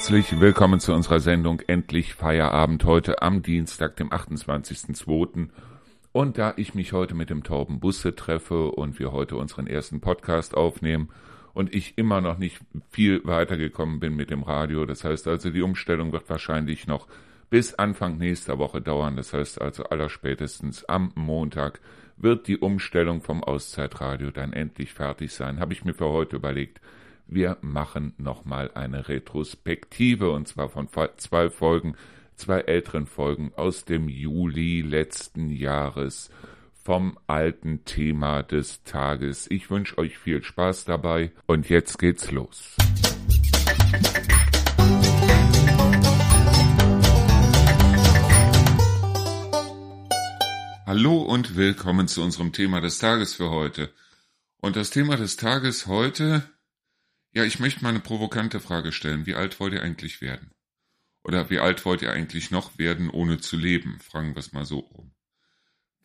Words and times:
Herzlich 0.00 0.40
willkommen 0.40 0.80
zu 0.80 0.94
unserer 0.94 1.20
Sendung 1.20 1.60
Endlich 1.66 2.14
Feierabend. 2.14 2.84
Heute 2.84 3.20
am 3.20 3.42
Dienstag, 3.42 3.96
dem 3.96 4.08
28.02. 4.08 5.50
Und 6.12 6.38
da 6.38 6.54
ich 6.56 6.74
mich 6.74 6.94
heute 6.94 7.14
mit 7.14 7.28
dem 7.28 7.42
Torben 7.44 7.80
Busse 7.80 8.16
treffe 8.16 8.70
und 8.70 8.98
wir 8.98 9.12
heute 9.12 9.36
unseren 9.36 9.66
ersten 9.66 10.00
Podcast 10.00 10.56
aufnehmen 10.56 11.10
und 11.52 11.74
ich 11.74 11.98
immer 11.98 12.22
noch 12.22 12.38
nicht 12.38 12.62
viel 12.88 13.20
weitergekommen 13.24 14.00
bin 14.00 14.16
mit 14.16 14.30
dem 14.30 14.42
Radio, 14.42 14.86
das 14.86 15.04
heißt 15.04 15.28
also 15.28 15.50
die 15.50 15.60
Umstellung 15.60 16.12
wird 16.12 16.30
wahrscheinlich 16.30 16.86
noch 16.86 17.06
bis 17.50 17.74
Anfang 17.74 18.16
nächster 18.16 18.58
Woche 18.58 18.80
dauern, 18.80 19.16
das 19.16 19.34
heißt 19.34 19.60
also 19.60 19.84
allerspätestens 19.84 20.86
am 20.86 21.12
Montag 21.14 21.78
wird 22.16 22.48
die 22.48 22.56
Umstellung 22.56 23.20
vom 23.20 23.44
Auszeitradio 23.44 24.30
dann 24.30 24.54
endlich 24.54 24.94
fertig 24.94 25.34
sein, 25.34 25.60
habe 25.60 25.74
ich 25.74 25.84
mir 25.84 25.92
für 25.92 26.08
heute 26.08 26.36
überlegt, 26.36 26.80
wir 27.32 27.58
machen 27.60 28.12
nochmal 28.18 28.72
eine 28.74 29.08
Retrospektive 29.08 30.32
und 30.32 30.48
zwar 30.48 30.68
von 30.68 30.88
zwei 31.16 31.48
Folgen, 31.48 31.94
zwei 32.34 32.62
älteren 32.62 33.06
Folgen 33.06 33.52
aus 33.54 33.84
dem 33.84 34.08
Juli 34.08 34.80
letzten 34.80 35.48
Jahres 35.48 36.30
vom 36.82 37.16
alten 37.28 37.84
Thema 37.84 38.42
des 38.42 38.82
Tages. 38.82 39.48
Ich 39.48 39.70
wünsche 39.70 39.96
euch 39.98 40.18
viel 40.18 40.42
Spaß 40.42 40.86
dabei 40.86 41.30
und 41.46 41.68
jetzt 41.68 42.00
geht's 42.00 42.32
los. 42.32 42.74
Hallo 50.84 51.22
und 51.22 51.54
willkommen 51.54 52.08
zu 52.08 52.22
unserem 52.24 52.52
Thema 52.52 52.80
des 52.80 52.98
Tages 52.98 53.34
für 53.34 53.50
heute. 53.50 53.90
Und 54.60 54.74
das 54.74 54.90
Thema 54.90 55.16
des 55.16 55.36
Tages 55.36 55.86
heute 55.86 56.42
ja, 57.32 57.44
ich 57.44 57.60
möchte 57.60 57.82
mal 57.82 57.90
eine 57.90 58.00
provokante 58.00 58.60
Frage 58.60 58.92
stellen. 58.92 59.26
Wie 59.26 59.34
alt 59.34 59.60
wollt 59.60 59.72
ihr 59.72 59.82
eigentlich 59.82 60.20
werden? 60.20 60.50
Oder 61.22 61.50
wie 61.50 61.58
alt 61.58 61.84
wollt 61.84 62.02
ihr 62.02 62.12
eigentlich 62.12 62.50
noch 62.50 62.78
werden, 62.78 63.10
ohne 63.10 63.38
zu 63.38 63.56
leben? 63.56 63.98
Fragen 64.00 64.34
wir 64.34 64.40
es 64.40 64.52
mal 64.52 64.64
so 64.64 64.80
rum. 64.80 65.12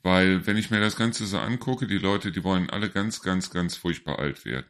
Weil, 0.04 0.46
wenn 0.46 0.58
ich 0.58 0.70
mir 0.70 0.80
das 0.80 0.98
Ganze 0.98 1.26
so 1.26 1.40
angucke, 1.40 1.88
die 1.88 1.98
Leute, 1.98 2.32
die 2.32 2.44
wollen 2.44 2.70
alle 2.70 2.90
ganz, 2.90 3.22
ganz, 3.22 3.50
ganz 3.50 3.76
furchtbar 3.76 4.20
alt 4.20 4.46
werden. 4.46 4.68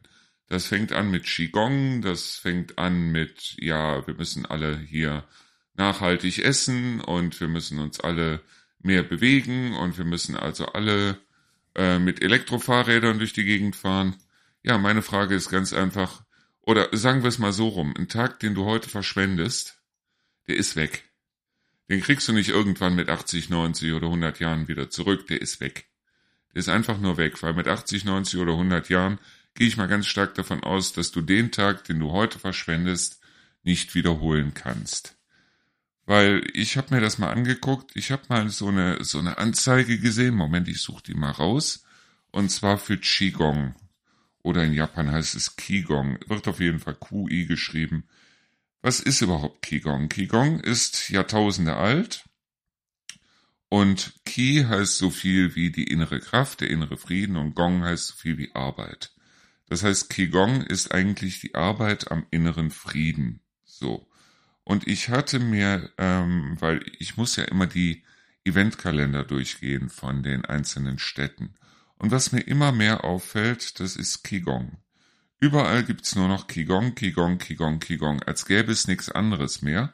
Das 0.48 0.68
fängt 0.68 0.94
an 0.94 1.12
mit 1.12 1.26
Qigong, 1.26 2.02
das 2.02 2.36
fängt 2.36 2.78
an 2.78 3.12
mit, 3.12 3.56
ja, 3.58 4.06
wir 4.08 4.14
müssen 4.14 4.46
alle 4.46 4.78
hier 4.78 5.26
nachhaltig 5.74 6.40
essen 6.40 7.02
und 7.02 7.40
wir 7.42 7.48
müssen 7.48 7.80
uns 7.80 8.00
alle 8.00 8.42
mehr 8.80 9.04
bewegen 9.04 9.74
und 9.74 9.98
wir 9.98 10.06
müssen 10.06 10.36
also 10.36 10.68
alle 10.68 11.18
äh, 11.76 12.00
mit 12.00 12.22
Elektrofahrrädern 12.22 13.18
durch 13.18 13.34
die 13.34 13.44
Gegend 13.44 13.76
fahren. 13.76 14.16
Ja, 14.64 14.78
meine 14.78 15.02
Frage 15.02 15.36
ist 15.36 15.50
ganz 15.50 15.74
einfach, 15.74 16.25
oder 16.66 16.90
sagen 16.92 17.22
wir 17.22 17.30
es 17.30 17.38
mal 17.38 17.54
so 17.54 17.68
rum, 17.68 17.94
ein 17.98 18.08
Tag, 18.08 18.40
den 18.40 18.56
du 18.56 18.66
heute 18.66 18.90
verschwendest, 18.90 19.80
der 20.48 20.58
ist 20.58 20.76
weg. 20.76 21.04
Den 21.90 22.02
kriegst 22.02 22.28
du 22.28 22.34
nicht 22.34 22.50
irgendwann 22.50 22.96
mit 22.96 23.10
80, 23.10 23.50
90 23.50 23.94
oder 23.94 24.08
100 24.08 24.40
Jahren 24.40 24.68
wieder 24.68 24.90
zurück, 24.90 25.28
der 25.28 25.42
ist 25.42 25.60
weg. 25.60 25.88
Der 26.54 26.60
ist 26.60 26.70
einfach 26.70 27.00
nur 27.00 27.18
weg, 27.18 27.42
weil 27.44 27.54
mit 27.54 27.68
80, 27.68 28.06
90 28.06 28.40
oder 28.40 28.54
100 28.54 28.90
Jahren 28.90 29.20
gehe 29.54 29.68
ich 29.68 29.78
mal 29.78 29.88
ganz 29.88 30.08
stark 30.08 30.34
davon 30.34 30.64
aus, 30.64 30.94
dass 30.94 31.12
du 31.12 31.22
den 31.22 31.52
Tag, 31.52 31.84
den 31.84 32.00
du 32.00 32.12
heute 32.12 32.40
verschwendest, 32.40 33.22
nicht 33.64 33.94
wiederholen 33.94 34.54
kannst. 34.54 35.16
Weil 36.06 36.44
ich 36.54 36.78
habe 36.78 36.94
mir 36.96 37.02
das 37.02 37.18
mal 37.18 37.32
angeguckt, 37.32 37.92
ich 37.96 38.12
habe 38.12 38.24
mal 38.30 38.50
so 38.50 38.68
eine, 38.68 39.04
so 39.04 39.20
eine 39.20 39.38
Anzeige 39.38 40.00
gesehen, 40.00 40.36
Moment, 40.36 40.68
ich 40.68 40.82
suche 40.82 41.04
die 41.04 41.14
mal 41.16 41.32
raus, 41.32 41.84
und 42.32 42.50
zwar 42.50 42.78
für 42.78 42.98
Qigong 42.98 43.76
oder 44.46 44.64
in 44.64 44.74
Japan 44.74 45.12
heißt 45.12 45.34
es 45.34 45.56
Qigong, 45.56 46.20
wird 46.28 46.48
auf 46.48 46.60
jeden 46.60 46.80
Fall 46.80 46.96
QI 46.96 47.48
geschrieben. 47.48 48.04
Was 48.84 49.00
ist 49.00 49.22
überhaupt 49.22 49.64
Qigong? 49.64 50.08
Qigong 50.08 50.60
ist 50.60 51.10
Jahrtausende 51.10 51.76
alt 51.76 52.26
und 53.70 54.14
Qi 54.24 54.66
heißt 54.70 55.00
so 55.00 55.10
viel 55.10 55.56
wie 55.56 55.72
die 55.72 55.86
innere 55.86 56.20
Kraft, 56.20 56.62
der 56.62 56.70
innere 56.70 56.96
Frieden 56.96 57.38
und 57.38 57.56
Gong 57.56 57.84
heißt 57.84 58.08
so 58.08 58.14
viel 58.16 58.38
wie 58.38 58.54
Arbeit. 58.54 59.14
Das 59.68 59.84
heißt, 59.84 60.12
Qigong 60.12 60.62
ist 60.62 60.92
eigentlich 60.92 61.40
die 61.40 61.56
Arbeit 61.56 62.12
am 62.12 62.28
inneren 62.30 62.70
Frieden. 62.70 63.40
So. 63.64 64.08
Und 64.64 64.88
ich 64.88 65.10
hatte 65.10 65.40
mir, 65.40 65.90
ähm, 65.98 66.56
weil 66.60 66.86
ich 67.00 67.18
muss 67.18 67.36
ja 67.36 67.46
immer 67.46 67.66
die 67.66 68.04
Eventkalender 68.44 69.24
durchgehen 69.24 69.90
von 69.90 70.22
den 70.22 70.46
einzelnen 70.46 71.00
Städten. 71.00 71.56
Und 71.98 72.12
was 72.12 72.32
mir 72.32 72.42
immer 72.42 72.72
mehr 72.72 73.04
auffällt, 73.04 73.80
das 73.80 73.96
ist 73.96 74.24
Qigong. 74.24 74.78
Überall 75.40 75.84
gibt's 75.84 76.16
nur 76.16 76.28
noch 76.28 76.48
Qigong, 76.48 76.96
Qigong, 76.96 77.38
Qigong, 77.38 77.80
Qigong, 77.80 78.24
als 78.24 78.46
gäbe 78.46 78.72
es 78.72 78.88
nichts 78.88 79.10
anderes 79.10 79.62
mehr. 79.62 79.94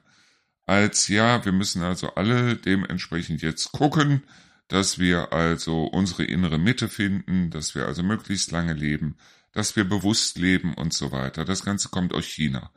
Als 0.65 1.07
ja, 1.07 1.43
wir 1.45 1.51
müssen 1.51 1.81
also 1.81 2.15
alle 2.15 2.55
dementsprechend 2.55 3.41
jetzt 3.41 3.71
gucken, 3.71 4.23
dass 4.67 4.99
wir 4.99 5.33
also 5.33 5.83
unsere 5.83 6.23
innere 6.23 6.57
Mitte 6.57 6.87
finden, 6.87 7.49
dass 7.49 7.75
wir 7.75 7.87
also 7.87 8.03
möglichst 8.03 8.51
lange 8.51 8.73
leben, 8.73 9.17
dass 9.51 9.75
wir 9.75 9.83
bewusst 9.83 10.37
leben 10.37 10.73
und 10.75 10.93
so 10.93 11.11
weiter. 11.11 11.43
Das 11.43 11.65
Ganze 11.65 11.89
kommt 11.89 12.13
aus 12.13 12.25
China. 12.25 12.71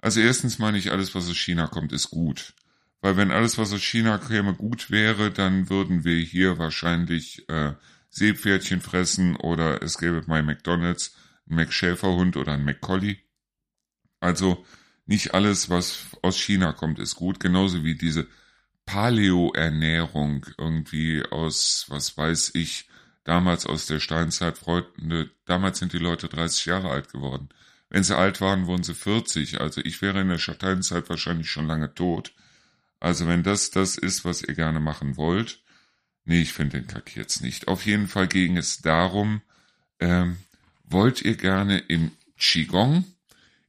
Also 0.00 0.20
erstens 0.20 0.58
meine 0.58 0.78
ich, 0.78 0.90
alles, 0.90 1.14
was 1.14 1.28
aus 1.28 1.36
China 1.36 1.66
kommt, 1.66 1.92
ist 1.92 2.10
gut. 2.10 2.54
Weil 3.02 3.18
wenn 3.18 3.30
alles, 3.30 3.58
was 3.58 3.72
aus 3.72 3.82
China 3.82 4.16
käme, 4.16 4.54
gut 4.54 4.90
wäre, 4.90 5.30
dann 5.30 5.68
würden 5.68 6.04
wir 6.04 6.16
hier 6.16 6.56
wahrscheinlich 6.56 7.46
äh, 7.50 7.72
Seepferdchen 8.14 8.80
fressen 8.80 9.34
oder 9.34 9.82
es 9.82 9.98
gäbe 9.98 10.22
bei 10.22 10.40
McDonalds 10.40 11.16
einen 11.48 11.56
McSchäferhund 11.56 12.36
oder 12.36 12.52
einen 12.52 12.64
McCollie. 12.64 13.18
Also 14.20 14.64
nicht 15.04 15.34
alles, 15.34 15.68
was 15.68 16.06
aus 16.22 16.38
China 16.38 16.72
kommt, 16.72 16.98
ist 17.00 17.16
gut, 17.16 17.40
genauso 17.40 17.82
wie 17.82 17.96
diese 17.96 18.28
Paleo-Ernährung 18.86 20.46
irgendwie 20.56 21.24
aus, 21.30 21.86
was 21.88 22.16
weiß 22.16 22.52
ich, 22.54 22.88
damals 23.24 23.66
aus 23.66 23.86
der 23.86 23.98
Steinzeit, 23.98 24.58
Freunde, 24.58 25.30
damals 25.44 25.80
sind 25.80 25.92
die 25.92 25.98
Leute 25.98 26.28
30 26.28 26.66
Jahre 26.66 26.90
alt 26.90 27.10
geworden. 27.10 27.48
Wenn 27.90 28.04
sie 28.04 28.16
alt 28.16 28.40
waren, 28.40 28.66
wurden 28.66 28.84
sie 28.84 28.94
40. 28.94 29.60
Also 29.60 29.80
ich 29.80 30.00
wäre 30.02 30.20
in 30.20 30.28
der 30.28 30.38
Steinzeit 30.38 31.08
wahrscheinlich 31.08 31.50
schon 31.50 31.66
lange 31.66 31.94
tot. 31.94 32.32
Also 33.00 33.26
wenn 33.26 33.42
das 33.42 33.70
das 33.70 33.98
ist, 33.98 34.24
was 34.24 34.42
ihr 34.42 34.54
gerne 34.54 34.80
machen 34.80 35.16
wollt, 35.16 35.63
Nee, 36.24 36.40
ich 36.40 36.52
finde 36.52 36.78
den 36.78 36.86
Kack 36.86 37.14
jetzt 37.16 37.42
nicht. 37.42 37.68
Auf 37.68 37.84
jeden 37.84 38.08
Fall 38.08 38.28
ging 38.28 38.56
es 38.56 38.80
darum, 38.80 39.42
ähm, 40.00 40.38
wollt 40.84 41.22
ihr 41.22 41.36
gerne 41.36 41.78
im 41.78 42.12
Qigong 42.38 43.04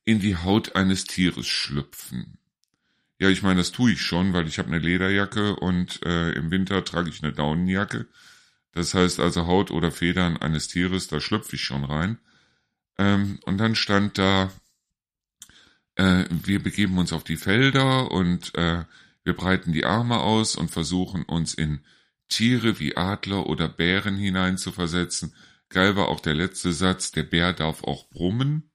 in 0.06 0.20
die 0.20 0.38
Haut 0.38 0.76
eines 0.76 1.06
Tieres 1.06 1.48
schlüpfen? 1.48 2.38
Ja, 3.20 3.30
ich 3.30 3.44
meine, 3.44 3.60
das 3.60 3.72
tue 3.72 3.94
ich 3.94 4.02
schon, 4.02 4.34
weil 4.34 4.48
ich 4.48 4.60
habe 4.60 4.70
eine 4.70 4.80
Lederjacke 4.80 5.56
und 5.56 6.06
äh, 6.06 6.32
im 6.34 6.52
Winter 6.52 6.84
trage 6.84 7.10
ich 7.10 7.24
eine 7.24 7.34
Daunenjacke. 7.34 8.08
Das 8.74 8.94
heißt 8.94 9.22
also 9.22 9.48
Haut 9.48 9.72
oder 9.72 9.90
Federn 9.90 10.36
eines 10.38 10.68
Tieres, 10.68 11.08
da 11.08 11.22
schlüpfe 11.22 11.56
ich 11.56 11.64
schon 11.64 11.86
rein. 11.86 12.20
Ähm, 12.98 13.40
und 13.46 13.58
dann 13.58 13.76
stand 13.76 14.18
da, 14.18 14.52
äh, 15.96 16.26
wir 16.30 16.62
begeben 16.62 16.98
uns 16.98 17.14
auf 17.14 17.24
die 17.24 17.38
Felder 17.38 18.12
und 18.12 18.54
äh, 18.56 18.84
wir 19.24 19.34
breiten 19.34 19.72
die 19.72 19.86
Arme 19.86 20.20
aus 20.20 20.56
und 20.56 20.72
versuchen 20.72 21.24
uns 21.24 21.54
in 21.54 21.80
Tiere 22.28 22.80
wie 22.80 22.98
Adler 22.98 23.48
oder 23.48 23.68
Bären 23.68 24.18
hineinzuversetzen. 24.18 25.34
Geil 25.70 25.96
war 25.96 26.10
auch 26.10 26.20
der 26.20 26.34
letzte 26.34 26.74
Satz, 26.74 27.12
der 27.12 27.24
Bär 27.24 27.54
darf 27.54 27.84
auch 27.84 28.10
brummen. 28.10 28.72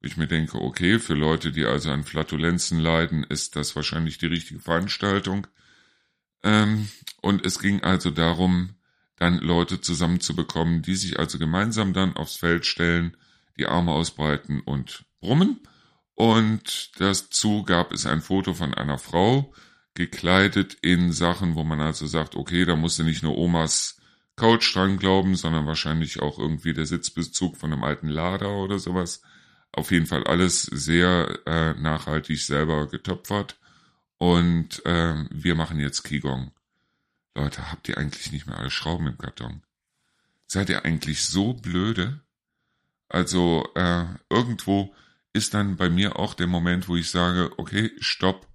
Ich 0.00 0.16
mir 0.16 0.28
denke, 0.28 0.60
okay, 0.60 0.98
für 0.98 1.14
Leute, 1.14 1.50
die 1.50 1.64
also 1.64 1.90
an 1.90 2.04
Flatulenzen 2.04 2.78
leiden, 2.78 3.24
ist 3.24 3.56
das 3.56 3.74
wahrscheinlich 3.74 4.18
die 4.18 4.26
richtige 4.26 4.60
Veranstaltung. 4.60 5.46
Ähm, 6.42 6.88
und 7.20 7.44
es 7.44 7.58
ging 7.58 7.82
also 7.82 8.10
darum, 8.10 8.74
dann 9.16 9.38
Leute 9.38 9.80
zusammenzubekommen, 9.80 10.82
die 10.82 10.94
sich 10.94 11.18
also 11.18 11.38
gemeinsam 11.38 11.92
dann 11.92 12.16
aufs 12.16 12.36
Feld 12.36 12.64
stellen, 12.64 13.16
die 13.56 13.66
Arme 13.66 13.90
ausbreiten 13.90 14.60
und 14.60 15.04
brummen. 15.20 15.60
Und 16.14 16.92
dazu 17.00 17.64
gab 17.64 17.92
es 17.92 18.06
ein 18.06 18.22
Foto 18.22 18.54
von 18.54 18.74
einer 18.74 18.98
Frau, 18.98 19.52
gekleidet 19.98 20.78
in 20.80 21.12
Sachen, 21.12 21.56
wo 21.56 21.64
man 21.64 21.80
also 21.80 22.06
sagt, 22.06 22.36
okay, 22.36 22.64
da 22.64 22.76
musste 22.76 23.02
nicht 23.04 23.22
nur 23.22 23.36
Omas 23.36 24.00
Couch 24.36 24.74
dran 24.74 24.96
glauben, 24.96 25.34
sondern 25.34 25.66
wahrscheinlich 25.66 26.22
auch 26.22 26.38
irgendwie 26.38 26.72
der 26.72 26.86
Sitzbezug 26.86 27.56
von 27.56 27.72
einem 27.72 27.82
alten 27.82 28.08
Lader 28.08 28.52
oder 28.52 28.78
sowas. 28.78 29.22
Auf 29.72 29.90
jeden 29.90 30.06
Fall 30.06 30.24
alles 30.24 30.62
sehr 30.62 31.40
äh, 31.46 31.74
nachhaltig 31.74 32.40
selber 32.40 32.86
getöpfert. 32.86 33.58
Und 34.18 34.86
äh, 34.86 35.24
wir 35.30 35.56
machen 35.56 35.80
jetzt 35.80 36.04
Qigong. 36.04 36.52
Leute, 37.34 37.70
habt 37.70 37.88
ihr 37.88 37.98
eigentlich 37.98 38.30
nicht 38.30 38.46
mehr 38.46 38.58
alle 38.58 38.70
Schrauben 38.70 39.08
im 39.08 39.18
Karton? 39.18 39.62
Seid 40.46 40.70
ihr 40.70 40.84
eigentlich 40.84 41.24
so 41.24 41.54
blöde? 41.54 42.20
Also 43.08 43.68
äh, 43.74 44.04
irgendwo 44.30 44.94
ist 45.32 45.54
dann 45.54 45.76
bei 45.76 45.90
mir 45.90 46.18
auch 46.18 46.34
der 46.34 46.46
Moment, 46.46 46.88
wo 46.88 46.94
ich 46.94 47.10
sage, 47.10 47.50
okay, 47.58 47.90
stopp, 47.98 48.46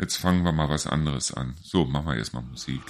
Jetzt 0.00 0.16
fangen 0.16 0.44
wir 0.44 0.52
mal 0.52 0.68
was 0.68 0.86
anderes 0.86 1.32
an. 1.32 1.56
So, 1.60 1.84
machen 1.84 2.06
wir 2.06 2.16
erstmal 2.16 2.44
Musik. 2.44 2.82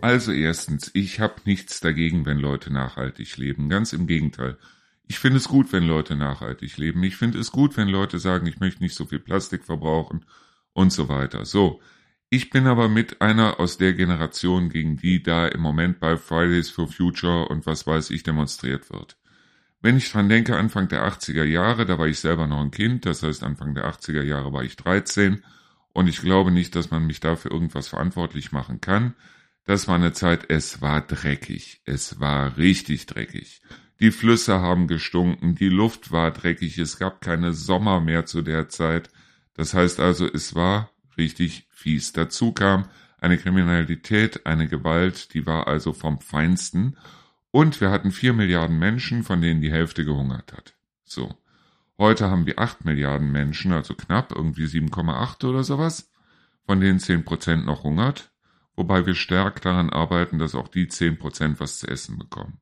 also 0.00 0.32
erstens, 0.32 0.90
ich 0.94 1.20
habe 1.20 1.36
nichts 1.44 1.80
dagegen, 1.80 2.26
wenn 2.26 2.38
Leute 2.38 2.72
nachhaltig 2.72 3.36
leben. 3.36 3.68
Ganz 3.68 3.92
im 3.92 4.06
Gegenteil. 4.06 4.58
Ich 5.06 5.18
finde 5.18 5.38
es 5.38 5.48
gut, 5.48 5.72
wenn 5.72 5.84
Leute 5.84 6.16
nachhaltig 6.16 6.76
leben. 6.76 7.02
Ich 7.04 7.16
finde 7.16 7.38
es 7.38 7.52
gut, 7.52 7.76
wenn 7.76 7.88
Leute 7.88 8.18
sagen, 8.18 8.46
ich 8.46 8.60
möchte 8.60 8.82
nicht 8.82 8.94
so 8.94 9.06
viel 9.06 9.20
Plastik 9.20 9.64
verbrauchen 9.64 10.24
und 10.72 10.92
so 10.92 11.08
weiter. 11.08 11.44
So. 11.44 11.80
Ich 12.34 12.48
bin 12.48 12.66
aber 12.66 12.88
mit 12.88 13.20
einer 13.20 13.60
aus 13.60 13.76
der 13.76 13.92
Generation, 13.92 14.70
gegen 14.70 14.96
die 14.96 15.22
da 15.22 15.48
im 15.48 15.60
Moment 15.60 16.00
bei 16.00 16.16
Fridays 16.16 16.70
for 16.70 16.88
Future 16.88 17.46
und 17.48 17.66
was 17.66 17.86
weiß 17.86 18.08
ich 18.08 18.22
demonstriert 18.22 18.90
wird. 18.90 19.18
Wenn 19.82 19.98
ich 19.98 20.10
dran 20.10 20.30
denke, 20.30 20.56
Anfang 20.56 20.88
der 20.88 21.06
80er 21.06 21.44
Jahre, 21.44 21.84
da 21.84 21.98
war 21.98 22.06
ich 22.06 22.20
selber 22.20 22.46
noch 22.46 22.62
ein 22.62 22.70
Kind, 22.70 23.04
das 23.04 23.22
heißt 23.22 23.42
Anfang 23.42 23.74
der 23.74 23.84
80er 23.84 24.22
Jahre 24.22 24.50
war 24.50 24.64
ich 24.64 24.76
13 24.76 25.44
und 25.92 26.08
ich 26.08 26.22
glaube 26.22 26.52
nicht, 26.52 26.74
dass 26.74 26.90
man 26.90 27.06
mich 27.06 27.20
dafür 27.20 27.50
irgendwas 27.50 27.88
verantwortlich 27.88 28.50
machen 28.50 28.80
kann. 28.80 29.14
Das 29.66 29.86
war 29.86 29.96
eine 29.96 30.14
Zeit, 30.14 30.46
es 30.48 30.80
war 30.80 31.02
dreckig, 31.02 31.82
es 31.84 32.18
war 32.18 32.56
richtig 32.56 33.04
dreckig. 33.04 33.60
Die 34.00 34.10
Flüsse 34.10 34.58
haben 34.58 34.86
gestunken, 34.86 35.54
die 35.54 35.68
Luft 35.68 36.12
war 36.12 36.30
dreckig, 36.30 36.78
es 36.78 36.98
gab 36.98 37.20
keine 37.20 37.52
Sommer 37.52 38.00
mehr 38.00 38.24
zu 38.24 38.40
der 38.40 38.70
Zeit. 38.70 39.10
Das 39.52 39.74
heißt 39.74 40.00
also, 40.00 40.26
es 40.26 40.54
war 40.54 40.91
richtig 41.16 41.66
fies. 41.70 42.12
Dazu 42.12 42.52
kam 42.52 42.88
eine 43.18 43.38
Kriminalität, 43.38 44.46
eine 44.46 44.68
Gewalt, 44.68 45.34
die 45.34 45.46
war 45.46 45.68
also 45.68 45.92
vom 45.92 46.20
Feinsten. 46.20 46.96
Und 47.50 47.80
wir 47.80 47.90
hatten 47.90 48.10
vier 48.10 48.32
Milliarden 48.32 48.78
Menschen, 48.78 49.22
von 49.22 49.40
denen 49.40 49.60
die 49.60 49.70
Hälfte 49.70 50.04
gehungert 50.04 50.52
hat. 50.52 50.74
So. 51.04 51.34
Heute 51.98 52.30
haben 52.30 52.46
wir 52.46 52.58
acht 52.58 52.84
Milliarden 52.84 53.30
Menschen, 53.30 53.72
also 53.72 53.94
knapp 53.94 54.32
irgendwie 54.32 54.64
7,8 54.64 55.46
oder 55.46 55.62
sowas, 55.62 56.10
von 56.66 56.80
denen 56.80 56.98
zehn 56.98 57.24
Prozent 57.24 57.66
noch 57.66 57.84
hungert, 57.84 58.32
wobei 58.74 59.06
wir 59.06 59.14
stark 59.14 59.60
daran 59.60 59.90
arbeiten, 59.90 60.38
dass 60.38 60.54
auch 60.54 60.68
die 60.68 60.88
zehn 60.88 61.18
Prozent 61.18 61.60
was 61.60 61.78
zu 61.78 61.86
essen 61.86 62.18
bekommen. 62.18 62.60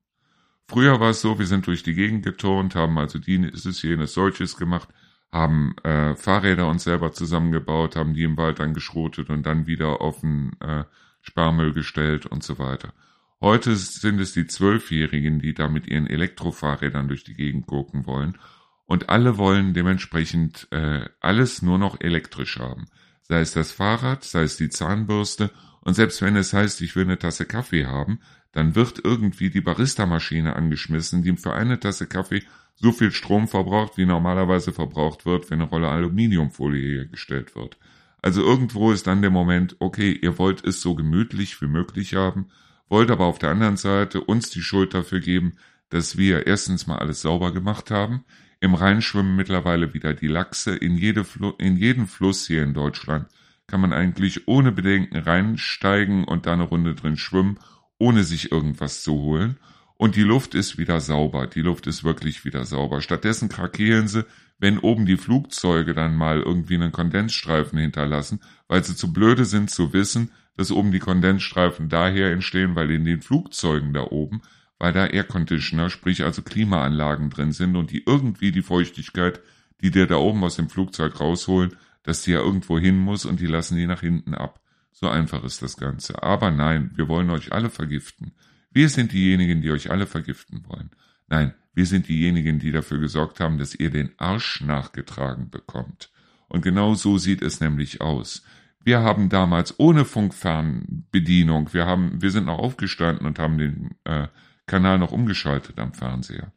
Früher 0.69 1.01
war 1.01 1.11
es 1.11 1.21
so, 1.21 1.39
wir 1.39 1.47
sind 1.47 1.67
durch 1.67 1.83
die 1.83 1.95
Gegend 1.95 2.23
geturnt, 2.25 2.75
haben 2.75 2.99
also 2.99 3.19
dieses, 3.19 3.81
jenes, 3.83 4.13
solches 4.13 4.57
gemacht, 4.57 4.89
haben 5.33 5.77
äh, 5.85 6.17
Fahrräder 6.17 6.67
uns 6.67 6.85
selber 6.85 7.13
zusammengebaut, 7.13 7.97
haben 7.97 8.15
die 8.15 8.25
im 8.25 8.37
Wald 8.37 8.59
dann 8.59 8.75
geschrotet 8.75 9.31
und 9.31 9.45
dann 9.45 9.67
wieder 9.67 10.01
auf 10.01 10.21
den 10.21 10.57
äh, 10.61 10.85
Sparmüll 11.23 11.73
gestellt 11.73 12.27
und 12.27 12.43
so 12.43 12.59
weiter. 12.59 12.93
Heute 13.41 13.75
sind 13.77 14.21
es 14.21 14.33
die 14.33 14.47
Zwölfjährigen, 14.47 15.41
die 15.41 15.55
da 15.55 15.69
mit 15.69 15.87
ihren 15.87 16.07
Elektrofahrrädern 16.07 17.09
durch 17.09 17.25
die 17.25 17.35
Gegend 17.35 17.67
gucken 17.67 18.07
wollen. 18.07 18.37
Und 18.85 19.09
alle 19.09 19.39
wollen 19.39 19.73
dementsprechend 19.73 20.69
äh, 20.73 21.09
alles 21.21 21.63
nur 21.63 21.79
noch 21.79 22.01
elektrisch 22.01 22.59
haben. 22.59 22.87
Sei 23.23 23.41
es 23.41 23.53
das 23.53 23.71
Fahrrad, 23.71 24.25
sei 24.25 24.43
es 24.43 24.57
die 24.57 24.69
Zahnbürste. 24.69 25.51
Und 25.81 25.95
selbst 25.95 26.21
wenn 26.21 26.37
es 26.37 26.53
heißt, 26.53 26.81
ich 26.83 26.97
will 26.97 27.05
eine 27.05 27.19
Tasse 27.19 27.47
Kaffee 27.47 27.87
haben, 27.87 28.21
dann 28.53 28.75
wird 28.75 29.01
irgendwie 29.03 29.49
die 29.49 29.61
Barista-Maschine 29.61 30.57
angeschmissen, 30.57 31.23
die 31.23 31.37
für 31.37 31.55
eine 31.55 31.79
Tasse 31.79 32.09
Kaffee 32.09 32.43
so 32.77 32.93
viel 32.93 33.13
Strom 33.13 33.49
verbraucht, 33.49 33.97
wie 33.97 34.07
normalerweise 34.07 34.73
verbraucht 34.73 35.27
wird, 35.27 35.51
wenn 35.51 35.61
eine 35.61 35.71
Rolle 35.71 35.89
Aluminiumfolie 35.89 36.99
hergestellt 36.99 37.55
wird. 37.55 37.77
Also 38.23 38.43
irgendwo 38.43 38.93
ist 38.93 39.07
dann 39.07 39.23
der 39.23 39.31
Moment, 39.31 39.77
okay, 39.79 40.13
ihr 40.13 40.39
wollt 40.39 40.65
es 40.65 40.81
so 40.81 40.95
gemütlich 40.95 41.61
wie 41.61 41.67
möglich 41.67 42.15
haben, 42.15 42.47
wollt 42.89 43.11
aber 43.11 43.27
auf 43.27 43.39
der 43.39 43.51
anderen 43.51 43.77
Seite 43.77 44.21
uns 44.21 44.51
die 44.51 44.63
Schuld 44.63 44.95
dafür 44.95 45.21
geben, 45.21 45.55
dass 45.89 46.17
wir 46.17 46.47
erstens 46.47 46.87
mal 46.87 46.99
alles 46.99 47.23
sauber 47.23 47.53
gemacht 47.53 47.91
haben. 47.91 48.25
Im 48.61 48.75
Rhein 48.75 49.01
schwimmen 49.01 49.37
mittlerweile 49.37 49.95
wieder 49.95 50.13
die 50.13 50.27
Lachse. 50.27 50.77
In, 50.77 50.97
jede 50.97 51.25
Fl 51.25 51.55
in 51.59 51.77
jeden 51.77 52.07
Fluss 52.07 52.47
hier 52.47 52.63
in 52.63 52.75
Deutschland 52.75 53.27
kann 53.67 53.81
man 53.81 53.93
eigentlich 53.93 54.49
ohne 54.49 54.73
Bedenken 54.73 55.17
reinsteigen 55.17 56.25
und 56.25 56.47
da 56.47 56.53
eine 56.53 56.65
Runde 56.65 56.95
drin 56.95 57.17
schwimmen, 57.17 57.59
ohne 57.99 58.25
sich 58.25 58.53
irgendwas 58.53 59.03
zu 59.03 59.15
holen 59.15 59.59
und 60.01 60.17
die 60.17 60.23
Luft 60.23 60.55
ist 60.55 60.79
wieder 60.79 60.99
sauber. 60.99 61.47
Die 61.47 61.61
Luft 61.61 61.87
ist 61.87 62.05
wirklich 62.05 62.47
wieder 62.47 62.65
sauber. 62.65 63.03
Stattdessen 63.03 63.51
krakeelen 63.51 64.09
sie, 64.09 64.25
wenn 64.59 64.79
oben 64.79 65.05
die 65.05 65.19
Flugzeuge 65.19 65.93
dann 65.93 66.17
mal 66.17 66.41
irgendwie 66.41 66.77
einen 66.77 66.91
Kondensstreifen 66.91 67.79
hinterlassen, 67.79 68.41
weil 68.67 68.83
sie 68.83 68.97
zu 68.97 69.13
blöde 69.13 69.45
sind 69.45 69.69
zu 69.69 69.93
wissen, 69.93 70.31
dass 70.57 70.73
oben 70.73 70.91
die 70.91 71.01
Kondensstreifen 71.01 71.91
daher 71.91 72.33
entstehen, 72.33 72.77
weil 72.77 72.91
in 72.91 73.05
den 73.05 73.21
Flugzeugen 73.21 73.93
da 73.93 74.05
oben, 74.05 74.41
weil 74.79 74.95
da 74.95 75.05
Air 75.05 75.25
Conditioner, 75.25 75.91
sprich 75.91 76.25
also 76.25 76.41
Klimaanlagen 76.41 77.29
drin 77.29 77.53
sind 77.53 77.77
und 77.77 77.91
die 77.91 78.03
irgendwie 78.07 78.53
die 78.53 78.63
Feuchtigkeit, 78.63 79.43
die 79.83 79.91
dir 79.91 80.07
da 80.07 80.17
oben 80.17 80.43
aus 80.45 80.57
dem 80.57 80.71
Flugzeug 80.71 81.21
rausholen, 81.21 81.77
dass 82.05 82.23
die 82.23 82.31
ja 82.31 82.41
irgendwo 82.41 82.79
hin 82.79 82.97
muss 82.99 83.27
und 83.27 83.39
die 83.39 83.47
lassen 83.47 83.77
die 83.77 83.87
nach 83.87 84.01
hinten 84.01 84.33
ab. 84.35 84.61
So 84.93 85.11
einfach 85.11 85.45
ist 85.45 85.61
das 85.61 85.77
Ganze. 85.77 86.23
Aber 86.23 86.51
nein, 86.51 86.91
wir 86.95 87.07
wollen 87.07 87.29
euch 87.29 87.53
alle 87.53 87.69
vergiften. 87.69 88.33
Wir 88.71 88.89
sind 88.89 89.13
diejenigen, 89.13 89.63
die 89.63 89.71
euch 89.71 89.91
alle 89.91 90.07
vergiften 90.07 90.65
wollen. 90.69 90.91
Nein, 91.29 91.55
wir 91.75 91.87
sind 91.87 92.09
diejenigen, 92.09 92.59
die 92.59 92.73
dafür 92.73 92.99
gesorgt 92.99 93.41
haben, 93.41 93.59
dass 93.59 93.75
ihr 93.75 93.91
den 93.91 94.11
Arsch 94.19 94.61
nachgetragen 94.61 95.51
bekommt. 95.51 96.11
Und 96.49 96.63
genau 96.63 96.95
so 96.95 97.19
sieht 97.19 97.43
es 97.43 97.61
nämlich 97.61 98.01
aus. 98.01 98.43
Wir 98.83 99.01
haben 99.01 99.29
damals 99.29 99.79
ohne 99.79 100.05
Funkfernbedienung, 100.05 101.73
wir 101.73 101.87
haben, 101.87 102.23
wir 102.23 102.31
sind 102.31 102.47
noch 102.47 102.59
aufgestanden 102.59 103.27
und 103.27 103.39
haben 103.39 103.59
den 103.59 103.91
äh, 104.05 104.29
Kanal 104.67 104.99
noch 104.99 105.13
umgeschaltet 105.13 105.79
am 105.79 105.93
Fernseher. 105.93 106.53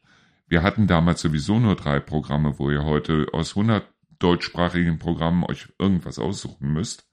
Wir 0.48 0.62
hatten 0.62 0.86
damals 0.86 1.20
sowieso 1.20 1.58
nur 1.58 1.76
drei 1.76 2.00
Programme, 2.00 2.58
wo 2.58 2.70
ihr 2.70 2.84
heute 2.84 3.26
aus 3.32 3.56
100 3.56 3.84
deutschsprachigen 4.18 4.98
Programmen 4.98 5.44
euch 5.44 5.68
irgendwas 5.78 6.18
aussuchen 6.18 6.72
müsst 6.72 7.06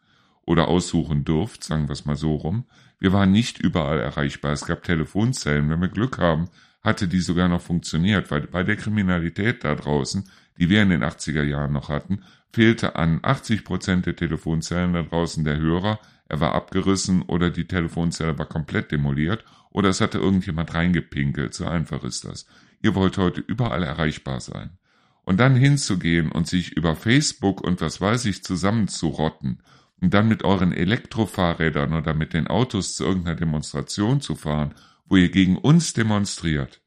oder 0.46 0.68
aussuchen 0.68 1.24
dürft, 1.24 1.64
sagen 1.64 1.88
wir 1.88 1.94
es 1.94 2.06
mal 2.06 2.16
so 2.16 2.36
rum. 2.36 2.66
Wir 3.02 3.12
waren 3.14 3.32
nicht 3.32 3.58
überall 3.58 4.00
erreichbar. 4.00 4.52
Es 4.52 4.68
gab 4.68 4.84
Telefonzellen. 4.84 5.72
Wenn 5.72 5.82
wir 5.82 5.88
Glück 5.88 6.20
haben, 6.20 6.50
hatte 6.84 7.08
die 7.08 7.20
sogar 7.20 7.48
noch 7.48 7.62
funktioniert, 7.62 8.30
weil 8.30 8.42
bei 8.42 8.62
der 8.62 8.76
Kriminalität 8.76 9.64
da 9.64 9.74
draußen, 9.74 10.30
die 10.60 10.70
wir 10.70 10.84
in 10.84 10.92
den 10.92 11.04
80er 11.04 11.42
Jahren 11.42 11.74
noch 11.74 11.90
hatten, 11.90 12.22
fehlte 12.54 12.96
an 12.96 13.20
80 13.24 13.64
Prozent 13.64 14.06
der 14.06 14.16
Telefonzellen 14.16 14.94
da 14.94 15.02
draußen 15.02 15.44
der 15.44 15.58
Hörer. 15.58 16.00
Er 16.30 16.42
war 16.42 16.54
abgerissen 16.54 17.24
oder 17.24 17.50
die 17.50 17.66
Telefonzelle 17.66 18.38
war 18.38 18.46
komplett 18.46 18.92
demoliert 18.92 19.44
oder 19.72 19.90
es 19.90 20.00
hatte 20.00 20.20
irgendjemand 20.20 20.72
reingepinkelt. 20.76 21.56
So 21.56 21.66
einfach 21.66 22.04
ist 22.04 22.24
das. 22.24 22.46
Ihr 22.84 22.94
wollt 22.94 23.18
heute 23.18 23.42
überall 23.42 23.82
erreichbar 23.82 24.42
sein. 24.42 24.78
Und 25.24 25.40
dann 25.40 25.56
hinzugehen 25.56 26.32
und 26.32 26.48
sich 26.48 26.74
über 26.74 26.96
Facebook 26.96 27.62
und 27.62 27.82
was 27.82 28.00
weiß 28.00 28.26
ich 28.26 28.44
zusammenzurotten 28.44 29.64
und 30.02 30.14
dann 30.14 30.28
mit 30.28 30.44
euren 30.44 30.74
Elektrofahrrädern 30.74 31.94
oder 31.94 32.14
mit 32.14 32.34
den 32.34 32.48
Autos 32.48 32.96
zu 32.96 33.06
irgendeiner 33.06 33.36
Demonstration 33.36 34.20
zu 34.20 34.36
fahren, 34.36 34.74
wo 35.06 35.16
ihr 35.16 35.30
gegen 35.30 35.58
uns 35.58 35.94
demonstriert, 35.94 36.82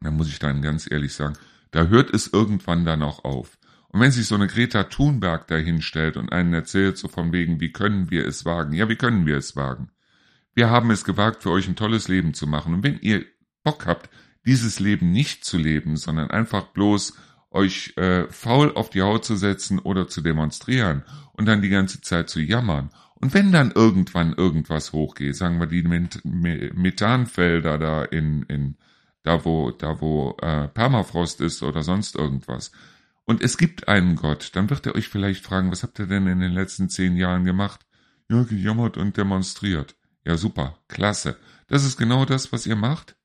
dann 0.00 0.14
muss 0.14 0.28
ich 0.28 0.38
dann 0.38 0.62
ganz 0.62 0.90
ehrlich 0.90 1.14
sagen, 1.14 1.36
da 1.70 1.86
hört 1.86 2.12
es 2.14 2.28
irgendwann 2.28 2.84
dann 2.84 3.02
auch 3.02 3.24
auf. 3.24 3.58
Und 3.88 4.00
wenn 4.00 4.10
sich 4.10 4.26
so 4.26 4.34
eine 4.34 4.46
Greta 4.46 4.84
Thunberg 4.84 5.46
dahinstellt 5.46 6.16
und 6.16 6.30
einen 6.30 6.52
erzählt, 6.52 6.98
so 6.98 7.08
von 7.08 7.32
wegen, 7.32 7.60
wie 7.60 7.72
können 7.72 8.10
wir 8.10 8.26
es 8.26 8.44
wagen? 8.44 8.74
Ja, 8.74 8.88
wie 8.88 8.96
können 8.96 9.26
wir 9.26 9.36
es 9.36 9.56
wagen? 9.56 9.90
Wir 10.54 10.68
haben 10.68 10.90
es 10.90 11.04
gewagt, 11.04 11.42
für 11.42 11.50
euch 11.50 11.68
ein 11.68 11.76
tolles 11.76 12.08
Leben 12.08 12.34
zu 12.34 12.46
machen. 12.46 12.74
Und 12.74 12.82
wenn 12.82 12.98
ihr 13.00 13.24
Bock 13.64 13.86
habt, 13.86 14.10
dieses 14.44 14.80
Leben 14.80 15.12
nicht 15.12 15.44
zu 15.44 15.56
leben, 15.56 15.96
sondern 15.96 16.30
einfach 16.30 16.66
bloß 16.66 17.14
euch 17.50 17.94
äh, 17.96 18.26
faul 18.28 18.72
auf 18.74 18.90
die 18.90 19.02
Haut 19.02 19.24
zu 19.24 19.36
setzen 19.36 19.78
oder 19.78 20.08
zu 20.08 20.20
demonstrieren 20.20 21.04
und 21.32 21.46
dann 21.46 21.62
die 21.62 21.68
ganze 21.68 22.00
Zeit 22.00 22.28
zu 22.28 22.40
jammern. 22.40 22.90
Und 23.14 23.34
wenn 23.34 23.50
dann 23.52 23.72
irgendwann 23.72 24.34
irgendwas 24.34 24.92
hochgeht, 24.92 25.34
sagen 25.34 25.58
wir 25.58 25.66
die 25.66 25.82
Methanfelder 25.82 27.78
da 27.78 28.04
in, 28.04 28.42
in 28.44 28.76
da 29.24 29.44
wo, 29.44 29.72
da 29.72 30.00
wo 30.00 30.36
äh, 30.40 30.68
Permafrost 30.68 31.40
ist 31.40 31.62
oder 31.62 31.82
sonst 31.82 32.14
irgendwas, 32.14 32.70
und 33.24 33.42
es 33.42 33.58
gibt 33.58 33.88
einen 33.88 34.16
Gott, 34.16 34.52
dann 34.54 34.70
wird 34.70 34.86
er 34.86 34.94
euch 34.94 35.08
vielleicht 35.08 35.44
fragen, 35.44 35.70
was 35.70 35.82
habt 35.82 35.98
ihr 35.98 36.06
denn 36.06 36.26
in 36.28 36.40
den 36.40 36.52
letzten 36.52 36.88
zehn 36.88 37.14
Jahren 37.14 37.44
gemacht? 37.44 37.80
Ja, 38.30 38.42
gejammert 38.42 38.96
und 38.96 39.18
demonstriert. 39.18 39.96
Ja, 40.24 40.38
super, 40.38 40.78
klasse. 40.88 41.36
Das 41.66 41.84
ist 41.84 41.98
genau 41.98 42.24
das, 42.24 42.52
was 42.52 42.66
ihr 42.66 42.76
macht 42.76 43.17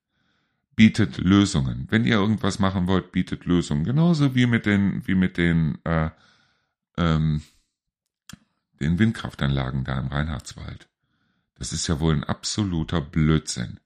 bietet 0.76 1.18
Lösungen. 1.18 1.88
Wenn 1.90 2.06
ihr 2.06 2.16
irgendwas 2.16 2.60
machen 2.60 2.88
wollt, 2.88 3.12
bietet 3.12 3.46
Lösungen. 3.46 3.84
Genauso 3.84 4.36
wie 4.36 4.46
mit 4.46 4.66
den, 4.66 5.06
wie 5.08 5.16
mit 5.16 5.38
den, 5.38 5.84
äh, 5.86 6.10
ähm, 6.98 7.42
den 8.80 9.00
Windkraftanlagen 9.00 9.84
da 9.84 10.00
im 10.00 10.08
Reinhardswald. 10.08 10.88
Das 11.56 11.74
ist 11.74 11.88
ja 11.88 12.00
wohl 12.00 12.14
ein 12.14 12.24
absoluter 12.24 13.02
Blödsinn. 13.02 13.80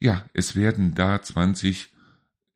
Ja, 0.00 0.24
es 0.32 0.56
werden 0.56 0.94
da 0.94 1.22
20, 1.22 1.92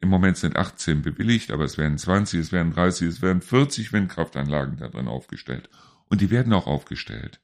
im 0.01 0.09
Moment 0.09 0.37
sind 0.37 0.57
18 0.57 1.03
bewilligt, 1.03 1.51
aber 1.51 1.65
es 1.65 1.79
werden 1.79 1.99
20, 1.99 2.41
es 2.41 2.53
werden 2.53 2.73
30, 2.73 3.09
es 3.09 3.23
werden 3.23 3.43
40 3.43 3.93
Windkraftanlagen 3.93 4.77
da 4.77 4.89
drin 4.89 5.09
aufgestellt. 5.09 5.71
Und 6.09 6.21
die 6.21 6.31
werden 6.31 6.53
auch 6.53 6.67
aufgestellt 6.67 7.41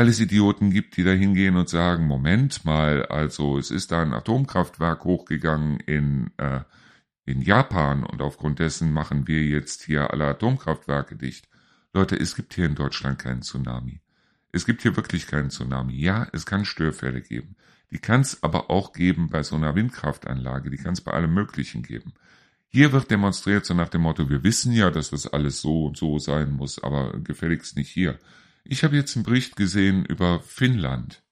weil 0.00 0.08
es 0.08 0.18
Idioten 0.18 0.70
gibt, 0.70 0.96
die 0.96 1.04
da 1.04 1.10
hingehen 1.10 1.56
und 1.56 1.68
sagen, 1.68 2.06
Moment 2.06 2.64
mal, 2.64 3.04
also 3.04 3.58
es 3.58 3.70
ist 3.70 3.92
da 3.92 4.00
ein 4.00 4.14
Atomkraftwerk 4.14 5.04
hochgegangen 5.04 5.78
in, 5.80 6.30
äh, 6.38 6.60
in 7.26 7.42
Japan 7.42 8.04
und 8.04 8.22
aufgrund 8.22 8.60
dessen 8.60 8.94
machen 8.94 9.28
wir 9.28 9.44
jetzt 9.44 9.82
hier 9.82 10.10
alle 10.10 10.24
Atomkraftwerke 10.24 11.16
dicht. 11.16 11.50
Leute, 11.92 12.18
es 12.18 12.34
gibt 12.34 12.54
hier 12.54 12.64
in 12.64 12.76
Deutschland 12.76 13.18
keinen 13.18 13.42
Tsunami. 13.42 14.00
Es 14.52 14.64
gibt 14.64 14.80
hier 14.80 14.96
wirklich 14.96 15.26
keinen 15.26 15.50
Tsunami. 15.50 16.00
Ja, 16.00 16.26
es 16.32 16.46
kann 16.46 16.64
Störfälle 16.64 17.20
geben. 17.20 17.56
Die 17.90 17.98
kann 17.98 18.22
es 18.22 18.42
aber 18.42 18.70
auch 18.70 18.94
geben 18.94 19.28
bei 19.28 19.42
so 19.42 19.56
einer 19.56 19.74
Windkraftanlage. 19.74 20.70
Die 20.70 20.78
kann 20.78 20.94
es 20.94 21.02
bei 21.02 21.12
allem 21.12 21.34
Möglichen 21.34 21.82
geben. 21.82 22.14
Hier 22.68 22.92
wird 22.92 23.10
demonstriert 23.10 23.66
so 23.66 23.74
nach 23.74 23.90
dem 23.90 24.00
Motto, 24.00 24.30
wir 24.30 24.44
wissen 24.44 24.72
ja, 24.72 24.90
dass 24.90 25.10
das 25.10 25.26
alles 25.26 25.60
so 25.60 25.84
und 25.84 25.98
so 25.98 26.18
sein 26.18 26.52
muss, 26.52 26.82
aber 26.82 27.20
gefälligst 27.20 27.76
nicht 27.76 27.90
hier. 27.90 28.18
Ich 28.64 28.84
habe 28.84 28.96
jetzt 28.96 29.16
einen 29.16 29.24
Bericht 29.24 29.56
gesehen 29.56 30.04
über 30.04 30.40
Finnland. 30.40 31.22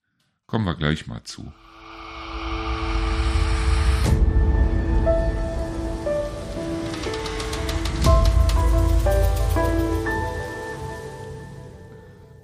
Kommen 0.46 0.64
wir 0.64 0.74
gleich 0.74 1.06
mal 1.06 1.22
zu. 1.24 1.52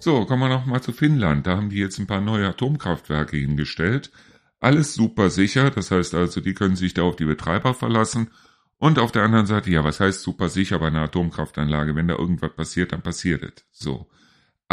So, 0.00 0.26
kommen 0.26 0.42
wir 0.42 0.50
noch 0.50 0.66
mal 0.66 0.82
zu 0.82 0.92
Finnland. 0.92 1.46
Da 1.46 1.56
haben 1.56 1.70
die 1.70 1.78
jetzt 1.78 1.98
ein 1.98 2.06
paar 2.06 2.20
neue 2.20 2.46
Atomkraftwerke 2.46 3.38
hingestellt. 3.38 4.12
Alles 4.60 4.92
super 4.92 5.30
sicher, 5.30 5.70
das 5.70 5.90
heißt 5.90 6.14
also, 6.14 6.42
die 6.42 6.52
können 6.52 6.76
sich 6.76 6.92
da 6.92 7.02
auf 7.02 7.16
die 7.16 7.24
Betreiber 7.24 7.72
verlassen. 7.72 8.30
Und 8.76 8.98
auf 8.98 9.12
der 9.12 9.22
anderen 9.22 9.46
Seite, 9.46 9.70
ja, 9.70 9.82
was 9.82 10.00
heißt 10.00 10.20
super 10.20 10.50
sicher 10.50 10.78
bei 10.78 10.88
einer 10.88 11.04
Atomkraftanlage? 11.04 11.96
Wenn 11.96 12.08
da 12.08 12.16
irgendwas 12.16 12.54
passiert, 12.54 12.92
dann 12.92 13.00
passiert 13.00 13.42
es. 13.44 13.64
So. 13.72 14.10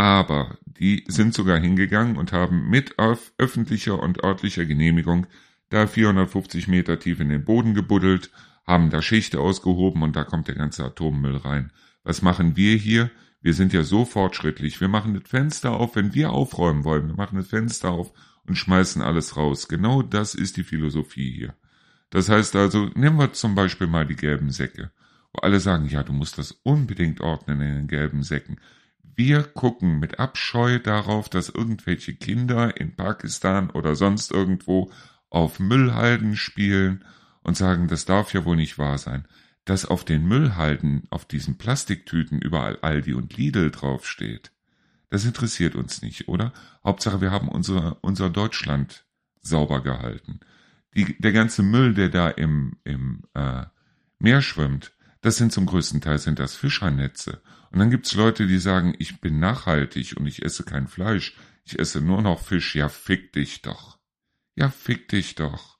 Aber 0.02 0.58
die 0.66 1.04
sind 1.10 1.36
sogar 1.36 1.60
hingegangen 1.60 2.18
und 2.18 2.32
haben 2.32 2.68
mit 2.72 2.96
öffentlicher 2.98 4.02
und 4.02 4.24
örtlicher 4.24 4.66
Genehmigung 4.66 5.28
da 5.70 5.86
450 5.86 6.68
Meter 6.68 6.98
tief 6.98 7.20
in 7.20 7.30
den 7.30 7.46
Boden 7.46 7.76
gebuddelt, 7.76 8.32
haben 8.66 8.90
da 8.90 9.04
Schichte 9.04 9.40
ausgehoben 9.40 10.02
und 10.02 10.16
da 10.16 10.24
kommt 10.24 10.48
der 10.48 10.56
ganze 10.56 10.84
Atommüll 10.86 11.38
rein. 11.38 11.72
Was 12.04 12.24
machen 12.24 12.58
wir 12.58 12.78
hier? 12.78 13.12
Wir 13.42 13.54
sind 13.54 13.74
ja 13.74 13.84
so 13.84 14.04
fortschrittlich. 14.04 14.82
Wir 14.82 14.88
machen 14.88 15.14
das 15.14 15.30
Fenster 15.30 15.74
auf, 15.74 15.96
wenn 15.96 16.16
wir 16.16 16.32
aufräumen 16.32 16.84
wollen. 16.84 17.08
Wir 17.08 17.16
machen 17.16 17.38
das 17.38 17.50
Fenster 17.50 17.92
auf 17.92 18.12
und 18.48 18.56
schmeißen 18.56 19.04
alles 19.04 19.38
raus. 19.38 19.68
Genau 19.68 20.02
das 20.02 20.34
ist 20.34 20.58
die 20.58 20.64
Philosophie 20.64 21.32
hier. 21.32 21.54
Das 22.10 22.28
heißt 22.28 22.56
also, 22.56 22.90
nehmen 22.96 23.20
wir 23.20 23.34
zum 23.34 23.54
Beispiel 23.54 23.86
mal 23.86 24.08
die 24.08 24.16
gelben 24.16 24.50
Säcke, 24.50 24.90
wo 25.32 25.42
alle 25.42 25.60
sagen, 25.60 25.86
ja, 25.90 26.02
du 26.02 26.12
musst 26.12 26.40
das 26.40 26.54
unbedingt 26.64 27.22
ordnen 27.22 27.62
in 27.62 27.76
den 27.76 27.88
gelben 27.88 28.24
Säcken. 28.24 28.58
Wir 29.16 29.44
gucken 29.44 30.00
mit 30.00 30.20
Abscheu 30.20 30.80
darauf, 30.80 31.30
dass 31.30 31.50
irgendwelche 31.50 32.16
Kinder 32.16 32.78
in 32.78 32.96
Pakistan 32.96 33.70
oder 33.70 33.96
sonst 33.96 34.32
irgendwo 34.32 34.92
auf 35.30 35.60
Müllhalden 35.60 36.36
spielen 36.36 37.06
und 37.44 37.58
sagen, 37.58 37.88
das 37.88 38.06
darf 38.06 38.34
ja 38.34 38.46
wohl 38.46 38.56
nicht 38.56 38.78
wahr 38.78 38.98
sein 38.98 39.28
dass 39.66 39.86
auf 39.86 40.04
den 40.04 40.28
Müllhalden, 40.28 41.04
auf 41.10 41.26
diesen 41.26 41.58
Plastiktüten 41.58 42.42
überall 42.42 42.80
Aldi 42.82 43.14
und 43.14 43.38
Lidl 43.38 43.72
draufsteht. 43.72 44.52
Das 45.10 45.26
interessiert 45.26 45.76
uns 45.76 46.02
nicht, 46.02 46.28
oder? 46.28 46.54
Hauptsache, 46.84 47.22
wir 47.22 47.32
haben 47.32 47.48
unser, 47.48 47.98
unser 48.02 48.30
Deutschland 48.30 49.06
sauber 49.42 49.82
gehalten. 49.84 50.40
Die, 50.96 51.18
der 51.20 51.32
ganze 51.32 51.64
Müll, 51.64 51.94
der 51.94 52.10
da 52.10 52.30
im, 52.30 52.78
im 52.84 53.24
äh, 53.34 53.66
Meer 54.20 54.42
schwimmt, 54.42 54.94
das 55.22 55.38
sind 55.38 55.52
zum 55.52 55.66
größten 55.66 56.02
Teil 56.02 56.20
sind 56.20 56.40
das 56.40 56.56
Fischernetze. 56.56 57.42
Und 57.72 57.80
dann 57.80 57.90
gibt's 57.90 58.16
Leute, 58.16 58.48
die 58.48 58.60
sagen, 58.60 58.96
ich 59.00 59.22
bin 59.22 59.40
nachhaltig 59.40 60.16
und 60.18 60.28
ich 60.28 60.44
esse 60.44 60.64
kein 60.64 60.88
Fleisch, 60.88 61.36
ich 61.64 61.80
esse 61.80 62.02
nur 62.02 62.22
noch 62.22 62.40
Fisch. 62.40 62.76
Ja, 62.76 62.90
fick 62.90 63.32
dich 63.34 63.62
doch. 63.62 64.00
Ja, 64.56 64.70
fick 64.70 65.08
dich 65.10 65.36
doch. 65.36 65.78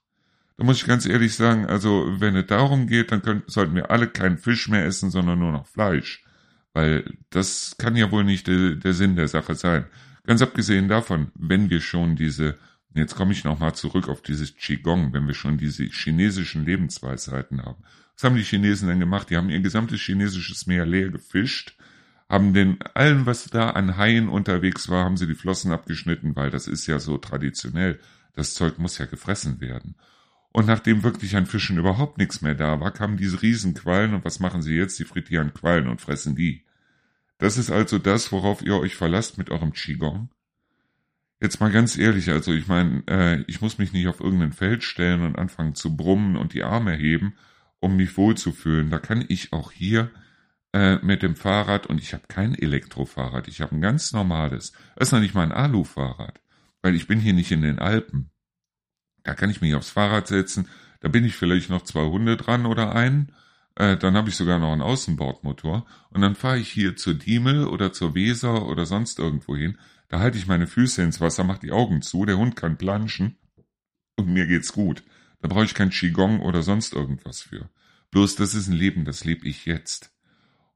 Da 0.56 0.64
muss 0.64 0.78
ich 0.78 0.86
ganz 0.86 1.06
ehrlich 1.06 1.34
sagen, 1.34 1.66
also 1.66 2.06
wenn 2.20 2.36
es 2.36 2.46
darum 2.46 2.86
geht, 2.86 3.10
dann 3.10 3.22
können, 3.22 3.42
sollten 3.46 3.74
wir 3.74 3.90
alle 3.90 4.08
keinen 4.08 4.38
Fisch 4.38 4.68
mehr 4.68 4.84
essen, 4.84 5.10
sondern 5.10 5.38
nur 5.38 5.52
noch 5.52 5.66
Fleisch. 5.66 6.24
Weil 6.72 7.18
das 7.30 7.76
kann 7.78 7.96
ja 7.96 8.10
wohl 8.10 8.24
nicht 8.24 8.46
de, 8.46 8.76
der 8.76 8.94
Sinn 8.94 9.16
der 9.16 9.28
Sache 9.28 9.54
sein. 9.54 9.86
Ganz 10.24 10.40
abgesehen 10.40 10.88
davon, 10.88 11.32
wenn 11.34 11.68
wir 11.68 11.80
schon 11.80 12.16
diese, 12.16 12.56
jetzt 12.94 13.14
komme 13.14 13.32
ich 13.32 13.44
nochmal 13.44 13.74
zurück 13.74 14.08
auf 14.08 14.22
dieses 14.22 14.56
Qigong, 14.56 15.12
wenn 15.12 15.26
wir 15.26 15.34
schon 15.34 15.58
diese 15.58 15.84
chinesischen 15.84 16.64
Lebensweisheiten 16.64 17.62
haben. 17.62 17.82
Was 18.14 18.24
haben 18.24 18.36
die 18.36 18.42
Chinesen 18.42 18.88
denn 18.88 19.00
gemacht? 19.00 19.30
Die 19.30 19.36
haben 19.36 19.50
ihr 19.50 19.60
gesamtes 19.60 20.00
chinesisches 20.00 20.66
Meer 20.66 20.86
leer 20.86 21.10
gefischt, 21.10 21.76
haben 22.28 22.54
den 22.54 22.80
allen, 22.94 23.26
was 23.26 23.44
da 23.44 23.70
an 23.70 23.96
Haien 23.96 24.28
unterwegs 24.28 24.88
war, 24.88 25.04
haben 25.04 25.16
sie 25.16 25.26
die 25.26 25.34
Flossen 25.34 25.72
abgeschnitten, 25.72 26.34
weil 26.34 26.50
das 26.50 26.66
ist 26.66 26.86
ja 26.86 26.98
so 26.98 27.18
traditionell. 27.18 27.98
Das 28.34 28.54
Zeug 28.54 28.78
muss 28.78 28.98
ja 28.98 29.06
gefressen 29.06 29.60
werden. 29.60 29.96
Und 30.52 30.66
nachdem 30.66 31.02
wirklich 31.02 31.36
an 31.36 31.46
Fischen 31.46 31.78
überhaupt 31.78 32.18
nichts 32.18 32.42
mehr 32.42 32.54
da 32.54 32.80
war, 32.80 32.90
kamen 32.90 33.16
diese 33.16 33.40
Riesenquallen 33.42 34.14
und 34.14 34.24
was 34.24 34.38
machen 34.38 34.62
sie 34.62 34.74
jetzt? 34.74 34.96
Sie 34.96 35.04
frittieren 35.04 35.54
Quallen 35.54 35.88
und 35.88 36.00
fressen 36.00 36.36
die. 36.36 36.64
Das 37.38 37.56
ist 37.56 37.70
also 37.70 37.98
das, 37.98 38.32
worauf 38.32 38.62
ihr 38.62 38.76
euch 38.76 38.94
verlasst 38.94 39.38
mit 39.38 39.50
eurem 39.50 39.72
Qigong. 39.72 40.28
Jetzt 41.42 41.58
mal 41.58 41.72
ganz 41.72 41.98
ehrlich, 41.98 42.30
also 42.30 42.52
ich 42.52 42.68
meine, 42.68 43.02
äh, 43.08 43.42
ich 43.48 43.60
muss 43.60 43.76
mich 43.76 43.92
nicht 43.92 44.06
auf 44.06 44.20
irgendein 44.20 44.52
Feld 44.52 44.84
stellen 44.84 45.22
und 45.22 45.36
anfangen 45.36 45.74
zu 45.74 45.96
brummen 45.96 46.36
und 46.36 46.54
die 46.54 46.62
Arme 46.62 46.92
heben, 46.92 47.34
um 47.80 47.96
mich 47.96 48.16
wohlzufühlen. 48.16 48.90
Da 48.90 49.00
kann 49.00 49.24
ich 49.26 49.52
auch 49.52 49.72
hier 49.72 50.12
äh, 50.72 50.98
mit 50.98 51.24
dem 51.24 51.34
Fahrrad, 51.34 51.88
und 51.88 52.00
ich 52.00 52.14
habe 52.14 52.22
kein 52.28 52.54
Elektrofahrrad, 52.54 53.48
ich 53.48 53.60
habe 53.60 53.74
ein 53.74 53.80
ganz 53.80 54.12
normales, 54.12 54.70
das 54.94 55.08
ist 55.08 55.12
noch 55.12 55.18
nicht 55.18 55.34
mal 55.34 55.42
ein 55.42 55.50
Alufahrrad, 55.50 56.40
weil 56.80 56.94
ich 56.94 57.08
bin 57.08 57.18
hier 57.18 57.32
nicht 57.32 57.50
in 57.50 57.62
den 57.62 57.80
Alpen. 57.80 58.30
Da 59.24 59.34
kann 59.34 59.50
ich 59.50 59.60
mich 59.60 59.74
aufs 59.74 59.90
Fahrrad 59.90 60.28
setzen. 60.28 60.68
Da 61.00 61.08
bin 61.08 61.24
ich 61.24 61.34
vielleicht 61.34 61.70
noch 61.70 61.82
zwei 61.82 62.04
Hunde 62.04 62.36
dran 62.36 62.66
oder 62.66 62.94
einen. 62.94 63.32
Äh, 63.74 63.96
dann 63.96 64.14
habe 64.14 64.28
ich 64.28 64.36
sogar 64.36 64.60
noch 64.60 64.72
einen 64.72 64.82
Außenbordmotor. 64.82 65.86
Und 66.10 66.20
dann 66.20 66.36
fahre 66.36 66.58
ich 66.58 66.68
hier 66.68 66.94
zur 66.94 67.14
Diemel 67.14 67.66
oder 67.66 67.92
zur 67.92 68.14
Weser 68.14 68.66
oder 68.68 68.86
sonst 68.86 69.18
irgendwo 69.18 69.56
hin. 69.56 69.76
Da 70.12 70.20
halte 70.20 70.36
ich 70.36 70.46
meine 70.46 70.66
Füße 70.66 71.00
ins 71.00 71.22
Wasser, 71.22 71.42
mache 71.42 71.60
die 71.60 71.72
Augen 71.72 72.02
zu, 72.02 72.26
der 72.26 72.36
Hund 72.36 72.54
kann 72.54 72.76
planschen 72.76 73.38
und 74.16 74.28
mir 74.28 74.46
geht's 74.46 74.74
gut. 74.74 75.02
Da 75.40 75.48
brauche 75.48 75.64
ich 75.64 75.72
kein 75.72 75.88
Qigong 75.88 76.40
oder 76.40 76.62
sonst 76.62 76.92
irgendwas 76.92 77.40
für. 77.40 77.70
Bloß 78.10 78.36
das 78.36 78.54
ist 78.54 78.68
ein 78.68 78.76
Leben, 78.76 79.06
das 79.06 79.24
lebe 79.24 79.48
ich 79.48 79.64
jetzt. 79.64 80.12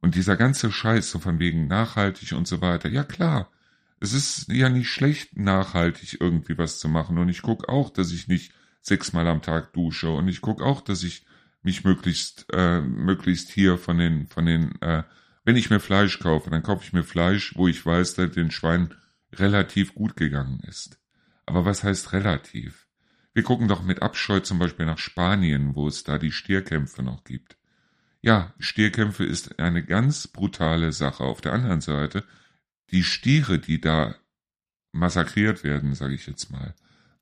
Und 0.00 0.14
dieser 0.14 0.38
ganze 0.38 0.72
Scheiß 0.72 1.10
so 1.10 1.18
von 1.18 1.38
wegen 1.38 1.66
nachhaltig 1.66 2.32
und 2.32 2.48
so 2.48 2.62
weiter, 2.62 2.88
ja 2.88 3.04
klar, 3.04 3.52
es 4.00 4.14
ist 4.14 4.50
ja 4.50 4.70
nicht 4.70 4.88
schlecht, 4.88 5.36
nachhaltig 5.36 6.18
irgendwie 6.18 6.56
was 6.56 6.78
zu 6.78 6.88
machen. 6.88 7.18
Und 7.18 7.28
ich 7.28 7.42
gucke 7.42 7.68
auch, 7.68 7.90
dass 7.90 8.12
ich 8.12 8.28
nicht 8.28 8.54
sechsmal 8.80 9.28
am 9.28 9.42
Tag 9.42 9.74
dusche. 9.74 10.08
Und 10.08 10.28
ich 10.28 10.40
gucke 10.40 10.64
auch, 10.64 10.80
dass 10.80 11.02
ich 11.02 11.26
mich 11.62 11.84
möglichst, 11.84 12.46
äh, 12.54 12.80
möglichst 12.80 13.50
hier 13.50 13.76
von 13.76 13.98
den, 13.98 14.28
von 14.28 14.46
den, 14.46 14.80
äh, 14.80 15.02
wenn 15.44 15.56
ich 15.56 15.68
mir 15.68 15.80
Fleisch 15.80 16.20
kaufe, 16.20 16.48
dann 16.48 16.62
kaufe 16.62 16.84
ich 16.84 16.94
mir 16.94 17.04
Fleisch, 17.04 17.54
wo 17.54 17.68
ich 17.68 17.84
weiß, 17.84 18.14
dass 18.14 18.30
den 18.30 18.50
Schwein 18.50 18.94
relativ 19.32 19.94
gut 19.94 20.16
gegangen 20.16 20.60
ist. 20.60 21.00
Aber 21.46 21.64
was 21.64 21.84
heißt 21.84 22.12
relativ? 22.12 22.88
Wir 23.34 23.42
gucken 23.42 23.68
doch 23.68 23.82
mit 23.82 24.02
Abscheu 24.02 24.40
zum 24.40 24.58
Beispiel 24.58 24.86
nach 24.86 24.98
Spanien, 24.98 25.74
wo 25.74 25.86
es 25.88 26.04
da 26.04 26.18
die 26.18 26.32
Stierkämpfe 26.32 27.02
noch 27.02 27.24
gibt. 27.24 27.56
Ja, 28.22 28.54
Stierkämpfe 28.58 29.24
ist 29.24 29.58
eine 29.58 29.84
ganz 29.84 30.26
brutale 30.26 30.92
Sache. 30.92 31.22
Auf 31.24 31.40
der 31.40 31.52
anderen 31.52 31.80
Seite 31.80 32.24
die 32.90 33.02
Stiere, 33.02 33.58
die 33.58 33.80
da 33.80 34.14
massakriert 34.92 35.64
werden, 35.64 35.94
sage 35.94 36.14
ich 36.14 36.26
jetzt 36.26 36.50
mal, 36.50 36.74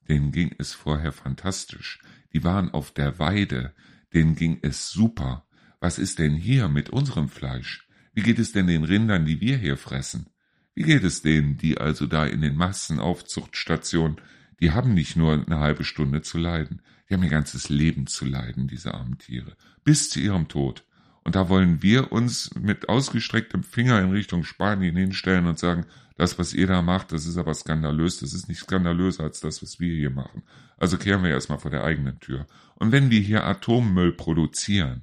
denen 0.09 0.33
ging 0.33 0.55
es 0.59 0.73
vorher 0.73 1.13
fantastisch. 1.13 2.01
Die 2.33 2.45
waren 2.45 2.71
auf 2.71 2.93
der 2.93 3.19
Weide, 3.19 3.75
denen 4.13 4.35
ging 4.35 4.59
es 4.63 4.91
super. 4.91 5.47
Was 5.81 5.99
ist 5.99 6.19
denn 6.19 6.35
hier 6.35 6.69
mit 6.69 6.91
unserem 6.91 7.29
Fleisch? 7.29 7.89
Wie 8.13 8.23
geht 8.23 8.39
es 8.39 8.53
denn 8.53 8.67
den 8.67 8.85
Rindern, 8.85 9.27
die 9.27 9.41
wir 9.41 9.57
hier 9.57 9.77
fressen? 9.77 10.29
Wie 10.75 10.83
geht 10.83 11.05
es 11.05 11.23
denen, 11.23 11.57
die 11.57 11.79
also 11.79 12.07
da 12.07 12.27
in 12.27 12.41
den 12.41 12.57
Massenaufzuchtstationen, 12.57 14.21
die 14.61 14.73
haben 14.73 14.95
nicht 14.95 15.17
nur 15.17 15.33
eine 15.33 15.59
halbe 15.59 15.85
Stunde 15.85 16.23
zu 16.23 16.39
leiden, 16.39 16.83
die 17.09 17.15
haben 17.15 17.23
ihr 17.23 17.31
ganzes 17.31 17.69
Leben 17.69 18.07
zu 18.07 18.25
leiden, 18.25 18.67
diese 18.67 18.95
armen 18.95 19.19
Tiere, 19.19 19.57
bis 19.85 20.11
zu 20.11 20.21
ihrem 20.21 20.49
Tod. 20.49 20.85
Und 21.23 21.37
da 21.37 21.49
wollen 21.49 21.83
wir 21.83 22.13
uns 22.13 22.55
mit 22.55 22.89
ausgestrecktem 22.89 23.63
Finger 23.63 24.01
in 24.03 24.11
Richtung 24.11 24.45
Spanien 24.45 24.97
hinstellen 24.97 25.47
und 25.47 25.59
sagen, 25.59 25.87
das, 26.17 26.39
was 26.39 26.55
ihr 26.55 26.67
da 26.67 26.83
macht, 26.83 27.13
das 27.13 27.27
ist 27.27 27.39
aber 27.39 27.55
skandalös, 27.55 28.19
das 28.19 28.35
ist 28.35 28.49
nicht 28.49 28.61
skandalöser 28.61 29.25
als 29.25 29.41
das, 29.41 29.63
was 29.63 29.81
wir 29.81 29.95
hier 29.95 30.11
machen. 30.11 30.43
Also 30.77 30.99
kehren 30.99 31.23
wir 31.23 31.31
erstmal 31.31 31.59
vor 31.59 31.71
der 31.71 31.83
eigenen 31.83 32.21
Tür. 32.21 32.47
Und 32.77 32.93
wenn 32.93 33.11
wir 33.11 33.21
hier 33.21 33.45
Atommüll 33.45 34.13
produzieren, 34.13 35.03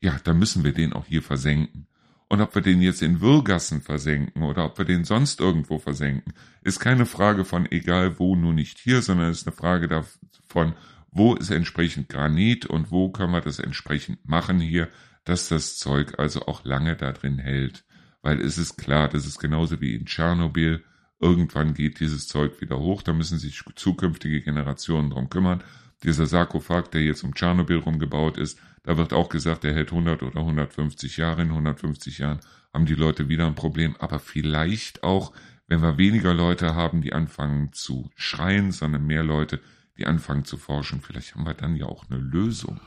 ja, 0.00 0.18
dann 0.24 0.38
müssen 0.38 0.64
wir 0.64 0.72
den 0.72 0.92
auch 0.92 1.06
hier 1.06 1.22
versenken. 1.22 1.86
Und 2.30 2.40
ob 2.40 2.54
wir 2.54 2.62
den 2.62 2.80
jetzt 2.80 3.02
in 3.02 3.20
Würgassen 3.20 3.82
versenken 3.82 4.44
oder 4.44 4.64
ob 4.64 4.78
wir 4.78 4.84
den 4.84 5.02
sonst 5.02 5.40
irgendwo 5.40 5.80
versenken, 5.80 6.32
ist 6.62 6.78
keine 6.78 7.04
Frage 7.04 7.44
von 7.44 7.68
egal 7.72 8.20
wo, 8.20 8.36
nur 8.36 8.52
nicht 8.52 8.78
hier, 8.78 9.02
sondern 9.02 9.32
ist 9.32 9.48
eine 9.48 9.56
Frage 9.56 9.88
davon, 9.88 10.74
wo 11.10 11.34
ist 11.34 11.50
entsprechend 11.50 12.08
Granit 12.08 12.66
und 12.66 12.92
wo 12.92 13.10
können 13.10 13.32
wir 13.32 13.40
das 13.40 13.58
entsprechend 13.58 14.28
machen 14.28 14.60
hier, 14.60 14.88
dass 15.24 15.48
das 15.48 15.76
Zeug 15.76 16.20
also 16.20 16.46
auch 16.46 16.64
lange 16.64 16.94
da 16.94 17.10
drin 17.10 17.40
hält. 17.40 17.84
Weil 18.22 18.40
es 18.40 18.58
ist 18.58 18.76
klar, 18.76 19.08
das 19.08 19.26
ist 19.26 19.40
genauso 19.40 19.80
wie 19.80 19.96
in 19.96 20.06
Tschernobyl. 20.06 20.84
Irgendwann 21.18 21.74
geht 21.74 21.98
dieses 21.98 22.28
Zeug 22.28 22.60
wieder 22.60 22.78
hoch, 22.78 23.02
da 23.02 23.12
müssen 23.12 23.38
sich 23.38 23.60
zukünftige 23.74 24.40
Generationen 24.40 25.10
drum 25.10 25.30
kümmern. 25.30 25.64
dieser 26.04 26.26
Sarkophag, 26.26 26.92
der 26.92 27.02
jetzt 27.02 27.24
um 27.24 27.34
Tschernobyl 27.34 27.78
rumgebaut 27.78 28.38
ist, 28.38 28.56
da 28.82 28.96
wird 28.96 29.12
auch 29.12 29.28
gesagt, 29.28 29.64
der 29.64 29.74
hält 29.74 29.90
100 29.90 30.22
oder 30.22 30.40
150 30.40 31.18
Jahre. 31.18 31.42
In 31.42 31.48
150 31.48 32.18
Jahren 32.18 32.40
haben 32.72 32.86
die 32.86 32.94
Leute 32.94 33.28
wieder 33.28 33.46
ein 33.46 33.54
Problem. 33.54 33.94
Aber 33.98 34.18
vielleicht 34.18 35.02
auch, 35.02 35.32
wenn 35.66 35.82
wir 35.82 35.98
weniger 35.98 36.32
Leute 36.32 36.74
haben, 36.74 37.02
die 37.02 37.12
anfangen 37.12 37.72
zu 37.72 38.10
schreien, 38.14 38.72
sondern 38.72 39.06
mehr 39.06 39.22
Leute, 39.22 39.60
die 39.98 40.06
anfangen 40.06 40.44
zu 40.44 40.56
forschen. 40.56 41.02
Vielleicht 41.02 41.34
haben 41.34 41.44
wir 41.44 41.54
dann 41.54 41.76
ja 41.76 41.86
auch 41.86 42.08
eine 42.08 42.18
Lösung. 42.18 42.80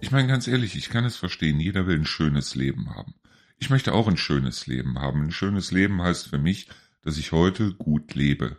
Ich 0.00 0.10
meine 0.10 0.28
ganz 0.28 0.48
ehrlich, 0.48 0.74
ich 0.74 0.88
kann 0.88 1.04
es 1.04 1.16
verstehen, 1.16 1.60
jeder 1.60 1.86
will 1.86 1.98
ein 1.98 2.06
schönes 2.06 2.54
Leben 2.54 2.94
haben. 2.94 3.14
Ich 3.62 3.70
möchte 3.70 3.94
auch 3.94 4.08
ein 4.08 4.16
schönes 4.16 4.66
Leben 4.66 4.98
haben. 4.98 5.22
Ein 5.22 5.30
schönes 5.30 5.70
Leben 5.70 6.02
heißt 6.02 6.26
für 6.26 6.38
mich, 6.38 6.66
dass 7.02 7.16
ich 7.16 7.30
heute 7.30 7.72
gut 7.74 8.12
lebe. 8.16 8.56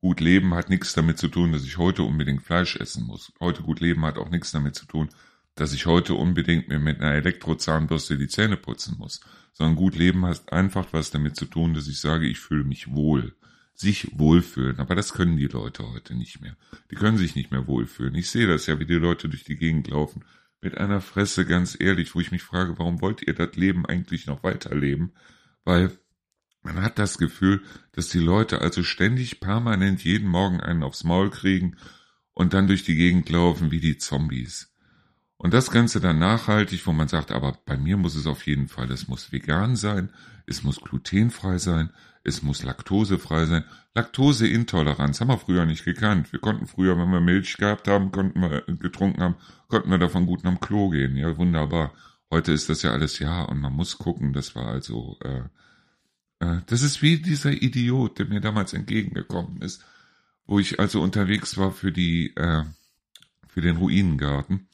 Gut 0.00 0.18
leben 0.22 0.54
hat 0.54 0.70
nichts 0.70 0.94
damit 0.94 1.18
zu 1.18 1.28
tun, 1.28 1.52
dass 1.52 1.64
ich 1.64 1.76
heute 1.76 2.04
unbedingt 2.04 2.42
Fleisch 2.42 2.76
essen 2.76 3.04
muss. 3.04 3.34
Heute 3.38 3.62
gut 3.62 3.80
leben 3.80 4.06
hat 4.06 4.16
auch 4.16 4.30
nichts 4.30 4.52
damit 4.52 4.74
zu 4.74 4.86
tun, 4.86 5.10
dass 5.56 5.74
ich 5.74 5.84
heute 5.84 6.14
unbedingt 6.14 6.68
mir 6.68 6.78
mit 6.78 7.02
einer 7.02 7.12
Elektrozahnbürste 7.12 8.16
die 8.16 8.28
Zähne 8.28 8.56
putzen 8.56 8.96
muss. 8.98 9.20
Sondern 9.52 9.76
gut 9.76 9.94
leben 9.94 10.24
hat 10.24 10.50
einfach 10.50 10.86
was 10.92 11.10
damit 11.10 11.36
zu 11.36 11.44
tun, 11.44 11.74
dass 11.74 11.86
ich 11.86 12.00
sage, 12.00 12.26
ich 12.26 12.38
fühle 12.38 12.64
mich 12.64 12.90
wohl. 12.90 13.34
Sich 13.74 14.18
wohlfühlen. 14.18 14.78
Aber 14.78 14.94
das 14.94 15.12
können 15.12 15.36
die 15.36 15.48
Leute 15.48 15.86
heute 15.86 16.14
nicht 16.14 16.40
mehr. 16.40 16.56
Die 16.90 16.96
können 16.96 17.18
sich 17.18 17.34
nicht 17.34 17.50
mehr 17.50 17.66
wohlfühlen. 17.66 18.14
Ich 18.14 18.30
sehe 18.30 18.46
das 18.46 18.64
ja, 18.64 18.78
wie 18.78 18.86
die 18.86 18.94
Leute 18.94 19.28
durch 19.28 19.44
die 19.44 19.58
Gegend 19.58 19.88
laufen 19.88 20.24
mit 20.60 20.78
einer 20.78 21.00
Fresse, 21.00 21.46
ganz 21.46 21.76
ehrlich, 21.78 22.14
wo 22.14 22.20
ich 22.20 22.32
mich 22.32 22.42
frage, 22.42 22.78
warum 22.78 23.00
wollt 23.00 23.26
ihr 23.26 23.34
das 23.34 23.56
Leben 23.56 23.86
eigentlich 23.86 24.26
noch 24.26 24.42
weiterleben? 24.42 25.12
Weil 25.64 25.92
man 26.62 26.82
hat 26.82 26.98
das 26.98 27.18
Gefühl, 27.18 27.62
dass 27.92 28.08
die 28.08 28.18
Leute 28.18 28.60
also 28.60 28.82
ständig 28.82 29.40
permanent 29.40 30.02
jeden 30.02 30.28
Morgen 30.28 30.60
einen 30.60 30.82
aufs 30.82 31.04
Maul 31.04 31.30
kriegen 31.30 31.76
und 32.32 32.54
dann 32.54 32.66
durch 32.66 32.82
die 32.82 32.96
Gegend 32.96 33.28
laufen 33.28 33.70
wie 33.70 33.80
die 33.80 33.98
Zombies. 33.98 34.74
Und 35.36 35.54
das 35.54 35.70
Ganze 35.70 36.00
dann 36.00 36.18
nachhaltig, 36.18 36.86
wo 36.86 36.92
man 36.92 37.08
sagt, 37.08 37.30
aber 37.30 37.58
bei 37.66 37.76
mir 37.76 37.96
muss 37.96 38.14
es 38.14 38.26
auf 38.26 38.46
jeden 38.46 38.68
Fall, 38.68 38.90
es 38.90 39.06
muss 39.06 39.32
vegan 39.32 39.76
sein, 39.76 40.10
es 40.46 40.62
muss 40.62 40.80
glutenfrei 40.80 41.58
sein, 41.58 41.90
es 42.26 42.42
muss 42.42 42.62
laktosefrei 42.62 43.46
sein. 43.46 43.64
Laktoseintoleranz 43.94 45.20
haben 45.20 45.28
wir 45.28 45.38
früher 45.38 45.64
nicht 45.64 45.84
gekannt. 45.84 46.32
Wir 46.32 46.40
konnten 46.40 46.66
früher, 46.66 46.98
wenn 46.98 47.10
wir 47.10 47.20
Milch 47.20 47.56
gehabt 47.56 47.88
haben, 47.88 48.10
konnten 48.12 48.40
wir 48.40 48.62
getrunken 48.62 49.22
haben, 49.22 49.36
konnten 49.68 49.90
wir 49.90 49.98
davon 49.98 50.26
gut 50.26 50.44
am 50.44 50.60
Klo 50.60 50.90
gehen. 50.90 51.16
Ja, 51.16 51.36
wunderbar. 51.36 51.92
Heute 52.30 52.52
ist 52.52 52.68
das 52.68 52.82
ja 52.82 52.90
alles 52.90 53.18
ja 53.20 53.42
und 53.42 53.60
man 53.60 53.72
muss 53.72 53.98
gucken, 53.98 54.32
das 54.32 54.54
war 54.56 54.66
also, 54.66 55.16
äh, 55.22 55.42
äh, 56.40 56.60
das 56.66 56.82
ist 56.82 57.00
wie 57.00 57.18
dieser 57.18 57.52
Idiot, 57.52 58.18
der 58.18 58.26
mir 58.26 58.40
damals 58.40 58.72
entgegengekommen 58.72 59.62
ist, 59.62 59.84
wo 60.46 60.58
ich 60.58 60.80
also 60.80 61.00
unterwegs 61.00 61.56
war 61.56 61.70
für 61.70 61.92
die, 61.92 62.34
äh, 62.36 62.64
für 63.46 63.60
den 63.60 63.76
Ruinengarten 63.76 64.68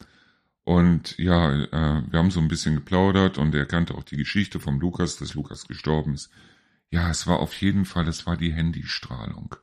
und 0.65 1.19
ja, 1.19 1.53
äh, 1.53 2.03
wir 2.11 2.19
haben 2.19 2.31
so 2.31 2.41
ein 2.41 2.49
bisschen 2.49 2.77
geplaudert 2.77 3.37
und 3.39 3.55
er 3.55 3.67
kannte 3.67 3.95
auch 3.95 4.05
die 4.05 4.17
Geschichte 4.17 4.61
vom 4.61 4.81
Lukas, 4.81 5.17
dass 5.17 5.35
Lukas 5.35 5.67
gestorben 5.67 6.15
ist. 6.15 6.31
Ja, 6.93 7.09
es 7.09 7.27
war 7.27 7.41
auf 7.41 7.55
jeden 7.55 7.87
Fall, 7.87 8.07
es 8.07 8.27
war 8.27 8.37
die 8.37 8.53
Handystrahlung, 8.53 9.57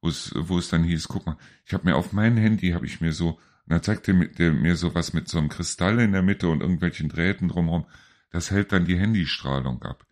wo 0.00 0.08
es, 0.08 0.32
wo 0.36 0.58
es 0.58 0.68
dann 0.68 0.84
hieß, 0.84 1.08
guck 1.08 1.26
mal, 1.26 1.36
ich 1.66 1.74
habe 1.74 1.84
mir 1.88 1.96
auf 1.96 2.12
mein 2.12 2.36
Handy, 2.36 2.70
habe 2.70 2.86
ich 2.86 3.00
mir 3.00 3.12
so, 3.12 3.30
und 3.30 3.40
da 3.66 3.82
zeigte 3.82 4.14
der 4.14 4.52
mir 4.52 4.76
so 4.76 4.94
was 4.94 5.12
mit 5.12 5.28
so 5.28 5.38
einem 5.38 5.48
Kristall 5.48 5.98
in 5.98 6.12
der 6.12 6.22
Mitte 6.22 6.48
und 6.48 6.60
irgendwelchen 6.60 7.08
Drähten 7.08 7.48
drumherum, 7.48 7.86
das 8.30 8.52
hält 8.52 8.70
dann 8.70 8.84
die 8.84 8.96
Handystrahlung 8.96 9.82
ab. 9.82 10.06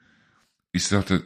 Ich 0.72 0.86
sagte, 0.86 1.22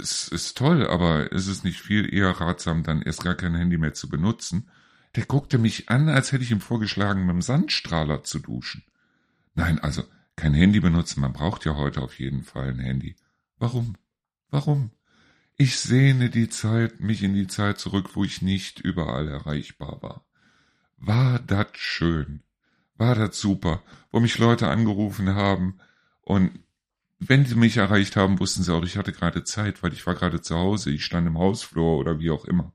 es 0.00 0.28
ist 0.28 0.56
toll, 0.56 0.86
aber 0.86 1.30
ist 1.30 1.46
es 1.46 1.62
nicht 1.62 1.82
viel 1.82 2.12
eher 2.12 2.30
ratsam, 2.30 2.82
dann 2.82 3.02
erst 3.02 3.22
gar 3.22 3.34
kein 3.34 3.54
Handy 3.54 3.76
mehr 3.76 3.92
zu 3.92 4.08
benutzen? 4.08 4.70
Der 5.14 5.26
guckte 5.26 5.58
mich 5.58 5.90
an, 5.90 6.08
als 6.08 6.32
hätte 6.32 6.44
ich 6.44 6.52
ihm 6.52 6.62
vorgeschlagen, 6.62 7.26
mit 7.26 7.34
dem 7.34 7.42
Sandstrahler 7.42 8.24
zu 8.24 8.38
duschen. 8.38 8.82
Nein, 9.54 9.78
also 9.78 10.04
kein 10.36 10.54
Handy 10.54 10.80
benutzen, 10.80 11.20
man 11.20 11.34
braucht 11.34 11.66
ja 11.66 11.76
heute 11.76 12.00
auf 12.00 12.18
jeden 12.18 12.44
Fall 12.44 12.70
ein 12.70 12.78
Handy. 12.78 13.16
Warum? 13.58 13.96
Warum? 14.50 14.90
Ich 15.56 15.78
sehne 15.78 16.30
die 16.30 16.48
Zeit, 16.48 17.00
mich 17.00 17.22
in 17.22 17.34
die 17.34 17.46
Zeit 17.46 17.78
zurück, 17.78 18.10
wo 18.14 18.24
ich 18.24 18.42
nicht 18.42 18.80
überall 18.80 19.28
erreichbar 19.28 20.02
war. 20.02 20.24
War 20.96 21.38
dat 21.38 21.76
schön? 21.76 22.42
War 22.96 23.14
dat 23.14 23.34
super, 23.34 23.82
wo 24.10 24.20
mich 24.20 24.38
Leute 24.38 24.68
angerufen 24.68 25.34
haben 25.34 25.78
und 26.22 26.60
wenn 27.20 27.44
sie 27.44 27.54
mich 27.54 27.76
erreicht 27.76 28.16
haben, 28.16 28.40
wussten 28.40 28.62
sie 28.62 28.74
auch, 28.74 28.82
ich 28.82 28.96
hatte 28.96 29.12
gerade 29.12 29.44
Zeit, 29.44 29.82
weil 29.82 29.92
ich 29.92 30.06
war 30.06 30.14
gerade 30.14 30.40
zu 30.40 30.56
Hause, 30.56 30.90
ich 30.90 31.04
stand 31.04 31.26
im 31.26 31.38
Hausflur 31.38 31.98
oder 31.98 32.18
wie 32.18 32.30
auch 32.30 32.46
immer. 32.46 32.72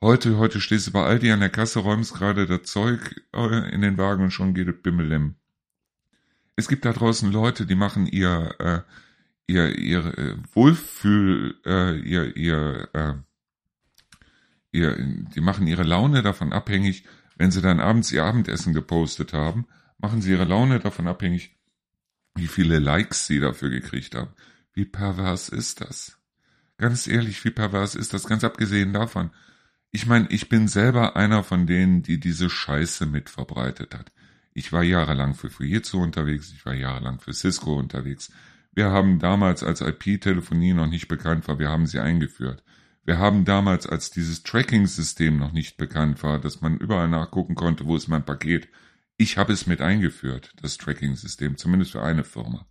Heute, 0.00 0.38
heute 0.38 0.60
stehst 0.60 0.86
du 0.86 0.92
bei 0.92 1.02
Aldi 1.02 1.32
an 1.32 1.40
der 1.40 1.50
Kasse, 1.50 1.80
räumst 1.80 2.14
gerade 2.14 2.46
das 2.46 2.70
Zeug 2.70 3.20
äh, 3.34 3.74
in 3.74 3.82
den 3.82 3.98
Wagen 3.98 4.22
und 4.22 4.30
schon 4.30 4.54
geht 4.54 4.68
es 4.68 4.80
bimmelim. 4.80 5.34
Es 6.54 6.68
gibt 6.68 6.84
da 6.84 6.92
draußen 6.92 7.32
Leute, 7.32 7.66
die 7.66 7.74
machen 7.74 8.06
ihr, 8.06 8.54
äh, 8.60 8.80
ihr, 9.48 9.76
ihr 9.76 10.18
äh, 10.18 10.36
Wohlfühl, 10.52 11.56
äh, 11.66 11.98
ihr, 11.98 12.36
ihr, 12.36 12.88
äh, 12.92 13.14
ihr, 14.70 14.96
die 15.34 15.40
machen 15.40 15.66
ihre 15.66 15.82
Laune 15.82 16.22
davon 16.22 16.52
abhängig, 16.52 17.04
wenn 17.36 17.50
sie 17.50 17.62
dann 17.62 17.80
abends 17.80 18.12
ihr 18.12 18.24
Abendessen 18.24 18.74
gepostet 18.74 19.32
haben, 19.32 19.66
machen 19.98 20.22
sie 20.22 20.30
ihre 20.30 20.44
Laune 20.44 20.78
davon 20.78 21.08
abhängig, 21.08 21.56
wie 22.36 22.46
viele 22.46 22.78
Likes 22.78 23.26
sie 23.26 23.40
dafür 23.40 23.70
gekriegt 23.70 24.14
haben. 24.14 24.30
Wie 24.72 24.84
pervers 24.84 25.48
ist 25.48 25.80
das? 25.80 26.18
Ganz 26.76 27.08
ehrlich, 27.08 27.44
wie 27.44 27.50
pervers 27.50 27.96
ist 27.96 28.12
das? 28.14 28.28
Ganz 28.28 28.44
abgesehen 28.44 28.92
davon, 28.92 29.30
ich 29.90 30.06
meine, 30.06 30.28
ich 30.30 30.48
bin 30.48 30.68
selber 30.68 31.16
einer 31.16 31.42
von 31.42 31.66
denen, 31.66 32.02
die 32.02 32.20
diese 32.20 32.50
Scheiße 32.50 33.06
mit 33.06 33.30
verbreitet 33.30 33.94
hat. 33.94 34.12
Ich 34.52 34.72
war 34.72 34.82
jahrelang 34.82 35.34
für 35.34 35.48
Fujitsu 35.48 36.02
unterwegs, 36.02 36.52
ich 36.52 36.66
war 36.66 36.74
jahrelang 36.74 37.20
für 37.20 37.32
Cisco 37.32 37.78
unterwegs. 37.78 38.30
Wir 38.78 38.92
haben 38.92 39.18
damals, 39.18 39.64
als 39.64 39.80
IP-Telefonie 39.80 40.72
noch 40.72 40.86
nicht 40.86 41.08
bekannt 41.08 41.48
war, 41.48 41.58
wir 41.58 41.68
haben 41.68 41.88
sie 41.88 41.98
eingeführt. 41.98 42.62
Wir 43.04 43.18
haben 43.18 43.44
damals, 43.44 43.88
als 43.88 44.12
dieses 44.12 44.44
Tracking-System 44.44 45.36
noch 45.36 45.50
nicht 45.50 45.78
bekannt 45.78 46.22
war, 46.22 46.38
dass 46.38 46.60
man 46.60 46.78
überall 46.78 47.08
nachgucken 47.08 47.56
konnte, 47.56 47.86
wo 47.86 47.96
ist 47.96 48.06
mein 48.06 48.24
Paket. 48.24 48.68
Ich 49.16 49.36
habe 49.36 49.52
es 49.52 49.66
mit 49.66 49.80
eingeführt, 49.80 50.52
das 50.62 50.76
Tracking-System, 50.76 51.56
zumindest 51.56 51.90
für 51.90 52.04
eine 52.04 52.22
Firma. 52.22 52.68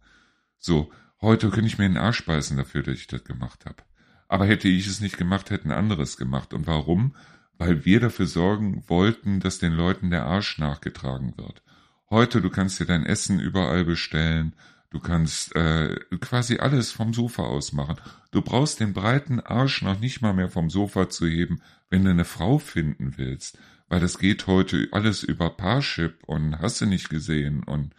So, 0.57 0.93
heute 1.19 1.49
könnte 1.49 1.67
ich 1.67 1.77
mir 1.77 1.89
den 1.89 1.97
Arsch 1.97 2.25
beißen 2.25 2.55
dafür, 2.55 2.83
dass 2.83 2.95
ich 2.95 3.07
das 3.07 3.25
gemacht 3.25 3.65
habe. 3.65 3.83
Aber 4.29 4.45
hätte 4.45 4.69
ich 4.69 4.87
es 4.87 5.01
nicht 5.01 5.17
gemacht, 5.17 5.49
hätten 5.49 5.71
anderes 5.71 6.15
gemacht. 6.15 6.53
Und 6.53 6.67
warum? 6.67 7.17
Weil 7.57 7.83
wir 7.83 7.99
dafür 7.99 8.27
sorgen 8.27 8.81
wollten, 8.87 9.41
dass 9.41 9.59
den 9.59 9.73
Leuten 9.73 10.09
der 10.09 10.25
Arsch 10.25 10.57
nachgetragen 10.57 11.33
wird. 11.35 11.63
Heute, 12.09 12.39
du 12.39 12.49
kannst 12.49 12.79
dir 12.79 12.85
dein 12.85 13.05
Essen 13.05 13.41
überall 13.41 13.83
bestellen, 13.83 14.55
du 14.89 14.99
kannst 14.99 15.55
äh, 15.55 15.95
quasi 16.19 16.57
alles 16.57 16.91
vom 16.91 17.13
Sofa 17.13 17.43
aus 17.43 17.73
machen. 17.73 17.97
Du 18.31 18.41
brauchst 18.41 18.79
den 18.79 18.93
breiten 18.93 19.39
Arsch 19.39 19.81
noch 19.81 19.99
nicht 19.99 20.21
mal 20.21 20.33
mehr 20.33 20.49
vom 20.49 20.69
Sofa 20.69 21.09
zu 21.09 21.27
heben, 21.27 21.61
wenn 21.89 22.03
du 22.03 22.11
eine 22.11 22.25
Frau 22.25 22.57
finden 22.57 23.17
willst. 23.17 23.57
Weil 23.89 23.99
das 23.99 24.19
geht 24.19 24.47
heute 24.47 24.87
alles 24.91 25.23
über 25.23 25.49
Parship 25.49 26.23
und 26.25 26.59
hast 26.59 26.81
du 26.81 26.85
nicht 26.85 27.09
gesehen 27.09 27.63
und 27.63 27.93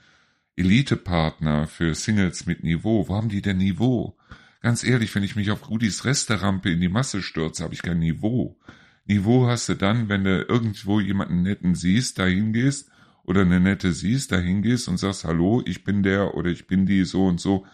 Elite-Partner 0.57 1.67
für 1.67 1.95
Singles 1.95 2.47
mit 2.47 2.63
Niveau. 2.63 3.09
Wo 3.09 3.15
haben 3.15 3.29
die 3.29 3.43
denn 3.43 3.59
Niveau? 3.59 4.17
Ganz 4.61 4.83
ehrlich, 4.83 5.15
wenn 5.15 5.23
ich 5.23 5.37
mich 5.37 5.51
auf 5.51 5.71
Rudis 5.71 6.05
Resterampe 6.05 6.71
in 6.71 6.81
die 6.81 6.89
Masse 6.89 7.23
stürze, 7.23 7.65
habe 7.65 7.75
ich 7.75 7.83
kein 7.83 8.01
Niveau. 8.01 8.59
Niveau 9.07 9.47
hast 9.47 9.69
du 9.69 9.75
dann, 9.75 10.09
wenn 10.09 10.25
du 10.25 10.43
irgendwo 10.43 11.01
jemanden 11.01 11.43
netten 11.43 11.75
siehst, 11.75 12.19
dahin 12.19 12.53
gehst 12.53 12.91
oder 13.29 13.43
eine 13.43 13.61
nette 13.61 13.93
siehst, 13.93 14.33
dahin 14.33 14.63
gehst 14.63 14.89
und 14.89 14.97
sagst, 14.97 15.25
hallo, 15.25 15.63
ich 15.67 15.85
bin 15.85 16.03
der 16.03 16.35
oder 16.35 16.49
ich 16.49 16.67
bin 16.67 16.87
die 16.87 17.05
so 17.05 17.27
und 17.27 17.39
so 17.39 17.67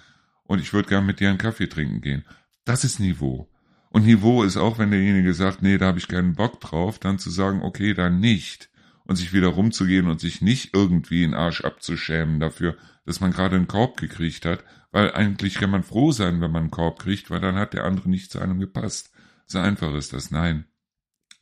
und 0.42 0.60
ich 0.60 0.72
würde 0.72 0.88
gern 0.88 1.06
mit 1.06 1.20
dir 1.20 1.28
einen 1.28 1.38
Kaffee 1.38 1.68
trinken 1.68 2.00
gehen. 2.00 2.24
Das 2.64 2.82
ist 2.82 2.98
Niveau. 2.98 3.48
Und 3.88 4.04
Niveau 4.04 4.42
ist 4.42 4.56
auch, 4.56 4.80
wenn 4.80 4.90
derjenige 4.90 5.32
sagt, 5.32 5.62
nee, 5.62 5.78
da 5.78 5.86
habe 5.86 5.98
ich 6.00 6.08
keinen 6.08 6.34
Bock 6.34 6.60
drauf, 6.60 6.98
dann 6.98 7.20
zu 7.20 7.30
sagen, 7.30 7.62
okay, 7.62 7.94
dann 7.94 8.18
nicht. 8.18 8.68
Und 9.04 9.14
sich 9.14 9.32
wieder 9.32 9.46
rumzugehen 9.46 10.08
und 10.08 10.18
sich 10.18 10.42
nicht 10.42 10.74
irgendwie 10.74 11.22
in 11.22 11.34
Arsch 11.34 11.60
abzuschämen 11.60 12.40
dafür, 12.40 12.76
dass 13.06 13.20
man 13.20 13.30
gerade 13.30 13.54
einen 13.54 13.68
Korb 13.68 13.96
gekriegt 13.96 14.46
hat, 14.46 14.64
weil 14.90 15.12
eigentlich 15.12 15.54
kann 15.54 15.70
man 15.70 15.84
froh 15.84 16.10
sein, 16.10 16.40
wenn 16.40 16.50
man 16.50 16.64
einen 16.64 16.70
Korb 16.72 16.98
kriegt, 16.98 17.30
weil 17.30 17.40
dann 17.40 17.54
hat 17.54 17.74
der 17.74 17.84
andere 17.84 18.08
nicht 18.08 18.32
zu 18.32 18.40
einem 18.40 18.58
gepasst. 18.58 19.12
So 19.46 19.60
einfach 19.60 19.94
ist 19.94 20.14
das, 20.14 20.32
nein. 20.32 20.64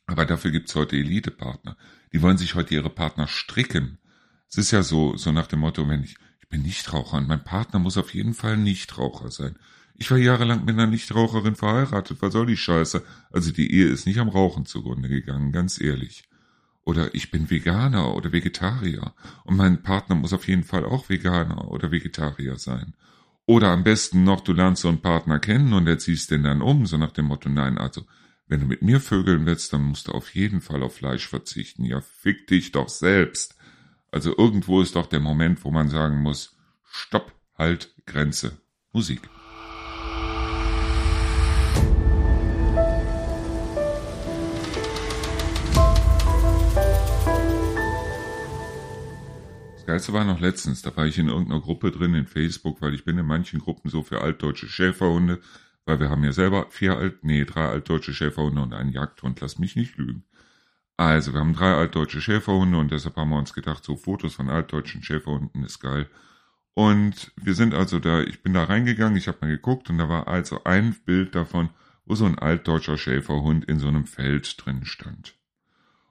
Aber 0.05 0.27
dafür 0.27 0.51
gibt's 0.51 0.75
heute 0.75 0.97
Elite-Partner. 0.97 1.77
Die 2.11 2.21
wollen 2.21 2.37
sich 2.37 2.53
heute 2.53 2.75
ihre 2.75 2.91
Partner 2.91 3.27
stricken. 3.27 3.97
Es 4.53 4.57
ist 4.59 4.69
ja 4.69 4.83
so, 4.83 5.17
so 5.17 5.31
nach 5.31 5.47
dem 5.47 5.61
Motto, 5.61 5.89
wenn 5.89 6.03
ich, 6.03 6.15
ich 6.39 6.47
bin 6.47 6.61
Nichtraucher 6.61 7.17
und 7.17 7.27
mein 7.27 7.43
Partner 7.43 7.79
muss 7.79 7.97
auf 7.97 8.13
jeden 8.13 8.35
Fall 8.35 8.55
Nichtraucher 8.55 9.31
sein. 9.31 9.55
Ich 9.95 10.11
war 10.11 10.19
jahrelang 10.19 10.63
mit 10.63 10.75
einer 10.75 10.85
Nichtraucherin 10.85 11.55
verheiratet, 11.55 12.21
was 12.21 12.33
soll 12.33 12.45
die 12.45 12.55
Scheiße? 12.55 13.03
Also 13.31 13.51
die 13.51 13.73
Ehe 13.73 13.87
ist 13.87 14.05
nicht 14.05 14.19
am 14.19 14.29
Rauchen 14.29 14.67
zugrunde 14.67 15.09
gegangen, 15.09 15.51
ganz 15.51 15.81
ehrlich. 15.81 16.29
Oder 16.85 17.15
ich 17.15 17.31
bin 17.31 17.49
Veganer 17.49 18.13
oder 18.13 18.31
Vegetarier 18.31 19.15
und 19.43 19.57
mein 19.57 19.81
Partner 19.81 20.13
muss 20.13 20.33
auf 20.33 20.47
jeden 20.47 20.63
Fall 20.63 20.85
auch 20.85 21.09
Veganer 21.09 21.71
oder 21.71 21.89
Vegetarier 21.89 22.57
sein. 22.57 22.93
Oder 23.47 23.69
am 23.69 23.83
besten 23.83 24.23
noch, 24.23 24.41
du 24.41 24.53
lernst 24.53 24.83
so 24.83 24.87
einen 24.87 25.01
Partner 25.01 25.39
kennen 25.39 25.73
und 25.73 25.87
erziehst 25.87 26.29
den 26.29 26.43
dann 26.43 26.61
um, 26.61 26.85
so 26.85 26.97
nach 26.97 27.11
dem 27.11 27.25
Motto, 27.25 27.49
nein, 27.49 27.79
also, 27.79 28.05
wenn 28.47 28.59
du 28.59 28.67
mit 28.67 28.83
mir 28.83 28.99
vögeln 28.99 29.47
willst, 29.47 29.73
dann 29.73 29.81
musst 29.81 30.09
du 30.09 30.11
auf 30.11 30.35
jeden 30.35 30.61
Fall 30.61 30.83
auf 30.83 30.97
Fleisch 30.97 31.27
verzichten. 31.27 31.85
Ja, 31.85 32.01
fick 32.01 32.45
dich 32.45 32.71
doch 32.71 32.89
selbst. 32.89 33.55
Also 34.13 34.37
irgendwo 34.37 34.79
ist 34.79 34.95
doch 34.95 35.07
der 35.07 35.19
Moment, 35.19 35.65
wo 35.65 35.71
man 35.71 35.89
sagen 35.89 36.21
muss, 36.21 36.55
stopp, 36.83 37.33
halt, 37.57 37.95
Grenze, 38.05 38.59
Musik. 38.91 39.21
Das 49.73 49.85
Geilste 49.87 50.13
war 50.13 50.25
noch 50.25 50.39
letztens, 50.39 50.83
da 50.83 50.95
war 50.95 51.07
ich 51.07 51.17
in 51.17 51.29
irgendeiner 51.29 51.61
Gruppe 51.61 51.89
drin 51.89 52.13
in 52.13 52.27
Facebook, 52.27 52.83
weil 52.83 52.93
ich 52.93 53.05
bin 53.05 53.17
in 53.17 53.25
manchen 53.25 53.59
Gruppen 53.59 53.89
so 53.89 54.03
für 54.03 54.21
altdeutsche 54.21 54.67
Schäferhunde, 54.67 55.41
weil 55.85 55.99
wir 55.99 56.11
haben 56.11 56.23
ja 56.23 56.33
selber 56.33 56.67
vier 56.69 56.97
alt, 56.97 57.23
nee, 57.23 57.45
drei 57.45 57.67
altdeutsche 57.67 58.13
Schäferhunde 58.13 58.61
und 58.61 58.73
einen 58.73 58.91
Jagdhund, 58.91 59.41
lass 59.41 59.57
mich 59.57 59.75
nicht 59.75 59.97
lügen. 59.97 60.23
Also, 60.97 61.33
wir 61.33 61.39
haben 61.39 61.53
drei 61.53 61.73
altdeutsche 61.73 62.21
Schäferhunde 62.21 62.77
und 62.77 62.91
deshalb 62.91 63.15
haben 63.15 63.29
wir 63.29 63.37
uns 63.37 63.53
gedacht, 63.53 63.83
so 63.83 63.95
Fotos 63.95 64.35
von 64.35 64.49
altdeutschen 64.49 65.03
Schäferhunden 65.03 65.63
ist 65.63 65.79
geil. 65.79 66.09
Und 66.75 67.31
wir 67.35 67.53
sind 67.53 67.73
also 67.73 67.99
da, 67.99 68.21
ich 68.21 68.41
bin 68.41 68.53
da 68.53 68.63
reingegangen, 68.63 69.17
ich 69.17 69.27
habe 69.27 69.39
mal 69.41 69.49
geguckt 69.49 69.89
und 69.89 69.97
da 69.99 70.09
war 70.09 70.27
also 70.27 70.63
ein 70.63 70.95
Bild 71.05 71.35
davon, 71.35 71.69
wo 72.05 72.15
so 72.15 72.25
ein 72.25 72.39
altdeutscher 72.39 72.97
Schäferhund 72.97 73.65
in 73.65 73.79
so 73.79 73.87
einem 73.87 74.05
Feld 74.05 74.55
drin 74.63 74.85
stand. 74.85 75.35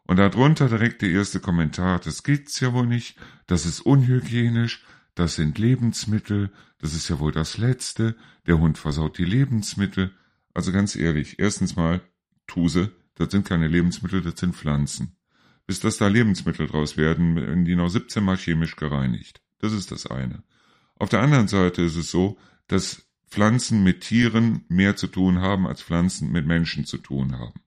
Und 0.04 0.16
darunter 0.16 0.68
direkt 0.68 1.02
der 1.02 1.10
erste 1.10 1.40
Kommentar, 1.40 1.98
das 1.98 2.22
gibt's 2.22 2.60
ja 2.60 2.72
wohl 2.72 2.86
nicht, 2.86 3.16
das 3.46 3.66
ist 3.66 3.80
unhygienisch, 3.80 4.84
das 5.14 5.34
sind 5.36 5.58
Lebensmittel, 5.58 6.50
das 6.78 6.94
ist 6.94 7.08
ja 7.08 7.18
wohl 7.18 7.32
das 7.32 7.58
Letzte, 7.58 8.16
der 8.46 8.58
Hund 8.58 8.78
versaut 8.78 9.18
die 9.18 9.24
Lebensmittel. 9.24 10.12
Also 10.54 10.72
ganz 10.72 10.96
ehrlich, 10.96 11.38
erstens 11.38 11.76
mal, 11.76 12.00
Tuse, 12.46 12.92
das 13.14 13.30
sind 13.30 13.46
keine 13.46 13.68
Lebensmittel, 13.68 14.22
das 14.22 14.38
sind 14.38 14.56
Pflanzen. 14.56 15.16
Bis 15.66 15.80
dass 15.80 15.98
da 15.98 16.08
Lebensmittel 16.08 16.66
draus 16.66 16.96
werden, 16.96 17.36
werden 17.36 17.64
die 17.64 17.76
noch 17.76 17.88
17 17.88 18.22
Mal 18.22 18.36
chemisch 18.36 18.76
gereinigt. 18.76 19.40
Das 19.58 19.72
ist 19.72 19.92
das 19.92 20.06
eine. 20.06 20.42
Auf 20.98 21.08
der 21.08 21.20
anderen 21.20 21.48
Seite 21.48 21.82
ist 21.82 21.96
es 21.96 22.10
so, 22.10 22.38
dass 22.66 23.06
Pflanzen 23.28 23.82
mit 23.82 24.02
Tieren 24.02 24.64
mehr 24.68 24.96
zu 24.96 25.06
tun 25.06 25.40
haben, 25.40 25.66
als 25.66 25.82
Pflanzen 25.82 26.32
mit 26.32 26.46
Menschen 26.46 26.84
zu 26.84 26.98
tun 26.98 27.38
haben. 27.38 27.60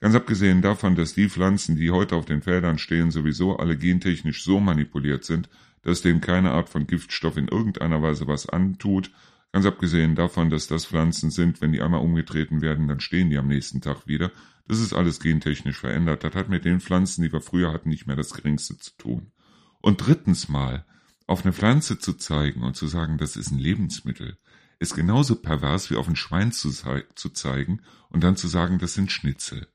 Ganz 0.00 0.14
abgesehen 0.14 0.62
davon, 0.62 0.96
dass 0.96 1.14
die 1.14 1.28
Pflanzen, 1.28 1.76
die 1.76 1.90
heute 1.90 2.16
auf 2.16 2.24
den 2.24 2.40
Feldern 2.40 2.78
stehen, 2.78 3.10
sowieso 3.10 3.58
alle 3.58 3.76
gentechnisch 3.76 4.42
so 4.42 4.58
manipuliert 4.58 5.24
sind, 5.24 5.50
dass 5.82 6.00
denen 6.00 6.22
keine 6.22 6.52
Art 6.52 6.70
von 6.70 6.86
Giftstoff 6.86 7.36
in 7.36 7.48
irgendeiner 7.48 8.00
Weise 8.00 8.26
was 8.26 8.48
antut. 8.48 9.10
Ganz 9.52 9.66
abgesehen 9.66 10.14
davon, 10.14 10.48
dass 10.48 10.68
das 10.68 10.86
Pflanzen 10.86 11.30
sind, 11.30 11.60
wenn 11.60 11.72
die 11.72 11.82
einmal 11.82 12.00
umgetreten 12.00 12.62
werden, 12.62 12.88
dann 12.88 13.00
stehen 13.00 13.28
die 13.28 13.36
am 13.36 13.48
nächsten 13.48 13.82
Tag 13.82 14.06
wieder. 14.06 14.30
Das 14.70 14.78
ist 14.78 14.92
alles 14.92 15.18
gentechnisch 15.18 15.78
verändert. 15.78 16.22
Das 16.22 16.32
hat 16.36 16.48
mit 16.48 16.64
den 16.64 16.78
Pflanzen, 16.78 17.22
die 17.22 17.32
wir 17.32 17.40
früher 17.40 17.72
hatten, 17.72 17.88
nicht 17.88 18.06
mehr 18.06 18.14
das 18.14 18.32
geringste 18.32 18.78
zu 18.78 18.92
tun. 18.96 19.32
Und 19.80 19.96
drittens 19.96 20.48
mal, 20.48 20.86
auf 21.26 21.42
eine 21.42 21.52
Pflanze 21.52 21.98
zu 21.98 22.12
zeigen 22.12 22.62
und 22.62 22.76
zu 22.76 22.86
sagen, 22.86 23.18
das 23.18 23.34
ist 23.34 23.50
ein 23.50 23.58
Lebensmittel, 23.58 24.38
ist 24.78 24.94
genauso 24.94 25.34
pervers 25.34 25.90
wie 25.90 25.96
auf 25.96 26.06
ein 26.06 26.14
Schwein 26.14 26.52
zu, 26.52 26.70
zu 26.70 27.30
zeigen 27.30 27.80
und 28.10 28.22
dann 28.22 28.36
zu 28.36 28.46
sagen, 28.46 28.78
das 28.78 28.94
sind 28.94 29.10
Schnitzel. 29.10 29.66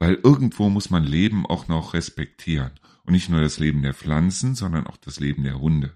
Weil 0.00 0.14
irgendwo 0.24 0.68
muss 0.70 0.90
man 0.90 1.04
Leben 1.04 1.46
auch 1.46 1.68
noch 1.68 1.94
respektieren. 1.94 2.72
Und 3.04 3.12
nicht 3.12 3.28
nur 3.28 3.42
das 3.42 3.60
Leben 3.60 3.82
der 3.82 3.94
Pflanzen, 3.94 4.56
sondern 4.56 4.88
auch 4.88 4.96
das 4.96 5.20
Leben 5.20 5.44
der 5.44 5.60
Hunde. 5.60 5.94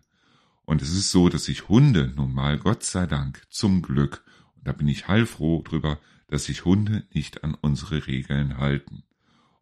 Und 0.64 0.82
es 0.82 0.92
ist 0.92 1.10
so, 1.10 1.30
dass 1.30 1.46
sich 1.46 1.68
Hunde 1.68 2.12
nun 2.14 2.32
mal, 2.32 2.58
Gott 2.58 2.84
sei 2.84 3.06
Dank, 3.06 3.42
zum 3.50 3.82
Glück, 3.82 4.22
und 4.54 4.68
da 4.68 4.72
bin 4.72 4.86
ich 4.86 5.08
heilfroh 5.08 5.62
drüber, 5.62 5.98
dass 6.28 6.44
sich 6.44 6.64
Hunde 6.64 7.04
nicht 7.12 7.42
an 7.44 7.54
unsere 7.54 8.06
Regeln 8.06 8.58
halten. 8.58 9.02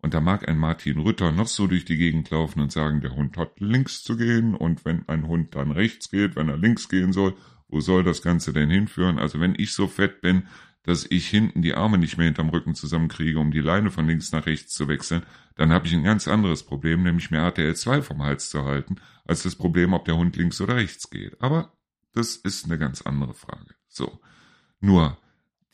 Und 0.02 0.14
da 0.14 0.20
mag 0.20 0.48
ein 0.48 0.58
Martin 0.58 0.98
Rütter 1.00 1.32
noch 1.32 1.48
so 1.48 1.66
durch 1.66 1.84
die 1.84 1.96
Gegend 1.96 2.30
laufen 2.30 2.60
und 2.60 2.70
sagen, 2.70 3.00
der 3.00 3.16
Hund 3.16 3.36
hat 3.36 3.58
links 3.58 4.04
zu 4.04 4.16
gehen 4.16 4.54
und 4.54 4.84
wenn 4.84 5.08
ein 5.08 5.26
Hund 5.26 5.54
dann 5.54 5.70
rechts 5.70 6.10
geht, 6.10 6.36
wenn 6.36 6.48
er 6.48 6.56
links 6.56 6.88
gehen 6.88 7.12
soll, 7.12 7.34
wo 7.68 7.80
soll 7.80 8.04
das 8.04 8.22
Ganze 8.22 8.52
denn 8.52 8.70
hinführen? 8.70 9.18
Also 9.18 9.40
wenn 9.40 9.54
ich 9.56 9.72
so 9.72 9.88
fett 9.88 10.20
bin, 10.20 10.44
dass 10.84 11.04
ich 11.10 11.26
hinten 11.26 11.62
die 11.62 11.74
Arme 11.74 11.98
nicht 11.98 12.16
mehr 12.16 12.26
hinterm 12.26 12.50
Rücken 12.50 12.76
zusammenkriege, 12.76 13.40
um 13.40 13.50
die 13.50 13.60
Leine 13.60 13.90
von 13.90 14.06
links 14.06 14.30
nach 14.30 14.46
rechts 14.46 14.72
zu 14.72 14.86
wechseln, 14.86 15.24
dann 15.56 15.72
habe 15.72 15.88
ich 15.88 15.94
ein 15.94 16.04
ganz 16.04 16.28
anderes 16.28 16.62
Problem, 16.62 17.02
nämlich 17.02 17.32
mir 17.32 17.38
RTL 17.38 17.74
2 17.74 18.02
vom 18.02 18.22
Hals 18.22 18.50
zu 18.50 18.64
halten, 18.64 18.96
als 19.24 19.42
das 19.42 19.56
Problem, 19.56 19.94
ob 19.94 20.04
der 20.04 20.16
Hund 20.16 20.36
links 20.36 20.60
oder 20.60 20.76
rechts 20.76 21.10
geht. 21.10 21.40
Aber 21.40 21.72
das 22.14 22.36
ist 22.36 22.66
eine 22.66 22.78
ganz 22.78 23.02
andere 23.02 23.34
Frage. 23.34 23.74
So. 23.88 24.20
Nur, 24.80 25.18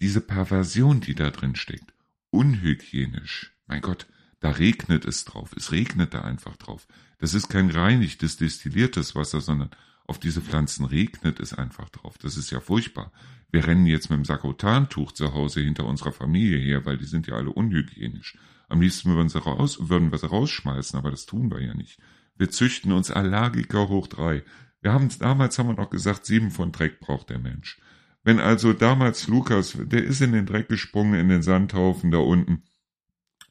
diese 0.03 0.21
Perversion, 0.21 1.01
die 1.01 1.15
da 1.15 1.31
drin 1.31 1.55
steckt, 1.55 1.95
unhygienisch, 2.31 3.53
mein 3.69 3.83
Gott, 3.83 4.09
da 4.41 4.51
regnet 4.51 5.05
es 5.05 5.25
drauf, 5.25 5.55
es 5.57 5.71
regnet 5.71 6.13
da 6.13 6.23
einfach 6.23 6.57
drauf. 6.57 6.89
Das 7.19 7.35
ist 7.35 7.49
kein 7.49 7.71
reinigtes, 7.71 8.37
destilliertes 8.37 9.15
Wasser, 9.15 9.41
sondern 9.41 9.71
auf 10.05 10.19
diese 10.19 10.43
Pflanzen 10.43 10.87
regnet 10.87 11.39
es 11.39 11.55
einfach 11.55 11.89
drauf. 11.91 12.19
Das 12.19 12.37
ist 12.37 12.51
ja 12.51 12.59
furchtbar. 12.59 13.13
Wir 13.53 13.65
rennen 13.65 13.87
jetzt 13.87 14.11
mit 14.11 14.17
dem 14.17 14.25
Sakrotantuch 14.25 15.13
zu 15.13 15.35
Hause 15.35 15.61
hinter 15.61 15.85
unserer 15.85 16.11
Familie 16.11 16.59
her, 16.59 16.85
weil 16.85 16.99
die 16.99 17.05
sind 17.05 17.29
ja 17.29 17.37
alle 17.37 17.51
unhygienisch. 17.51 18.37
Am 18.69 18.81
liebsten 18.81 19.15
würden, 19.15 19.29
sie 19.29 19.39
raus, 19.39 19.89
würden 19.89 20.11
wir 20.11 20.19
sie 20.19 20.29
rausschmeißen, 20.29 20.99
aber 20.99 21.13
das 21.13 21.27
tun 21.27 21.49
wir 21.53 21.61
ja 21.61 21.75
nicht. 21.75 22.01
Wir 22.37 22.51
züchten 22.51 22.91
uns 22.91 23.13
Allergiker 23.13 23.89
hoch 23.89 24.09
drei. 24.09 24.43
Wir 24.81 24.93
haben 24.93 25.09
damals 25.21 25.61
haben 25.61 25.69
wir 25.69 25.77
noch 25.77 25.91
gesagt, 25.91 26.27
sieben 26.27 26.51
von 26.51 26.73
Dreck 26.73 26.99
braucht 26.99 27.31
der 27.31 27.39
Mensch. 27.39 27.79
Wenn 28.25 28.39
also 28.39 28.73
damals 28.73 29.27
Lukas, 29.27 29.77
der 29.79 30.05
ist 30.05 30.21
in 30.21 30.33
den 30.33 30.47
Dreck 30.47 30.69
gesprungen, 30.69 31.15
in 31.15 31.29
den 31.29 31.43
Sandhaufen 31.43 32.11
da 32.11 32.19
unten, 32.19 32.63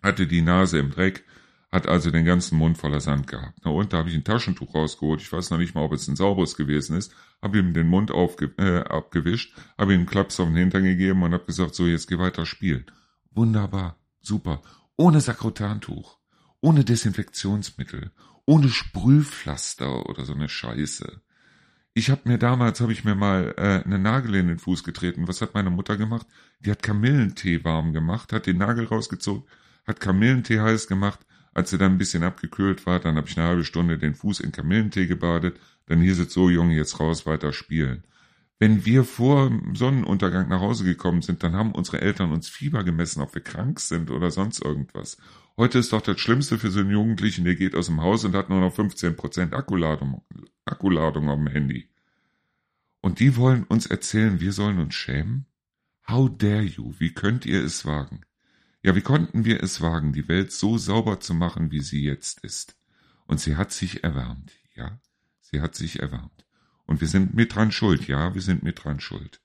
hatte 0.01 0.27
die 0.27 0.41
Nase 0.41 0.79
im 0.79 0.91
Dreck, 0.91 1.25
hat 1.71 1.87
also 1.87 2.11
den 2.11 2.25
ganzen 2.25 2.57
Mund 2.57 2.77
voller 2.77 2.99
Sand 2.99 3.27
gehabt. 3.27 3.59
Na 3.63 3.71
und 3.71 3.93
da 3.93 3.97
habe 3.97 4.09
ich 4.09 4.15
ein 4.15 4.23
Taschentuch 4.23 4.75
rausgeholt. 4.75 5.21
Ich 5.21 5.31
weiß 5.31 5.49
noch 5.51 5.57
nicht 5.57 5.73
mal, 5.73 5.83
ob 5.83 5.93
es 5.93 6.07
ein 6.07 6.15
sauberes 6.15 6.57
gewesen 6.57 6.97
ist. 6.97 7.13
Habe 7.41 7.59
ihm 7.59 7.73
den 7.73 7.87
Mund 7.87 8.11
aufge 8.11 8.53
äh, 8.57 8.79
abgewischt, 8.79 9.55
habe 9.77 9.93
ihm 9.93 10.01
einen 10.01 10.09
Klaps 10.09 10.39
auf 10.39 10.47
den 10.47 10.57
Hintern 10.57 10.83
gegeben 10.83 11.23
und 11.23 11.33
habe 11.33 11.45
gesagt, 11.45 11.75
so 11.75 11.87
jetzt 11.87 12.09
geh 12.09 12.17
weiter 12.17 12.45
spielen. 12.45 12.85
Wunderbar, 13.31 13.97
super. 14.19 14.61
Ohne 14.97 15.21
Sakrotantuch, 15.21 16.17
ohne 16.59 16.83
Desinfektionsmittel, 16.83 18.11
ohne 18.45 18.69
Sprühpflaster 18.69 20.09
oder 20.09 20.25
so 20.25 20.33
eine 20.33 20.49
Scheiße. 20.49 21.21
Ich 21.93 22.09
habe 22.09 22.21
mir 22.25 22.37
damals, 22.37 22.79
habe 22.79 22.93
ich 22.93 23.03
mir 23.03 23.15
mal 23.15 23.53
äh, 23.57 23.83
einen 23.83 24.01
Nagel 24.01 24.35
in 24.35 24.47
den 24.47 24.59
Fuß 24.59 24.83
getreten. 24.83 25.27
Was 25.27 25.41
hat 25.41 25.53
meine 25.53 25.69
Mutter 25.69 25.97
gemacht? 25.97 26.25
Die 26.61 26.71
hat 26.71 26.81
Kamillentee 26.83 27.65
warm 27.65 27.91
gemacht, 27.91 28.31
hat 28.31 28.45
den 28.45 28.57
Nagel 28.59 28.85
rausgezogen, 28.85 29.43
hat 29.85 29.99
Kamillentee 29.99 30.61
heiß 30.61 30.87
gemacht, 30.87 31.19
als 31.53 31.69
sie 31.69 31.77
dann 31.77 31.93
ein 31.93 31.97
bisschen 31.97 32.23
abgekühlt 32.23 32.85
war, 32.85 32.99
dann 32.99 33.17
habe 33.17 33.27
ich 33.27 33.37
eine 33.37 33.47
halbe 33.47 33.65
Stunde 33.65 33.97
den 33.97 34.15
Fuß 34.15 34.39
in 34.39 34.53
Kamillentee 34.53 35.05
gebadet, 35.05 35.59
dann 35.87 35.99
hieß 35.99 36.19
es 36.19 36.31
so, 36.33 36.49
Junge, 36.49 36.75
jetzt 36.75 36.99
raus, 37.01 37.25
weiter 37.25 37.51
spielen. 37.51 38.03
Wenn 38.57 38.85
wir 38.85 39.03
vor 39.03 39.51
Sonnenuntergang 39.73 40.47
nach 40.47 40.61
Hause 40.61 40.85
gekommen 40.85 41.21
sind, 41.21 41.43
dann 41.43 41.55
haben 41.55 41.73
unsere 41.73 41.99
Eltern 41.99 42.31
uns 42.31 42.47
Fieber 42.47 42.83
gemessen, 42.83 43.21
ob 43.21 43.33
wir 43.33 43.41
krank 43.41 43.79
sind 43.79 44.11
oder 44.11 44.31
sonst 44.31 44.63
irgendwas. 44.63 45.17
Heute 45.57 45.79
ist 45.79 45.91
doch 45.93 46.01
das 46.01 46.19
Schlimmste 46.19 46.57
für 46.57 46.71
so 46.71 46.79
einen 46.79 46.91
Jugendlichen, 46.91 47.43
der 47.43 47.55
geht 47.55 47.75
aus 47.75 47.87
dem 47.87 48.01
Haus 48.01 48.23
und 48.23 48.35
hat 48.35 48.49
nur 48.49 48.61
noch 48.61 48.75
15% 48.75 49.53
Akkuladung, 49.53 50.23
Akkuladung 50.65 51.29
am 51.29 51.47
Handy. 51.47 51.89
Und 53.01 53.19
die 53.19 53.35
wollen 53.35 53.63
uns 53.63 53.85
erzählen, 53.85 54.39
wir 54.39 54.53
sollen 54.53 54.79
uns 54.79 54.95
schämen? 54.95 55.45
How 56.07 56.29
dare 56.29 56.63
you? 56.63 56.93
Wie 56.99 57.13
könnt 57.13 57.45
ihr 57.45 57.63
es 57.63 57.85
wagen? 57.85 58.21
Ja, 58.83 58.95
wie 58.95 59.01
konnten 59.01 59.45
wir 59.45 59.61
es 59.61 59.81
wagen, 59.81 60.13
die 60.13 60.27
Welt 60.27 60.51
so 60.51 60.77
sauber 60.77 61.19
zu 61.19 61.33
machen, 61.33 61.71
wie 61.71 61.81
sie 61.81 62.03
jetzt 62.03 62.39
ist? 62.43 62.77
Und 63.27 63.39
sie 63.39 63.55
hat 63.55 63.71
sich 63.71 64.03
erwärmt, 64.03 64.51
ja, 64.75 64.99
sie 65.41 65.61
hat 65.61 65.75
sich 65.75 65.99
erwärmt. 65.99 66.45
Und 66.85 67.01
wir 67.01 67.07
sind 67.07 67.33
mit 67.33 67.55
dran 67.55 67.71
schuld, 67.71 68.07
ja, 68.07 68.33
wir 68.33 68.41
sind 68.41 68.63
mit 68.63 68.83
dran 68.83 68.99
schuld. 68.99 69.41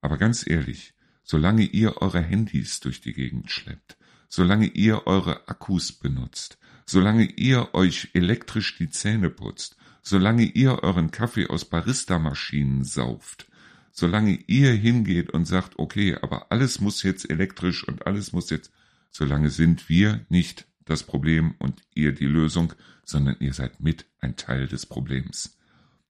Aber 0.00 0.16
ganz 0.16 0.46
ehrlich, 0.46 0.94
solange 1.22 1.64
ihr 1.64 1.98
eure 1.98 2.20
Handys 2.20 2.80
durch 2.80 3.00
die 3.00 3.12
Gegend 3.12 3.50
schleppt, 3.50 3.96
solange 4.30 4.68
ihr 4.68 5.06
eure 5.06 5.48
Akkus 5.48 5.92
benutzt, 5.92 6.56
solange 6.86 7.24
ihr 7.24 7.74
euch 7.74 8.10
elektrisch 8.14 8.78
die 8.78 8.88
Zähne 8.88 9.28
putzt, 9.28 9.76
solange 10.02 10.44
ihr 10.44 10.82
euren 10.82 11.10
Kaffee 11.10 11.48
aus 11.48 11.66
Barista-Maschinen 11.66 12.84
sauft, 12.84 13.48
solange 13.92 14.38
ihr 14.46 14.72
hingeht 14.72 15.30
und 15.30 15.44
sagt, 15.44 15.78
okay, 15.78 16.16
aber 16.22 16.50
alles 16.50 16.80
muss 16.80 17.02
jetzt 17.02 17.28
elektrisch 17.28 17.86
und 17.86 18.06
alles 18.06 18.32
muss 18.32 18.48
jetzt, 18.50 18.72
solange 19.10 19.50
sind 19.50 19.88
wir 19.88 20.24
nicht 20.28 20.66
das 20.84 21.02
Problem 21.02 21.54
und 21.58 21.82
ihr 21.94 22.12
die 22.12 22.26
Lösung, 22.26 22.72
sondern 23.04 23.36
ihr 23.40 23.52
seid 23.52 23.80
mit 23.80 24.06
ein 24.20 24.36
Teil 24.36 24.68
des 24.68 24.86
Problems. 24.86 25.58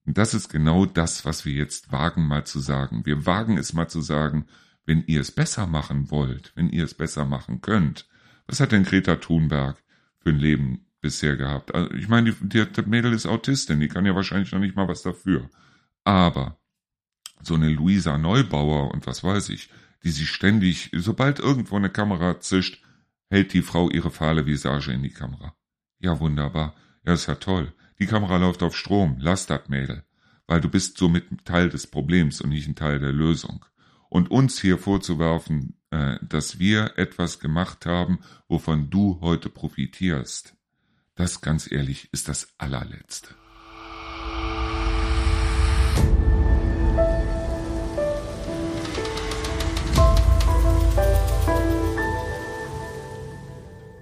Und 0.04 0.18
das 0.18 0.35
ist 0.35 0.48
genau 0.48 0.87
das, 0.87 1.24
was 1.24 1.44
wir 1.44 1.54
jetzt 1.54 1.90
wagen 1.90 2.26
mal 2.26 2.44
zu 2.44 2.61
sagen. 2.61 3.06
Wir 3.06 3.26
wagen 3.26 3.56
es 3.56 3.72
mal 3.72 3.88
zu 3.88 4.02
sagen, 4.02 4.46
wenn 4.85 5.04
ihr 5.06 5.20
es 5.20 5.30
besser 5.30 5.66
machen 5.66 6.11
wollt, 6.11 6.52
wenn 6.54 6.68
ihr 6.68 6.85
es 6.85 6.94
besser 6.94 7.24
machen 7.24 7.61
könnt. 7.61 8.09
Was 8.46 8.61
hat 8.61 8.72
denn 8.72 8.85
Greta 8.85 9.16
Thunberg 9.16 9.83
für 10.18 10.31
ein 10.31 10.38
Leben 10.38 10.87
bisher 11.00 11.37
gehabt. 11.37 11.74
Also 11.74 11.92
ich 11.94 12.09
meine, 12.09 12.33
die, 12.33 12.48
die, 12.48 12.70
das 12.70 12.87
Mädel 12.87 13.12
ist 13.12 13.26
Autistin, 13.26 13.81
die 13.81 13.88
kann 13.88 14.07
ja 14.07 14.14
wahrscheinlich 14.14 14.53
noch 14.53 14.61
nicht 14.61 14.76
mal 14.76 14.88
was 14.88 15.03
dafür. 15.03 15.48
Aber 16.05 16.59
so 17.42 17.55
eine 17.55 17.70
Luisa 17.70 18.18
Neubauer 18.18 18.92
und 18.92 19.07
was 19.07 19.24
weiß 19.24 19.48
ich, 19.50 19.70
die 20.05 20.11
sich 20.11 20.29
ständig, 20.29 20.90
sobald 20.94 21.38
irgendwo 21.38 21.76
eine 21.76 21.90
Kamera 21.90 22.40
zischt, 22.40 22.83
hält 23.29 23.53
die 23.53 23.62
Frau 23.62 23.90
ihre 23.90 24.11
fahle 24.11 24.46
Visage 24.46 24.92
in 24.92 25.03
die 25.03 25.12
Kamera. 25.12 25.55
Ja, 25.98 26.18
wunderbar. 26.20 26.74
Ja, 27.05 27.14
ist 27.14 27.26
ja 27.26 27.37
toll. 27.37 27.72
Die 27.98 28.07
Kamera 28.07 28.37
läuft 28.37 28.62
auf 28.62 28.76
Strom. 28.76 29.16
Lass 29.20 29.46
das 29.46 29.68
Mädel. 29.68 30.05
Weil 30.46 30.61
du 30.61 30.68
bist 30.68 30.98
somit 30.98 31.44
Teil 31.44 31.68
des 31.68 31.87
Problems 31.87 32.40
und 32.40 32.50
nicht 32.50 32.66
ein 32.66 32.74
Teil 32.74 32.98
der 32.98 33.12
Lösung. 33.12 33.64
Und 34.09 34.31
uns 34.31 34.61
hier 34.61 34.79
vorzuwerfen, 34.79 35.80
dass 35.90 36.59
wir 36.59 36.98
etwas 36.98 37.40
gemacht 37.40 37.87
haben, 37.87 38.20
wovon 38.48 38.90
du 38.90 39.20
heute 39.20 39.48
profitierst, 39.48 40.55
das 41.14 41.40
ganz 41.40 41.70
ehrlich 41.70 42.09
ist 42.12 42.29
das 42.29 42.55
allerletzte. 42.59 43.35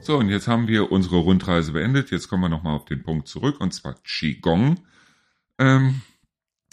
So, 0.09 0.17
und 0.17 0.31
jetzt 0.31 0.49
haben 0.49 0.69
wir 0.69 0.91
unsere 0.91 1.19
Rundreise 1.19 1.73
beendet. 1.73 2.11
Jetzt 2.11 2.29
kommen 2.29 2.45
wir 2.45 2.49
nochmal 2.49 2.75
auf 2.75 2.87
den 2.87 3.03
Punkt 3.03 3.29
zurück, 3.29 3.61
und 3.61 3.75
zwar 3.75 3.95
Qigong. 4.05 4.81
Ähm, 5.59 6.01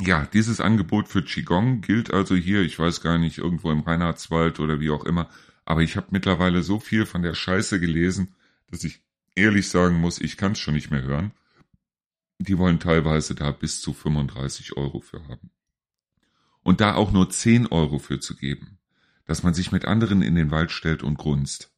ja, 0.01 0.25
dieses 0.25 0.59
Angebot 0.59 1.07
für 1.07 1.23
Qigong 1.23 1.81
gilt 1.81 2.13
also 2.13 2.35
hier, 2.35 2.61
ich 2.61 2.77
weiß 2.77 3.01
gar 3.01 3.17
nicht, 3.17 3.37
irgendwo 3.37 3.71
im 3.71 3.81
Reinhardswald 3.81 4.59
oder 4.59 4.79
wie 4.79 4.89
auch 4.89 5.05
immer, 5.05 5.29
aber 5.63 5.81
ich 5.81 5.95
habe 5.95 6.07
mittlerweile 6.11 6.63
so 6.63 6.79
viel 6.79 7.05
von 7.05 7.21
der 7.21 7.33
Scheiße 7.33 7.79
gelesen, 7.79 8.35
dass 8.67 8.83
ich 8.83 9.01
ehrlich 9.35 9.69
sagen 9.69 9.99
muss, 9.99 10.19
ich 10.19 10.37
kann 10.37 10.53
es 10.53 10.59
schon 10.59 10.73
nicht 10.73 10.91
mehr 10.91 11.03
hören. 11.03 11.31
Die 12.39 12.57
wollen 12.57 12.79
teilweise 12.79 13.35
da 13.35 13.51
bis 13.51 13.81
zu 13.81 13.93
35 13.93 14.77
Euro 14.77 14.99
für 14.99 15.27
haben. 15.27 15.51
Und 16.63 16.81
da 16.81 16.95
auch 16.95 17.11
nur 17.11 17.29
10 17.29 17.67
Euro 17.67 17.99
für 17.99 18.19
zu 18.19 18.35
geben, 18.35 18.79
dass 19.25 19.43
man 19.43 19.53
sich 19.53 19.71
mit 19.71 19.85
anderen 19.85 20.21
in 20.21 20.35
den 20.35 20.51
Wald 20.51 20.71
stellt 20.71 21.03
und 21.03 21.17
grunzt. 21.17 21.71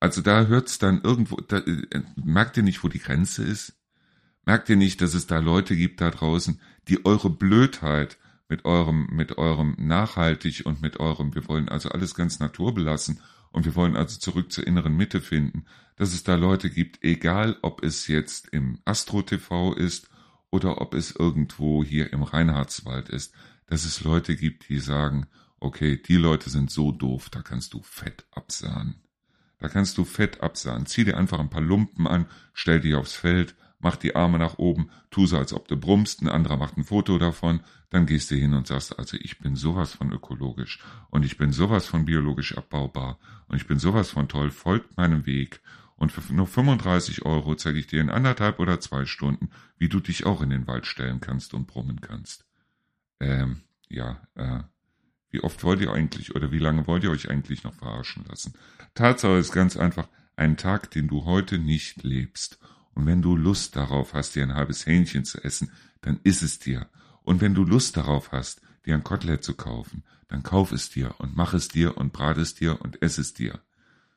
Also 0.00 0.22
da 0.22 0.46
hört's 0.46 0.78
dann 0.78 1.02
irgendwo, 1.02 1.36
da, 1.36 1.58
äh, 1.58 2.02
merkt 2.16 2.56
ihr 2.56 2.62
nicht, 2.62 2.82
wo 2.82 2.88
die 2.88 2.98
Grenze 2.98 3.44
ist? 3.44 3.74
Merkt 4.46 4.68
ihr 4.70 4.76
nicht, 4.76 5.02
dass 5.02 5.14
es 5.14 5.26
da 5.26 5.38
Leute 5.38 5.76
gibt 5.76 6.00
da 6.00 6.10
draußen, 6.10 6.60
die 6.88 7.04
eure 7.04 7.30
Blödheit 7.30 8.18
mit 8.48 8.64
eurem, 8.64 9.08
mit 9.12 9.38
eurem 9.38 9.76
nachhaltig 9.78 10.62
und 10.64 10.82
mit 10.82 10.98
eurem, 10.98 11.34
wir 11.34 11.46
wollen 11.48 11.68
also 11.68 11.88
alles 11.90 12.14
ganz 12.14 12.40
naturbelassen 12.40 13.20
und 13.52 13.64
wir 13.64 13.74
wollen 13.74 13.96
also 13.96 14.18
zurück 14.18 14.52
zur 14.52 14.66
inneren 14.66 14.96
Mitte 14.96 15.20
finden, 15.20 15.64
dass 15.96 16.12
es 16.12 16.24
da 16.24 16.34
Leute 16.34 16.70
gibt, 16.70 17.02
egal 17.04 17.56
ob 17.62 17.84
es 17.84 18.06
jetzt 18.06 18.48
im 18.48 18.78
Astro 18.84 19.22
TV 19.22 19.74
ist 19.74 20.08
oder 20.50 20.80
ob 20.80 20.94
es 20.94 21.14
irgendwo 21.14 21.84
hier 21.84 22.12
im 22.12 22.22
Reinhardswald 22.22 23.08
ist, 23.08 23.34
dass 23.66 23.84
es 23.84 24.02
Leute 24.02 24.34
gibt, 24.34 24.68
die 24.68 24.80
sagen, 24.80 25.26
okay, 25.60 25.96
die 25.96 26.16
Leute 26.16 26.50
sind 26.50 26.70
so 26.70 26.90
doof, 26.90 27.30
da 27.30 27.42
kannst 27.42 27.74
du 27.74 27.82
fett 27.82 28.26
absahen. 28.32 28.96
Da 29.58 29.68
kannst 29.68 29.98
du 29.98 30.04
fett 30.04 30.40
absahen. 30.40 30.86
Zieh 30.86 31.04
dir 31.04 31.18
einfach 31.18 31.38
ein 31.38 31.50
paar 31.50 31.60
Lumpen 31.60 32.06
an, 32.06 32.26
stell 32.54 32.80
dich 32.80 32.94
aufs 32.94 33.14
Feld, 33.14 33.54
mach 33.80 33.96
die 33.96 34.14
Arme 34.14 34.38
nach 34.38 34.58
oben, 34.58 34.90
tu 35.10 35.26
so, 35.26 35.36
als 35.36 35.52
ob 35.52 35.68
du 35.68 35.76
brummst, 35.76 36.22
ein 36.22 36.28
anderer 36.28 36.56
macht 36.56 36.76
ein 36.76 36.84
Foto 36.84 37.18
davon, 37.18 37.60
dann 37.88 38.06
gehst 38.06 38.30
du 38.30 38.36
hin 38.36 38.54
und 38.54 38.66
sagst, 38.66 38.98
also 38.98 39.16
ich 39.20 39.38
bin 39.38 39.56
sowas 39.56 39.94
von 39.94 40.12
ökologisch 40.12 40.78
und 41.10 41.24
ich 41.24 41.36
bin 41.36 41.52
sowas 41.52 41.86
von 41.86 42.04
biologisch 42.04 42.56
abbaubar 42.56 43.18
und 43.48 43.56
ich 43.56 43.66
bin 43.66 43.78
sowas 43.78 44.10
von 44.10 44.28
toll, 44.28 44.50
folgt 44.50 44.96
meinem 44.96 45.26
Weg 45.26 45.60
und 45.96 46.12
für 46.12 46.32
nur 46.32 46.46
35 46.46 47.26
Euro 47.26 47.54
zeige 47.56 47.78
ich 47.78 47.86
dir 47.86 48.00
in 48.00 48.10
anderthalb 48.10 48.58
oder 48.58 48.80
zwei 48.80 49.04
Stunden, 49.04 49.50
wie 49.76 49.88
du 49.88 50.00
dich 50.00 50.24
auch 50.24 50.40
in 50.40 50.50
den 50.50 50.66
Wald 50.66 50.86
stellen 50.86 51.20
kannst 51.20 51.52
und 51.52 51.66
brummen 51.66 52.00
kannst. 52.00 52.46
Ähm, 53.20 53.62
ja, 53.88 54.20
äh, 54.34 54.60
wie 55.30 55.42
oft 55.42 55.62
wollt 55.62 55.80
ihr 55.80 55.92
eigentlich 55.92 56.34
oder 56.34 56.52
wie 56.52 56.58
lange 56.58 56.86
wollt 56.86 57.04
ihr 57.04 57.10
euch 57.10 57.30
eigentlich 57.30 57.64
noch 57.64 57.74
verarschen 57.74 58.24
lassen? 58.28 58.54
Tatsache 58.94 59.36
ist 59.36 59.52
ganz 59.52 59.76
einfach, 59.76 60.08
ein 60.36 60.56
Tag, 60.56 60.90
den 60.90 61.06
du 61.06 61.26
heute 61.26 61.58
nicht 61.58 62.02
lebst. 62.02 62.58
Und 62.94 63.06
wenn 63.06 63.22
du 63.22 63.36
Lust 63.36 63.76
darauf 63.76 64.14
hast, 64.14 64.34
dir 64.34 64.42
ein 64.42 64.54
halbes 64.54 64.86
Hähnchen 64.86 65.24
zu 65.24 65.42
essen, 65.42 65.70
dann 66.00 66.20
iss 66.24 66.42
es 66.42 66.58
dir. 66.58 66.88
Und 67.22 67.40
wenn 67.40 67.54
du 67.54 67.64
Lust 67.64 67.96
darauf 67.96 68.32
hast, 68.32 68.60
dir 68.86 68.94
ein 68.94 69.04
Kotelett 69.04 69.44
zu 69.44 69.54
kaufen, 69.54 70.04
dann 70.28 70.42
kauf 70.42 70.72
es 70.72 70.90
dir 70.90 71.14
und 71.18 71.36
mach 71.36 71.54
es 71.54 71.68
dir 71.68 71.96
und 71.96 72.12
brat 72.12 72.38
es 72.38 72.54
dir 72.54 72.80
und 72.80 73.02
ess 73.02 73.18
es 73.18 73.34
dir. 73.34 73.60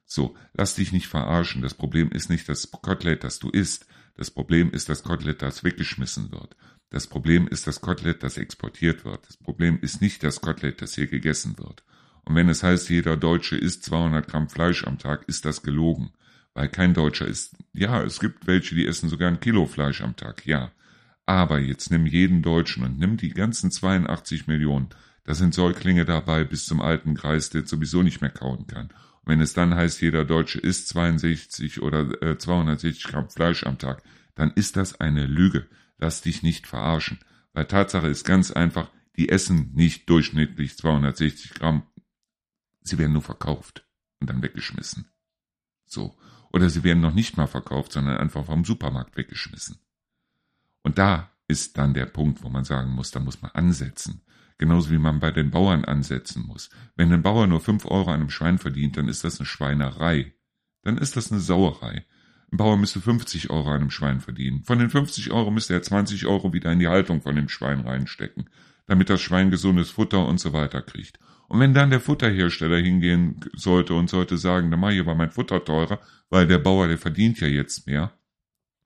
So, 0.05 0.35
lass 0.53 0.75
dich 0.75 0.91
nicht 0.91 1.07
verarschen. 1.07 1.61
Das 1.61 1.73
Problem 1.73 2.11
ist 2.11 2.29
nicht 2.29 2.47
das 2.47 2.69
Kotelett, 2.71 3.23
das 3.23 3.39
du 3.39 3.49
isst. 3.49 3.85
Das 4.15 4.29
Problem 4.29 4.71
ist 4.71 4.89
das 4.89 5.03
Kotelett, 5.03 5.41
das 5.41 5.63
weggeschmissen 5.63 6.31
wird. 6.31 6.55
Das 6.89 7.07
Problem 7.07 7.47
ist 7.47 7.65
das 7.65 7.81
Kotelett, 7.81 8.21
das 8.21 8.37
exportiert 8.37 9.05
wird. 9.05 9.25
Das 9.27 9.37
Problem 9.37 9.79
ist 9.81 10.01
nicht 10.01 10.21
das 10.23 10.41
Kotelett, 10.41 10.81
das 10.81 10.93
hier 10.93 11.07
gegessen 11.07 11.57
wird. 11.57 11.83
Und 12.25 12.35
wenn 12.35 12.49
es 12.49 12.61
heißt, 12.61 12.89
jeder 12.89 13.17
Deutsche 13.17 13.57
isst 13.57 13.83
200 13.85 14.27
Gramm 14.27 14.49
Fleisch 14.49 14.85
am 14.85 14.99
Tag, 14.99 15.27
ist 15.27 15.45
das 15.45 15.63
gelogen. 15.63 16.11
Weil 16.53 16.69
kein 16.69 16.93
Deutscher 16.93 17.27
isst. 17.27 17.55
Ja, 17.73 18.03
es 18.03 18.19
gibt 18.19 18.45
welche, 18.45 18.75
die 18.75 18.85
essen 18.85 19.09
sogar 19.09 19.29
ein 19.29 19.39
Kilo 19.39 19.65
Fleisch 19.65 20.01
am 20.01 20.15
Tag, 20.15 20.45
ja. 20.45 20.71
Aber 21.25 21.59
jetzt 21.59 21.89
nimm 21.89 22.05
jeden 22.05 22.41
Deutschen 22.41 22.83
und 22.83 22.99
nimm 22.99 23.17
die 23.17 23.29
ganzen 23.29 23.71
82 23.71 24.47
Millionen. 24.47 24.89
Da 25.23 25.33
sind 25.33 25.53
Säuglinge 25.53 26.05
dabei 26.05 26.43
bis 26.43 26.65
zum 26.65 26.81
alten 26.81 27.15
Kreis, 27.15 27.49
der 27.49 27.65
sowieso 27.65 28.03
nicht 28.03 28.21
mehr 28.21 28.29
kauen 28.29 28.67
kann. 28.67 28.87
Und 28.87 29.27
wenn 29.27 29.41
es 29.41 29.53
dann 29.53 29.73
heißt, 29.73 30.01
jeder 30.01 30.25
Deutsche 30.25 30.59
isst 30.59 30.89
62 30.89 31.81
oder 31.81 32.21
äh, 32.21 32.37
260 32.37 33.03
Gramm 33.05 33.29
Fleisch 33.29 33.63
am 33.65 33.77
Tag, 33.77 34.03
dann 34.35 34.51
ist 34.51 34.75
das 34.75 34.99
eine 34.99 35.25
Lüge. 35.25 35.67
Lass 35.97 36.21
dich 36.21 36.43
nicht 36.43 36.67
verarschen. 36.67 37.19
Weil 37.53 37.65
Tatsache 37.65 38.07
ist 38.07 38.25
ganz 38.25 38.51
einfach, 38.51 38.91
die 39.15 39.29
essen 39.29 39.71
nicht 39.73 40.09
durchschnittlich 40.09 40.77
260 40.77 41.53
Gramm. 41.53 41.83
Sie 42.81 42.97
werden 42.97 43.13
nur 43.13 43.21
verkauft 43.21 43.87
und 44.19 44.29
dann 44.29 44.41
weggeschmissen. 44.41 45.07
So. 45.85 46.17
Oder 46.53 46.69
sie 46.69 46.83
werden 46.83 47.01
noch 47.01 47.13
nicht 47.13 47.35
mal 47.35 47.47
verkauft, 47.47 47.91
sondern 47.91 48.17
einfach 48.17 48.45
vom 48.45 48.63
Supermarkt 48.63 49.17
weggeschmissen. 49.17 49.79
Und 50.83 50.99
da 50.99 51.31
ist 51.47 51.77
dann 51.77 51.93
der 51.93 52.05
Punkt, 52.05 52.43
wo 52.43 52.49
man 52.49 52.63
sagen 52.63 52.91
muss, 52.91 53.11
da 53.11 53.19
muss 53.19 53.41
man 53.41 53.51
ansetzen. 53.51 54.21
Genauso 54.59 54.91
wie 54.91 54.99
man 54.99 55.19
bei 55.19 55.31
den 55.31 55.49
Bauern 55.49 55.83
ansetzen 55.83 56.45
muss. 56.45 56.69
Wenn 56.95 57.11
ein 57.11 57.23
Bauer 57.23 57.47
nur 57.47 57.59
fünf 57.59 57.85
Euro 57.85 58.11
an 58.11 58.21
einem 58.21 58.29
Schwein 58.29 58.59
verdient, 58.59 58.97
dann 58.97 59.07
ist 59.07 59.23
das 59.23 59.39
eine 59.39 59.47
Schweinerei. 59.47 60.33
Dann 60.83 60.97
ist 60.97 61.17
das 61.17 61.31
eine 61.31 61.41
Sauerei. 61.41 62.05
Ein 62.51 62.57
Bauer 62.57 62.77
müsste 62.77 63.01
50 63.01 63.49
Euro 63.49 63.69
an 63.69 63.81
einem 63.81 63.89
Schwein 63.89 64.21
verdienen. 64.21 64.63
Von 64.63 64.77
den 64.77 64.91
50 64.91 65.31
Euro 65.31 65.49
müsste 65.49 65.73
er 65.73 65.81
20 65.81 66.27
Euro 66.27 66.53
wieder 66.53 66.71
in 66.71 66.79
die 66.79 66.87
Haltung 66.87 67.21
von 67.21 67.35
dem 67.35 67.49
Schwein 67.49 67.79
reinstecken, 67.81 68.47
damit 68.85 69.09
das 69.09 69.21
Schwein 69.21 69.49
gesundes 69.49 69.89
Futter 69.89 70.27
und 70.27 70.39
so 70.39 70.53
weiter 70.53 70.83
kriegt. 70.83 71.19
Und 71.53 71.59
wenn 71.59 71.75
dann 71.75 71.91
der 71.91 71.99
Futterhersteller 71.99 72.79
hingehen 72.79 73.39
sollte 73.53 73.93
und 73.93 74.09
sollte 74.09 74.39
sagen, 74.39 74.71
dann 74.71 74.79
mache 74.79 74.95
ich 74.95 75.01
aber 75.01 75.13
mein 75.13 75.29
Futter 75.29 75.63
teurer, 75.63 75.99
weil 76.31 76.47
der 76.47 76.57
Bauer, 76.57 76.87
der 76.87 76.97
verdient 76.97 77.39
ja 77.41 77.47
jetzt 77.47 77.85
mehr, 77.85 78.11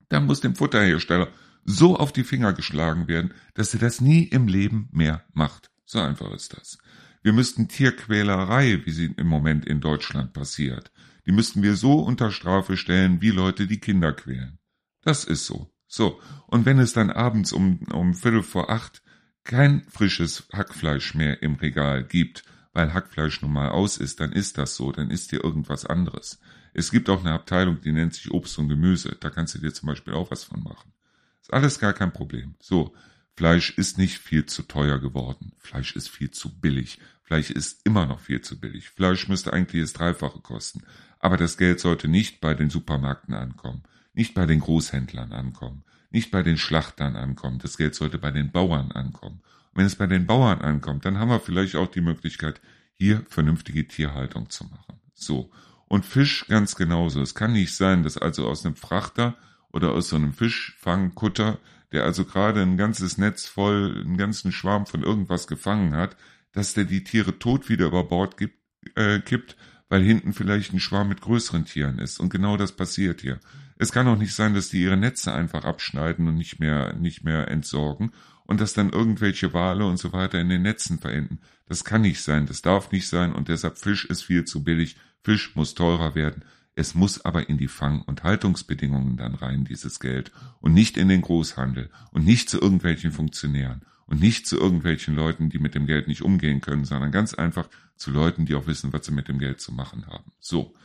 dann 0.09 0.25
muss 0.25 0.41
dem 0.41 0.53
Futterhersteller 0.53 1.29
so 1.63 1.95
auf 1.95 2.11
die 2.11 2.25
Finger 2.25 2.51
geschlagen 2.51 3.07
werden, 3.07 3.33
dass 3.53 3.73
er 3.73 3.79
das 3.79 4.01
nie 4.01 4.23
im 4.23 4.49
Leben 4.49 4.89
mehr 4.91 5.23
macht. 5.31 5.71
So 5.85 6.01
einfach 6.01 6.33
ist 6.33 6.57
das. 6.57 6.77
Wir 7.23 7.31
müssten 7.31 7.69
Tierquälerei, 7.69 8.81
wie 8.83 8.91
sie 8.91 9.13
im 9.15 9.27
Moment 9.27 9.65
in 9.65 9.79
Deutschland 9.79 10.33
passiert, 10.33 10.91
die 11.25 11.31
müssten 11.31 11.63
wir 11.63 11.77
so 11.77 11.99
unter 11.99 12.31
Strafe 12.31 12.75
stellen, 12.75 13.21
wie 13.21 13.31
Leute 13.31 13.67
die 13.67 13.79
Kinder 13.79 14.11
quälen. 14.11 14.59
Das 15.03 15.23
ist 15.23 15.45
so. 15.45 15.71
So. 15.87 16.19
Und 16.47 16.65
wenn 16.65 16.79
es 16.79 16.91
dann 16.91 17.11
abends 17.11 17.53
um, 17.53 17.79
um 17.93 18.13
Viertel 18.13 18.43
vor 18.43 18.69
acht 18.69 19.01
kein 19.45 19.85
frisches 19.89 20.49
Hackfleisch 20.51 21.15
mehr 21.15 21.41
im 21.41 21.55
Regal 21.55 22.03
gibt, 22.03 22.43
weil 22.77 22.93
Hackfleisch 22.93 23.41
nun 23.41 23.53
mal 23.53 23.69
aus 23.69 23.97
ist, 23.97 24.19
dann 24.19 24.31
ist 24.31 24.59
das 24.59 24.75
so, 24.75 24.91
dann 24.91 25.09
ist 25.09 25.31
dir 25.31 25.43
irgendwas 25.43 25.83
anderes. 25.83 26.39
Es 26.75 26.91
gibt 26.91 27.09
auch 27.09 27.21
eine 27.21 27.33
Abteilung, 27.33 27.81
die 27.81 27.91
nennt 27.91 28.13
sich 28.13 28.29
Obst 28.29 28.59
und 28.59 28.69
Gemüse. 28.69 29.17
Da 29.19 29.31
kannst 29.31 29.55
du 29.55 29.59
dir 29.59 29.73
zum 29.73 29.87
Beispiel 29.87 30.13
auch 30.13 30.29
was 30.29 30.43
von 30.43 30.61
machen. 30.61 30.93
Ist 31.41 31.51
alles 31.51 31.79
gar 31.79 31.93
kein 31.93 32.13
Problem. 32.13 32.53
So. 32.59 32.93
Fleisch 33.35 33.71
ist 33.77 33.97
nicht 33.97 34.19
viel 34.19 34.45
zu 34.45 34.61
teuer 34.61 34.99
geworden. 34.99 35.53
Fleisch 35.57 35.95
ist 35.95 36.07
viel 36.09 36.29
zu 36.29 36.59
billig. 36.59 36.99
Fleisch 37.23 37.49
ist 37.49 37.83
immer 37.83 38.05
noch 38.05 38.19
viel 38.19 38.41
zu 38.41 38.59
billig. 38.59 38.89
Fleisch 38.89 39.27
müsste 39.27 39.53
eigentlich 39.53 39.81
das 39.81 39.93
Dreifache 39.93 40.39
kosten. 40.39 40.83
Aber 41.17 41.37
das 41.37 41.57
Geld 41.57 41.79
sollte 41.79 42.07
nicht 42.07 42.41
bei 42.41 42.53
den 42.53 42.69
Supermärkten 42.69 43.33
ankommen, 43.33 43.81
nicht 44.13 44.35
bei 44.35 44.45
den 44.45 44.59
Großhändlern 44.59 45.33
ankommen, 45.33 45.83
nicht 46.11 46.29
bei 46.29 46.43
den 46.43 46.59
Schlachtern 46.59 47.15
ankommen. 47.15 47.57
Das 47.57 47.75
Geld 47.77 47.95
sollte 47.95 48.19
bei 48.19 48.29
den 48.29 48.51
Bauern 48.51 48.91
ankommen. 48.91 49.41
Wenn 49.77 49.85
es 49.85 49.95
bei 49.95 50.07
den 50.07 50.25
Bauern 50.25 50.61
ankommt, 50.61 51.05
dann 51.05 51.19
haben 51.19 51.29
wir 51.29 51.39
vielleicht 51.39 51.75
auch 51.75 51.85
die 51.85 52.01
Möglichkeit, 52.01 52.59
hier 52.93 53.23
vernünftige 53.29 53.87
Tierhaltung 53.87 54.49
zu 54.49 54.63
machen. 54.63 54.99
So. 55.13 55.51
Und 55.87 56.03
Fisch 56.03 56.47
ganz 56.47 56.75
genauso. 56.75 57.21
Es 57.21 57.35
kann 57.35 57.53
nicht 57.53 57.75
sein, 57.75 58.01
dass 58.01 58.17
also 58.17 58.47
aus 58.47 58.65
einem 58.65 58.75
Frachter 58.75 59.37
oder 59.71 59.91
aus 59.91 60.09
so 60.09 60.15
einem 60.15 60.33
Fischfangkutter, 60.33 61.59
der 61.91 62.05
also 62.05 62.25
gerade 62.25 62.63
ein 62.63 62.75
ganzes 62.75 63.19
Netz 63.19 63.45
voll, 63.45 64.01
einen 64.03 64.17
ganzen 64.17 64.51
Schwarm 64.51 64.87
von 64.87 65.03
irgendwas 65.03 65.45
gefangen 65.45 65.95
hat, 65.95 66.17
dass 66.53 66.73
der 66.73 66.85
die 66.85 67.03
Tiere 67.03 67.37
tot 67.37 67.69
wieder 67.69 67.85
über 67.85 68.03
Bord 68.03 68.35
gibt, 68.35 68.57
äh, 68.95 69.19
kippt, 69.19 69.57
weil 69.89 70.01
hinten 70.01 70.33
vielleicht 70.33 70.73
ein 70.73 70.79
Schwarm 70.79 71.07
mit 71.07 71.21
größeren 71.21 71.65
Tieren 71.65 71.99
ist. 71.99 72.19
Und 72.19 72.29
genau 72.29 72.57
das 72.57 72.71
passiert 72.71 73.21
hier. 73.21 73.39
Es 73.77 73.91
kann 73.91 74.07
auch 74.07 74.17
nicht 74.17 74.33
sein, 74.33 74.55
dass 74.55 74.69
die 74.69 74.81
ihre 74.81 74.97
Netze 74.97 75.31
einfach 75.31 75.65
abschneiden 75.65 76.27
und 76.27 76.33
nicht 76.35 76.59
mehr, 76.59 76.93
nicht 76.93 77.23
mehr 77.23 77.47
entsorgen 77.47 78.11
und 78.47 78.59
dass 78.61 78.73
dann 78.73 78.89
irgendwelche 78.89 79.53
Wale 79.53 79.85
und 79.85 79.97
so 79.97 80.13
weiter 80.13 80.39
in 80.39 80.49
den 80.49 80.63
Netzen 80.63 80.97
verenden. 80.97 81.39
Das 81.67 81.83
kann 81.83 82.01
nicht 82.01 82.21
sein, 82.21 82.45
das 82.47 82.61
darf 82.61 82.91
nicht 82.91 83.07
sein 83.07 83.33
und 83.33 83.49
deshalb 83.49 83.77
Fisch 83.77 84.05
ist 84.05 84.23
viel 84.23 84.45
zu 84.45 84.63
billig. 84.63 84.95
Fisch 85.21 85.55
muss 85.55 85.75
teurer 85.75 86.15
werden. 86.15 86.43
Es 86.73 86.95
muss 86.95 87.25
aber 87.25 87.49
in 87.49 87.57
die 87.57 87.67
Fang- 87.67 88.03
und 88.03 88.23
Haltungsbedingungen 88.23 89.17
dann 89.17 89.35
rein, 89.35 89.65
dieses 89.65 89.99
Geld, 89.99 90.31
und 90.61 90.73
nicht 90.73 90.95
in 90.95 91.09
den 91.09 91.21
Großhandel 91.21 91.89
und 92.11 92.25
nicht 92.25 92.49
zu 92.49 92.61
irgendwelchen 92.61 93.11
Funktionären 93.11 93.81
und 94.05 94.21
nicht 94.21 94.47
zu 94.47 94.57
irgendwelchen 94.57 95.15
Leuten, 95.15 95.49
die 95.49 95.59
mit 95.59 95.75
dem 95.75 95.85
Geld 95.85 96.07
nicht 96.07 96.21
umgehen 96.21 96.61
können, 96.61 96.85
sondern 96.85 97.11
ganz 97.11 97.33
einfach 97.33 97.67
zu 97.95 98.11
Leuten, 98.11 98.45
die 98.45 98.55
auch 98.55 98.67
wissen, 98.67 98.93
was 98.93 99.05
sie 99.05 99.11
mit 99.11 99.27
dem 99.27 99.39
Geld 99.39 99.59
zu 99.59 99.73
machen 99.73 100.05
haben. 100.07 100.31
So, 100.39 100.75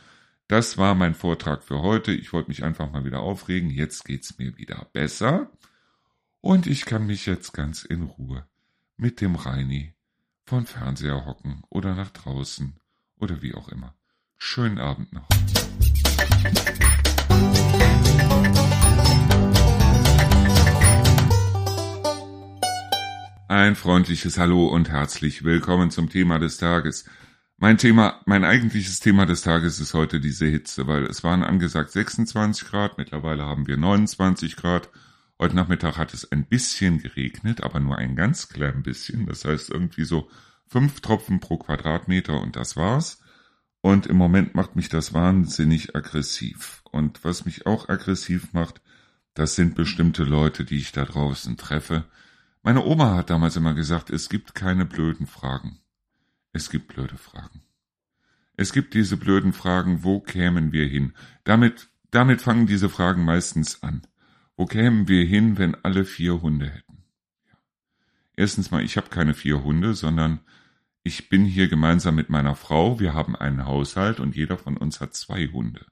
das 0.47 0.77
war 0.77 0.95
mein 0.95 1.13
Vortrag 1.13 1.63
für 1.63 1.81
heute. 1.81 2.11
Ich 2.11 2.33
wollte 2.33 2.49
mich 2.49 2.63
einfach 2.63 2.91
mal 2.91 3.05
wieder 3.05 3.21
aufregen. 3.21 3.69
Jetzt 3.69 4.03
geht's 4.03 4.37
mir 4.37 4.57
wieder 4.57 4.87
besser. 4.93 5.49
Und 6.45 6.67
ich 6.67 6.83
kann 6.83 7.05
mich 7.05 7.25
jetzt 7.25 7.53
ganz 7.53 7.85
in 7.85 8.03
Ruhe 8.03 8.45
mit 8.97 9.21
dem 9.21 9.35
Reini 9.35 9.93
von 10.45 10.65
Fernseher 10.65 11.25
hocken 11.25 11.63
oder 11.69 11.95
nach 11.95 12.09
draußen 12.09 12.75
oder 13.17 13.41
wie 13.41 13.55
auch 13.55 13.69
immer. 13.69 13.95
Schönen 14.37 14.77
Abend 14.77 15.13
noch. 15.13 15.25
Ein 23.47 23.77
freundliches 23.77 24.37
Hallo 24.37 24.67
und 24.67 24.89
herzlich 24.89 25.45
willkommen 25.45 25.91
zum 25.91 26.09
Thema 26.09 26.39
des 26.39 26.57
Tages. 26.57 27.05
Mein 27.55 27.77
Thema, 27.77 28.21
mein 28.25 28.43
eigentliches 28.43 28.99
Thema 28.99 29.25
des 29.25 29.43
Tages 29.43 29.79
ist 29.79 29.93
heute 29.93 30.19
diese 30.19 30.47
Hitze, 30.47 30.87
weil 30.87 31.05
es 31.05 31.23
waren 31.23 31.41
angesagt 31.41 31.91
26 31.91 32.67
Grad, 32.67 32.97
mittlerweile 32.97 33.45
haben 33.45 33.65
wir 33.65 33.77
29 33.77 34.57
Grad. 34.57 34.89
Heute 35.39 35.55
Nachmittag 35.55 35.97
hat 35.97 36.13
es 36.13 36.31
ein 36.31 36.45
bisschen 36.45 36.99
geregnet, 36.99 37.63
aber 37.63 37.79
nur 37.79 37.97
ein 37.97 38.15
ganz 38.15 38.49
klein 38.49 38.83
bisschen. 38.83 39.25
Das 39.25 39.45
heißt 39.45 39.69
irgendwie 39.69 40.05
so 40.05 40.29
fünf 40.67 41.01
Tropfen 41.01 41.39
pro 41.39 41.57
Quadratmeter 41.57 42.39
und 42.39 42.55
das 42.55 42.75
war's. 42.75 43.21
Und 43.81 44.07
im 44.07 44.15
Moment 44.15 44.55
macht 44.55 44.75
mich 44.75 44.89
das 44.89 45.13
wahnsinnig 45.13 45.95
aggressiv. 45.95 46.83
Und 46.91 47.23
was 47.23 47.45
mich 47.45 47.65
auch 47.65 47.89
aggressiv 47.89 48.53
macht, 48.53 48.81
das 49.33 49.55
sind 49.55 49.75
bestimmte 49.75 50.23
Leute, 50.23 50.63
die 50.63 50.77
ich 50.77 50.91
da 50.91 51.05
draußen 51.05 51.57
treffe. 51.57 52.05
Meine 52.61 52.85
Oma 52.85 53.15
hat 53.15 53.29
damals 53.29 53.57
immer 53.57 53.73
gesagt, 53.73 54.09
es 54.09 54.29
gibt 54.29 54.55
keine 54.55 54.85
blöden 54.85 55.27
Fragen. 55.27 55.79
Es 56.53 56.69
gibt 56.69 56.93
blöde 56.93 57.17
Fragen. 57.17 57.63
Es 58.55 58.71
gibt 58.71 58.93
diese 58.93 59.17
blöden 59.17 59.51
Fragen, 59.51 60.03
wo 60.03 60.19
kämen 60.21 60.71
wir 60.71 60.87
hin? 60.87 61.13
Damit, 61.43 61.89
damit 62.11 62.41
fangen 62.41 62.67
diese 62.67 62.87
Fragen 62.87 63.25
meistens 63.25 63.81
an. 63.81 64.03
Wo 64.55 64.65
kämen 64.65 65.07
wir 65.07 65.25
hin, 65.25 65.57
wenn 65.57 65.75
alle 65.83 66.05
vier 66.05 66.41
Hunde 66.41 66.69
hätten? 66.69 67.03
Erstens 68.35 68.71
mal, 68.71 68.83
ich 68.83 68.97
habe 68.97 69.09
keine 69.09 69.33
vier 69.33 69.63
Hunde, 69.63 69.93
sondern 69.93 70.39
ich 71.03 71.29
bin 71.29 71.45
hier 71.45 71.67
gemeinsam 71.67 72.15
mit 72.15 72.29
meiner 72.29 72.55
Frau, 72.55 72.99
wir 72.99 73.13
haben 73.13 73.35
einen 73.35 73.65
Haushalt 73.65 74.19
und 74.19 74.35
jeder 74.35 74.57
von 74.57 74.77
uns 74.77 75.01
hat 75.01 75.13
zwei 75.15 75.47
Hunde. 75.47 75.85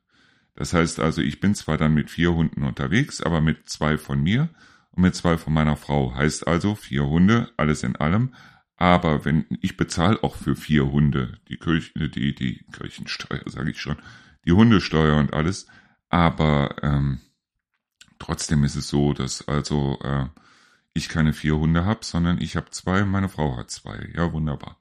Das 0.55 0.73
heißt 0.73 0.99
also, 0.99 1.21
ich 1.21 1.39
bin 1.39 1.55
zwar 1.55 1.77
dann 1.77 1.93
mit 1.93 2.09
vier 2.09 2.33
Hunden 2.33 2.63
unterwegs, 2.63 3.21
aber 3.21 3.41
mit 3.41 3.69
zwei 3.69 3.97
von 3.97 4.21
mir 4.21 4.49
und 4.91 5.03
mit 5.03 5.15
zwei 5.15 5.37
von 5.37 5.53
meiner 5.53 5.75
Frau. 5.75 6.13
Heißt 6.15 6.47
also 6.47 6.75
vier 6.75 7.07
Hunde, 7.07 7.51
alles 7.57 7.83
in 7.83 7.95
allem. 7.95 8.33
Aber 8.75 9.25
wenn 9.25 9.45
ich 9.61 9.77
bezahle 9.77 10.23
auch 10.23 10.35
für 10.35 10.55
vier 10.55 10.91
Hunde 10.91 11.37
die 11.47 11.57
Kirchen, 11.57 12.11
die 12.11 12.33
die 12.33 12.65
Kirchensteuer, 12.71 13.43
sage 13.45 13.71
ich 13.71 13.79
schon, 13.79 13.97
die 14.45 14.51
Hundesteuer 14.51 15.17
und 15.17 15.33
alles. 15.33 15.67
Aber 16.09 16.75
ähm, 16.81 17.21
trotzdem 18.21 18.63
ist 18.63 18.75
es 18.75 18.87
so, 18.87 19.13
dass 19.13 19.47
also 19.47 19.99
äh, 20.03 20.27
ich 20.93 21.09
keine 21.09 21.33
vier 21.33 21.57
Hunde 21.57 21.85
habe, 21.85 22.01
sondern 22.03 22.39
ich 22.39 22.55
habe 22.55 22.69
zwei, 22.69 23.03
meine 23.03 23.29
Frau 23.29 23.57
hat 23.57 23.71
zwei. 23.71 24.09
Ja, 24.13 24.31
wunderbar. 24.31 24.77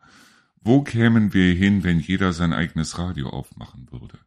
Wo 0.60 0.82
kämen 0.82 1.32
wir 1.32 1.54
hin, 1.54 1.82
wenn 1.82 2.00
jeder 2.00 2.32
sein 2.32 2.52
eigenes 2.52 2.98
Radio 2.98 3.30
aufmachen 3.30 3.88
würde? 3.90 4.18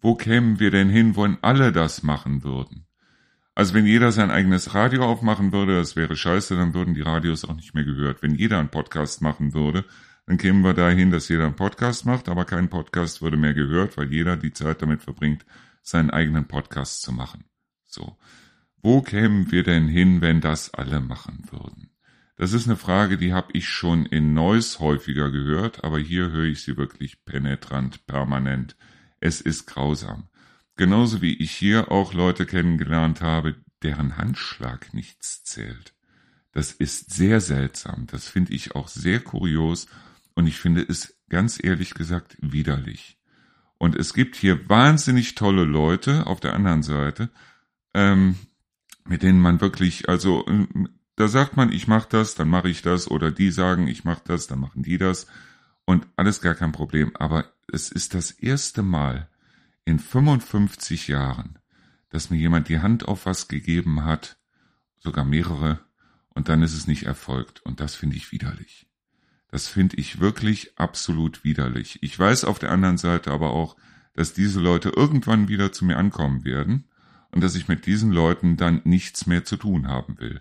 Wo 0.00 0.14
kämen 0.14 0.60
wir 0.60 0.70
denn 0.70 0.88
hin, 0.88 1.16
wenn 1.16 1.36
alle 1.42 1.72
das 1.72 2.02
machen 2.02 2.42
würden? 2.42 2.86
Also 3.54 3.74
wenn 3.74 3.84
jeder 3.84 4.12
sein 4.12 4.30
eigenes 4.30 4.74
Radio 4.74 5.04
aufmachen 5.04 5.52
würde, 5.52 5.76
das 5.76 5.96
wäre 5.96 6.16
scheiße, 6.16 6.56
dann 6.56 6.72
würden 6.72 6.94
die 6.94 7.02
Radios 7.02 7.44
auch 7.44 7.54
nicht 7.54 7.74
mehr 7.74 7.84
gehört. 7.84 8.22
Wenn 8.22 8.36
jeder 8.36 8.60
einen 8.60 8.70
Podcast 8.70 9.20
machen 9.20 9.52
würde, 9.52 9.84
dann 10.26 10.38
kämen 10.38 10.62
wir 10.62 10.74
dahin, 10.74 11.10
dass 11.10 11.28
jeder 11.28 11.46
einen 11.46 11.56
Podcast 11.56 12.06
macht, 12.06 12.28
aber 12.28 12.44
kein 12.44 12.70
Podcast 12.70 13.20
würde 13.20 13.36
mehr 13.36 13.54
gehört, 13.54 13.96
weil 13.96 14.12
jeder 14.12 14.36
die 14.36 14.52
Zeit 14.52 14.80
damit 14.80 15.02
verbringt, 15.02 15.44
seinen 15.82 16.10
eigenen 16.10 16.46
Podcast 16.46 17.02
zu 17.02 17.12
machen. 17.12 17.47
So. 17.88 18.16
Wo 18.80 19.02
kämen 19.02 19.50
wir 19.50 19.64
denn 19.64 19.88
hin, 19.88 20.20
wenn 20.20 20.40
das 20.40 20.72
alle 20.72 21.00
machen 21.00 21.42
würden? 21.50 21.90
Das 22.36 22.52
ist 22.52 22.68
eine 22.68 22.76
Frage, 22.76 23.18
die 23.18 23.32
habe 23.32 23.48
ich 23.54 23.68
schon 23.68 24.06
in 24.06 24.32
Neuss 24.32 24.78
häufiger 24.78 25.32
gehört, 25.32 25.82
aber 25.82 25.98
hier 25.98 26.30
höre 26.30 26.44
ich 26.44 26.62
sie 26.62 26.76
wirklich 26.76 27.24
penetrant, 27.24 28.06
permanent. 28.06 28.76
Es 29.18 29.40
ist 29.40 29.66
grausam. 29.66 30.28
Genauso 30.76 31.20
wie 31.20 31.34
ich 31.34 31.50
hier 31.50 31.90
auch 31.90 32.14
Leute 32.14 32.46
kennengelernt 32.46 33.20
habe, 33.20 33.56
deren 33.82 34.16
Handschlag 34.16 34.94
nichts 34.94 35.42
zählt. 35.42 35.94
Das 36.52 36.70
ist 36.70 37.12
sehr 37.12 37.40
seltsam, 37.40 38.06
das 38.06 38.28
finde 38.28 38.52
ich 38.52 38.76
auch 38.76 38.86
sehr 38.86 39.18
kurios 39.18 39.88
und 40.34 40.46
ich 40.46 40.58
finde 40.58 40.82
es 40.88 41.18
ganz 41.28 41.58
ehrlich 41.62 41.94
gesagt 41.94 42.36
widerlich. 42.40 43.18
Und 43.78 43.96
es 43.96 44.14
gibt 44.14 44.36
hier 44.36 44.68
wahnsinnig 44.68 45.34
tolle 45.34 45.64
Leute 45.64 46.26
auf 46.26 46.38
der 46.38 46.54
anderen 46.54 46.82
Seite, 46.84 47.30
ähm, 47.98 48.36
mit 49.08 49.24
denen 49.24 49.40
man 49.40 49.60
wirklich, 49.60 50.08
also 50.08 50.46
da 51.16 51.26
sagt 51.26 51.56
man, 51.56 51.72
ich 51.72 51.88
mache 51.88 52.08
das, 52.08 52.36
dann 52.36 52.48
mache 52.48 52.68
ich 52.68 52.80
das, 52.80 53.10
oder 53.10 53.32
die 53.32 53.50
sagen, 53.50 53.88
ich 53.88 54.04
mache 54.04 54.22
das, 54.24 54.46
dann 54.46 54.60
machen 54.60 54.84
die 54.84 54.98
das. 54.98 55.26
Und 55.84 56.06
alles 56.14 56.40
gar 56.40 56.54
kein 56.54 56.70
Problem. 56.70 57.16
Aber 57.16 57.46
es 57.72 57.90
ist 57.90 58.14
das 58.14 58.30
erste 58.30 58.82
Mal 58.82 59.28
in 59.84 59.98
55 59.98 61.08
Jahren, 61.08 61.58
dass 62.10 62.30
mir 62.30 62.36
jemand 62.36 62.68
die 62.68 62.78
Hand 62.78 63.08
auf 63.08 63.26
was 63.26 63.48
gegeben 63.48 64.04
hat, 64.04 64.38
sogar 64.98 65.24
mehrere, 65.24 65.80
und 66.28 66.48
dann 66.48 66.62
ist 66.62 66.74
es 66.74 66.86
nicht 66.86 67.04
erfolgt. 67.04 67.60
Und 67.62 67.80
das 67.80 67.96
finde 67.96 68.14
ich 68.14 68.30
widerlich. 68.30 68.86
Das 69.50 69.66
finde 69.66 69.96
ich 69.96 70.20
wirklich 70.20 70.78
absolut 70.78 71.42
widerlich. 71.42 71.98
Ich 72.02 72.16
weiß 72.16 72.44
auf 72.44 72.60
der 72.60 72.70
anderen 72.70 72.98
Seite 72.98 73.32
aber 73.32 73.50
auch, 73.50 73.76
dass 74.12 74.34
diese 74.34 74.60
Leute 74.60 74.90
irgendwann 74.90 75.48
wieder 75.48 75.72
zu 75.72 75.84
mir 75.84 75.96
ankommen 75.96 76.44
werden 76.44 76.87
und 77.32 77.42
dass 77.42 77.54
ich 77.54 77.68
mit 77.68 77.86
diesen 77.86 78.12
Leuten 78.12 78.56
dann 78.56 78.80
nichts 78.84 79.26
mehr 79.26 79.44
zu 79.44 79.56
tun 79.56 79.88
haben 79.88 80.18
will. 80.18 80.40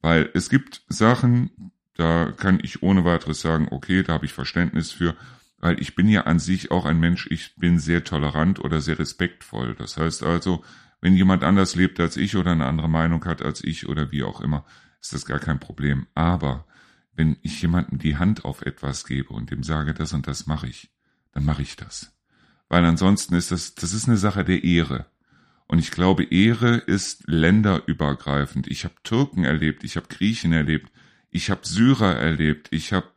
Weil 0.00 0.30
es 0.34 0.48
gibt 0.48 0.82
Sachen, 0.88 1.72
da 1.94 2.32
kann 2.32 2.60
ich 2.62 2.82
ohne 2.82 3.04
weiteres 3.04 3.40
sagen, 3.40 3.68
okay, 3.70 4.02
da 4.02 4.14
habe 4.14 4.26
ich 4.26 4.32
Verständnis 4.32 4.92
für, 4.92 5.16
weil 5.58 5.80
ich 5.80 5.94
bin 5.94 6.08
ja 6.08 6.22
an 6.22 6.38
sich 6.38 6.70
auch 6.70 6.84
ein 6.84 7.00
Mensch, 7.00 7.26
ich 7.30 7.56
bin 7.56 7.78
sehr 7.78 8.04
tolerant 8.04 8.60
oder 8.60 8.80
sehr 8.80 8.98
respektvoll. 8.98 9.74
Das 9.74 9.96
heißt 9.96 10.22
also, 10.22 10.62
wenn 11.00 11.14
jemand 11.14 11.42
anders 11.42 11.74
lebt 11.74 12.00
als 12.00 12.16
ich 12.16 12.36
oder 12.36 12.52
eine 12.52 12.66
andere 12.66 12.88
Meinung 12.88 13.24
hat 13.24 13.42
als 13.42 13.62
ich 13.64 13.88
oder 13.88 14.12
wie 14.12 14.22
auch 14.22 14.40
immer, 14.40 14.64
ist 15.00 15.12
das 15.12 15.26
gar 15.26 15.38
kein 15.38 15.60
Problem. 15.60 16.06
Aber 16.14 16.66
wenn 17.14 17.36
ich 17.42 17.60
jemandem 17.62 17.98
die 17.98 18.16
Hand 18.16 18.44
auf 18.44 18.62
etwas 18.62 19.04
gebe 19.04 19.32
und 19.32 19.50
dem 19.50 19.62
sage, 19.62 19.94
das 19.94 20.12
und 20.12 20.26
das 20.26 20.46
mache 20.46 20.66
ich, 20.66 20.90
dann 21.32 21.44
mache 21.44 21.62
ich 21.62 21.76
das. 21.76 22.12
Weil 22.68 22.84
ansonsten 22.84 23.34
ist 23.34 23.52
das, 23.52 23.74
das 23.74 23.92
ist 23.92 24.08
eine 24.08 24.16
Sache 24.16 24.44
der 24.44 24.64
Ehre. 24.64 25.06
Und 25.68 25.78
ich 25.78 25.90
glaube, 25.90 26.24
Ehre 26.24 26.76
ist 26.76 27.24
länderübergreifend. 27.26 28.68
Ich 28.68 28.84
habe 28.84 28.94
Türken 29.02 29.44
erlebt, 29.44 29.82
ich 29.84 29.96
habe 29.96 30.06
Griechen 30.08 30.52
erlebt, 30.52 30.92
ich 31.30 31.50
habe 31.50 31.66
Syrer 31.66 32.16
erlebt, 32.16 32.68
ich 32.70 32.92
habe 32.92 33.08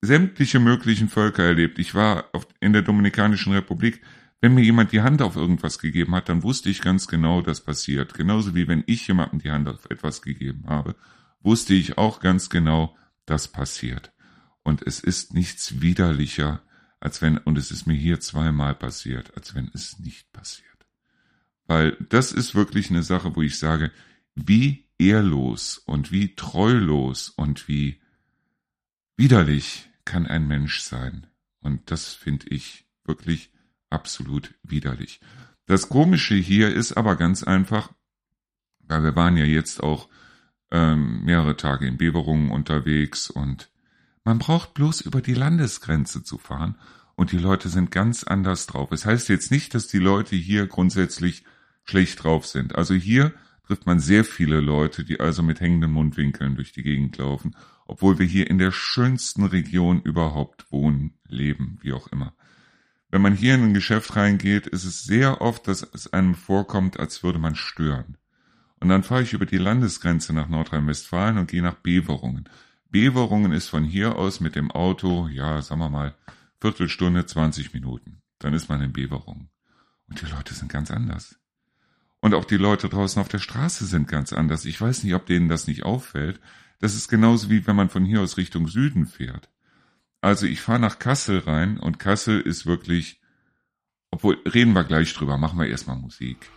sämtliche 0.00 0.60
möglichen 0.60 1.08
Völker 1.08 1.42
erlebt. 1.42 1.78
Ich 1.78 1.94
war 1.94 2.30
in 2.60 2.72
der 2.72 2.82
Dominikanischen 2.82 3.52
Republik. 3.52 4.00
Wenn 4.40 4.54
mir 4.54 4.62
jemand 4.62 4.92
die 4.92 5.00
Hand 5.00 5.22
auf 5.22 5.34
irgendwas 5.34 5.78
gegeben 5.78 6.14
hat, 6.14 6.28
dann 6.28 6.42
wusste 6.42 6.68
ich 6.68 6.82
ganz 6.82 7.08
genau, 7.08 7.40
das 7.40 7.62
passiert. 7.62 8.14
Genauso 8.14 8.54
wie 8.54 8.68
wenn 8.68 8.84
ich 8.86 9.08
jemandem 9.08 9.40
die 9.40 9.50
Hand 9.50 9.68
auf 9.68 9.90
etwas 9.90 10.22
gegeben 10.22 10.64
habe, 10.68 10.94
wusste 11.40 11.74
ich 11.74 11.98
auch 11.98 12.20
ganz 12.20 12.50
genau, 12.50 12.96
das 13.24 13.48
passiert. 13.48 14.12
Und 14.62 14.82
es 14.86 15.00
ist 15.00 15.34
nichts 15.34 15.80
widerlicher, 15.80 16.62
als 17.00 17.22
wenn, 17.22 17.38
und 17.38 17.58
es 17.58 17.70
ist 17.70 17.86
mir 17.86 17.94
hier 17.94 18.20
zweimal 18.20 18.74
passiert, 18.74 19.36
als 19.36 19.54
wenn 19.54 19.70
es 19.74 19.98
nicht 19.98 20.32
passiert. 20.32 20.75
Weil 21.66 21.96
das 22.08 22.32
ist 22.32 22.54
wirklich 22.54 22.90
eine 22.90 23.02
Sache, 23.02 23.36
wo 23.36 23.42
ich 23.42 23.58
sage, 23.58 23.90
wie 24.34 24.86
ehrlos 24.98 25.78
und 25.78 26.12
wie 26.12 26.34
treulos 26.34 27.28
und 27.28 27.68
wie 27.68 28.00
widerlich 29.16 29.90
kann 30.04 30.26
ein 30.26 30.46
Mensch 30.46 30.80
sein. 30.80 31.26
Und 31.60 31.90
das 31.90 32.14
finde 32.14 32.46
ich 32.48 32.86
wirklich 33.04 33.50
absolut 33.90 34.54
widerlich. 34.62 35.20
Das 35.66 35.88
Komische 35.88 36.36
hier 36.36 36.72
ist 36.72 36.92
aber 36.92 37.16
ganz 37.16 37.42
einfach, 37.42 37.92
weil 38.80 39.02
wir 39.02 39.16
waren 39.16 39.36
ja 39.36 39.44
jetzt 39.44 39.82
auch 39.82 40.08
ähm, 40.70 41.24
mehrere 41.24 41.56
Tage 41.56 41.86
in 41.86 41.96
Beverungen 41.96 42.50
unterwegs 42.50 43.30
und 43.30 43.70
man 44.24 44.38
braucht 44.38 44.74
bloß 44.74 45.00
über 45.00 45.20
die 45.20 45.34
Landesgrenze 45.34 46.22
zu 46.22 46.38
fahren 46.38 46.76
und 47.16 47.32
die 47.32 47.38
Leute 47.38 47.68
sind 47.68 47.90
ganz 47.90 48.24
anders 48.24 48.66
drauf. 48.66 48.92
Es 48.92 49.02
das 49.02 49.10
heißt 49.10 49.28
jetzt 49.28 49.50
nicht, 49.50 49.74
dass 49.74 49.88
die 49.88 49.98
Leute 49.98 50.36
hier 50.36 50.66
grundsätzlich 50.66 51.44
schlecht 51.86 52.22
drauf 52.22 52.46
sind. 52.46 52.74
Also 52.74 52.94
hier 52.94 53.32
trifft 53.66 53.86
man 53.86 53.98
sehr 53.98 54.24
viele 54.24 54.60
Leute, 54.60 55.04
die 55.04 55.20
also 55.20 55.42
mit 55.42 55.60
hängenden 55.60 55.92
Mundwinkeln 55.92 56.56
durch 56.56 56.72
die 56.72 56.82
Gegend 56.82 57.16
laufen, 57.16 57.56
obwohl 57.86 58.18
wir 58.18 58.26
hier 58.26 58.50
in 58.50 58.58
der 58.58 58.72
schönsten 58.72 59.44
Region 59.44 60.02
überhaupt 60.02 60.70
wohnen, 60.70 61.14
leben, 61.26 61.78
wie 61.80 61.92
auch 61.92 62.08
immer. 62.08 62.34
Wenn 63.10 63.22
man 63.22 63.34
hier 63.34 63.54
in 63.54 63.62
ein 63.62 63.74
Geschäft 63.74 64.16
reingeht, 64.16 64.66
ist 64.66 64.84
es 64.84 65.04
sehr 65.04 65.40
oft, 65.40 65.68
dass 65.68 65.82
es 65.82 66.12
einem 66.12 66.34
vorkommt, 66.34 66.98
als 66.98 67.22
würde 67.22 67.38
man 67.38 67.54
stören. 67.54 68.18
Und 68.80 68.88
dann 68.88 69.04
fahre 69.04 69.22
ich 69.22 69.32
über 69.32 69.46
die 69.46 69.58
Landesgrenze 69.58 70.32
nach 70.32 70.48
Nordrhein-Westfalen 70.48 71.38
und 71.38 71.50
gehe 71.50 71.62
nach 71.62 71.76
Beverungen. 71.76 72.48
Beverungen 72.90 73.52
ist 73.52 73.68
von 73.68 73.84
hier 73.84 74.16
aus 74.16 74.40
mit 74.40 74.54
dem 74.54 74.70
Auto, 74.70 75.28
ja, 75.28 75.62
sagen 75.62 75.80
wir 75.80 75.88
mal, 75.88 76.14
Viertelstunde, 76.60 77.26
20 77.26 77.72
Minuten. 77.72 78.22
Dann 78.38 78.54
ist 78.54 78.68
man 78.68 78.82
in 78.82 78.92
Beverungen. 78.92 79.48
Und 80.08 80.20
die 80.20 80.26
Leute 80.26 80.54
sind 80.54 80.70
ganz 80.70 80.90
anders. 80.90 81.38
Und 82.26 82.34
auch 82.34 82.44
die 82.44 82.56
Leute 82.56 82.88
draußen 82.88 83.22
auf 83.22 83.28
der 83.28 83.38
Straße 83.38 83.86
sind 83.86 84.08
ganz 84.08 84.32
anders. 84.32 84.64
Ich 84.64 84.80
weiß 84.80 85.04
nicht, 85.04 85.14
ob 85.14 85.26
denen 85.26 85.48
das 85.48 85.68
nicht 85.68 85.84
auffällt. 85.84 86.40
Das 86.80 86.96
ist 86.96 87.06
genauso 87.06 87.50
wie 87.50 87.68
wenn 87.68 87.76
man 87.76 87.88
von 87.88 88.04
hier 88.04 88.20
aus 88.20 88.36
Richtung 88.36 88.66
Süden 88.66 89.06
fährt. 89.06 89.48
Also 90.22 90.44
ich 90.44 90.60
fahre 90.60 90.80
nach 90.80 90.98
Kassel 90.98 91.38
rein 91.38 91.78
und 91.78 92.00
Kassel 92.00 92.40
ist 92.40 92.66
wirklich, 92.66 93.20
obwohl 94.10 94.38
reden 94.44 94.72
wir 94.72 94.82
gleich 94.82 95.14
drüber, 95.14 95.38
machen 95.38 95.56
wir 95.56 95.68
erstmal 95.68 95.94
Musik. 95.94 96.50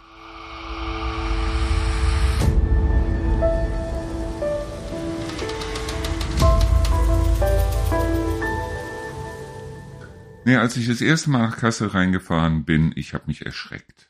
Nee, 10.45 10.55
als 10.55 10.76
ich 10.78 10.88
das 10.88 11.01
erste 11.01 11.30
Mal 11.30 11.47
nach 11.47 11.57
Kassel 11.57 11.89
reingefahren 11.89 12.65
bin, 12.65 12.91
ich 12.95 13.13
habe 13.13 13.26
mich 13.28 13.45
erschreckt. 13.45 14.09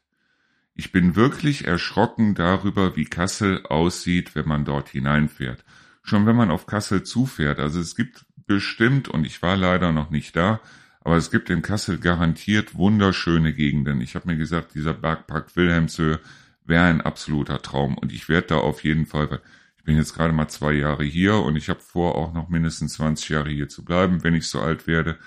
Ich 0.80 0.94
bin 0.94 1.18
wirklich 1.18 1.68
erschrocken 1.68 2.36
darüber, 2.36 2.96
wie 2.96 3.04
Kassel 3.04 3.66
aussieht, 3.66 4.34
wenn 4.34 4.48
man 4.48 4.64
dort 4.64 4.88
hineinfährt. 4.88 5.66
Schon 6.04 6.26
wenn 6.26 6.38
man 6.38 6.52
auf 6.52 6.68
Kassel 6.68 7.04
zufährt. 7.04 7.60
Also 7.60 7.82
es 7.82 7.98
gibt 7.98 8.26
bestimmt, 8.48 9.10
und 9.10 9.26
ich 9.26 9.42
war 9.42 9.58
leider 9.58 9.92
noch 9.92 10.10
nicht 10.10 10.38
da, 10.38 10.62
aber 11.02 11.18
es 11.18 11.32
gibt 11.32 11.50
in 11.50 11.62
Kassel 11.62 11.98
garantiert 11.98 12.76
wunderschöne 12.76 13.54
Gegenden. 13.54 14.00
Ich 14.00 14.16
habe 14.16 14.28
mir 14.30 14.38
gesagt, 14.38 14.74
dieser 14.74 14.94
Bergpark 14.94 15.54
Wilhelmshöhe 15.58 16.22
wäre 16.64 16.86
ein 16.86 17.02
absoluter 17.02 17.62
Traum. 17.62 17.98
Und 17.98 18.14
ich 18.14 18.30
werde 18.30 18.48
da 18.48 18.58
auf 18.60 18.86
jeden 18.86 19.06
Fall, 19.06 19.42
ich 19.76 19.84
bin 19.84 19.98
jetzt 19.98 20.14
gerade 20.14 20.32
mal 20.32 20.48
zwei 20.48 20.72
Jahre 20.72 21.04
hier 21.04 21.36
und 21.40 21.58
ich 21.58 21.68
habe 21.68 21.82
vor, 21.82 22.16
auch 22.16 22.34
noch 22.34 22.48
mindestens 22.48 22.94
20 22.94 23.28
Jahre 23.28 23.50
hier 23.50 23.68
zu 23.68 23.84
bleiben, 23.84 24.24
wenn 24.24 24.34
ich 24.34 24.48
so 24.48 24.62
alt 24.62 24.88
werde. 24.88 25.18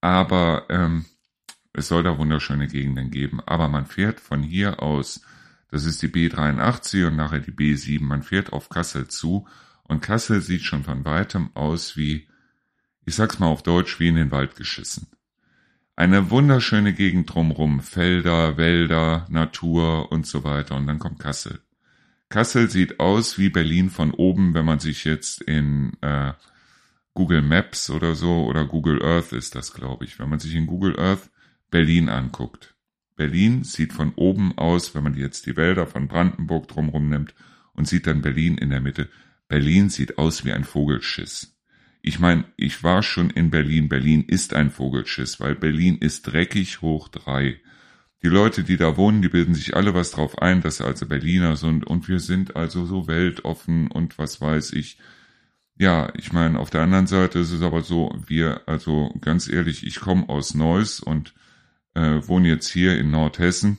Aber 0.00 0.66
ähm, 0.68 1.04
es 1.80 1.88
soll 1.88 2.02
da 2.02 2.16
wunderschöne 2.16 2.68
Gegenden 2.68 3.10
geben. 3.10 3.40
Aber 3.44 3.68
man 3.68 3.86
fährt 3.86 4.20
von 4.20 4.42
hier 4.42 4.82
aus, 4.82 5.22
das 5.70 5.84
ist 5.84 6.02
die 6.02 6.08
B83 6.08 7.06
und 7.06 7.16
nachher 7.16 7.40
die 7.40 7.52
B7, 7.52 8.02
man 8.02 8.22
fährt 8.22 8.52
auf 8.52 8.68
Kassel 8.68 9.08
zu 9.08 9.46
und 9.84 10.02
Kassel 10.02 10.40
sieht 10.40 10.62
schon 10.62 10.84
von 10.84 11.04
weitem 11.04 11.50
aus 11.54 11.96
wie, 11.96 12.28
ich 13.04 13.16
sag's 13.16 13.40
mal 13.40 13.48
auf 13.48 13.64
Deutsch, 13.64 13.98
wie 13.98 14.08
in 14.08 14.14
den 14.14 14.30
Wald 14.30 14.54
geschissen. 14.54 15.08
Eine 15.96 16.30
wunderschöne 16.30 16.92
Gegend 16.92 17.34
drumrum, 17.34 17.80
Felder, 17.80 18.56
Wälder, 18.56 19.26
Natur 19.28 20.12
und 20.12 20.26
so 20.26 20.44
weiter. 20.44 20.76
Und 20.76 20.86
dann 20.86 20.98
kommt 20.98 21.18
Kassel. 21.18 21.60
Kassel 22.28 22.70
sieht 22.70 23.00
aus 23.00 23.36
wie 23.36 23.50
Berlin 23.50 23.90
von 23.90 24.12
oben, 24.12 24.54
wenn 24.54 24.64
man 24.64 24.78
sich 24.78 25.04
jetzt 25.04 25.42
in 25.42 25.96
äh, 26.00 26.32
Google 27.14 27.42
Maps 27.42 27.90
oder 27.90 28.14
so 28.14 28.44
oder 28.46 28.64
Google 28.64 29.04
Earth 29.04 29.32
ist 29.32 29.56
das, 29.56 29.74
glaube 29.74 30.04
ich. 30.04 30.18
Wenn 30.18 30.28
man 30.28 30.38
sich 30.38 30.54
in 30.54 30.66
Google 30.66 30.98
Earth 30.98 31.30
Berlin 31.70 32.08
anguckt. 32.08 32.74
Berlin 33.16 33.64
sieht 33.64 33.92
von 33.92 34.14
oben 34.14 34.56
aus, 34.56 34.94
wenn 34.94 35.04
man 35.04 35.14
jetzt 35.14 35.46
die 35.46 35.56
Wälder 35.56 35.86
von 35.86 36.08
Brandenburg 36.08 36.68
drumherum 36.68 37.08
nimmt 37.08 37.34
und 37.74 37.86
sieht 37.86 38.06
dann 38.06 38.22
Berlin 38.22 38.58
in 38.58 38.70
der 38.70 38.80
Mitte. 38.80 39.08
Berlin 39.46 39.90
sieht 39.90 40.18
aus 40.18 40.44
wie 40.44 40.52
ein 40.52 40.64
Vogelschiss. 40.64 41.56
Ich 42.02 42.18
meine, 42.18 42.44
ich 42.56 42.82
war 42.82 43.02
schon 43.02 43.30
in 43.30 43.50
Berlin. 43.50 43.88
Berlin 43.88 44.24
ist 44.26 44.54
ein 44.54 44.70
Vogelschiss, 44.70 45.38
weil 45.38 45.54
Berlin 45.54 45.98
ist 45.98 46.22
dreckig 46.22 46.80
hoch 46.80 47.08
drei. 47.08 47.60
Die 48.22 48.28
Leute, 48.28 48.64
die 48.64 48.76
da 48.76 48.96
wohnen, 48.96 49.22
die 49.22 49.28
bilden 49.28 49.54
sich 49.54 49.76
alle 49.76 49.94
was 49.94 50.10
drauf 50.10 50.40
ein, 50.40 50.60
dass 50.60 50.78
sie 50.78 50.84
also 50.84 51.06
Berliner 51.06 51.56
sind 51.56 51.86
und 51.86 52.08
wir 52.08 52.20
sind 52.20 52.56
also 52.56 52.84
so 52.84 53.06
weltoffen 53.06 53.90
und 53.90 54.18
was 54.18 54.40
weiß 54.40 54.72
ich. 54.72 54.98
Ja, 55.78 56.12
ich 56.14 56.32
meine, 56.32 56.58
auf 56.58 56.70
der 56.70 56.82
anderen 56.82 57.06
Seite 57.06 57.38
ist 57.38 57.52
es 57.52 57.62
aber 57.62 57.82
so, 57.82 58.14
wir, 58.26 58.62
also 58.66 59.14
ganz 59.20 59.48
ehrlich, 59.48 59.86
ich 59.86 60.00
komme 60.00 60.28
aus 60.28 60.54
Neuss 60.54 61.00
und 61.00 61.34
äh, 61.94 62.20
wohne 62.26 62.48
jetzt 62.48 62.68
hier 62.68 62.98
in 62.98 63.10
Nordhessen. 63.10 63.78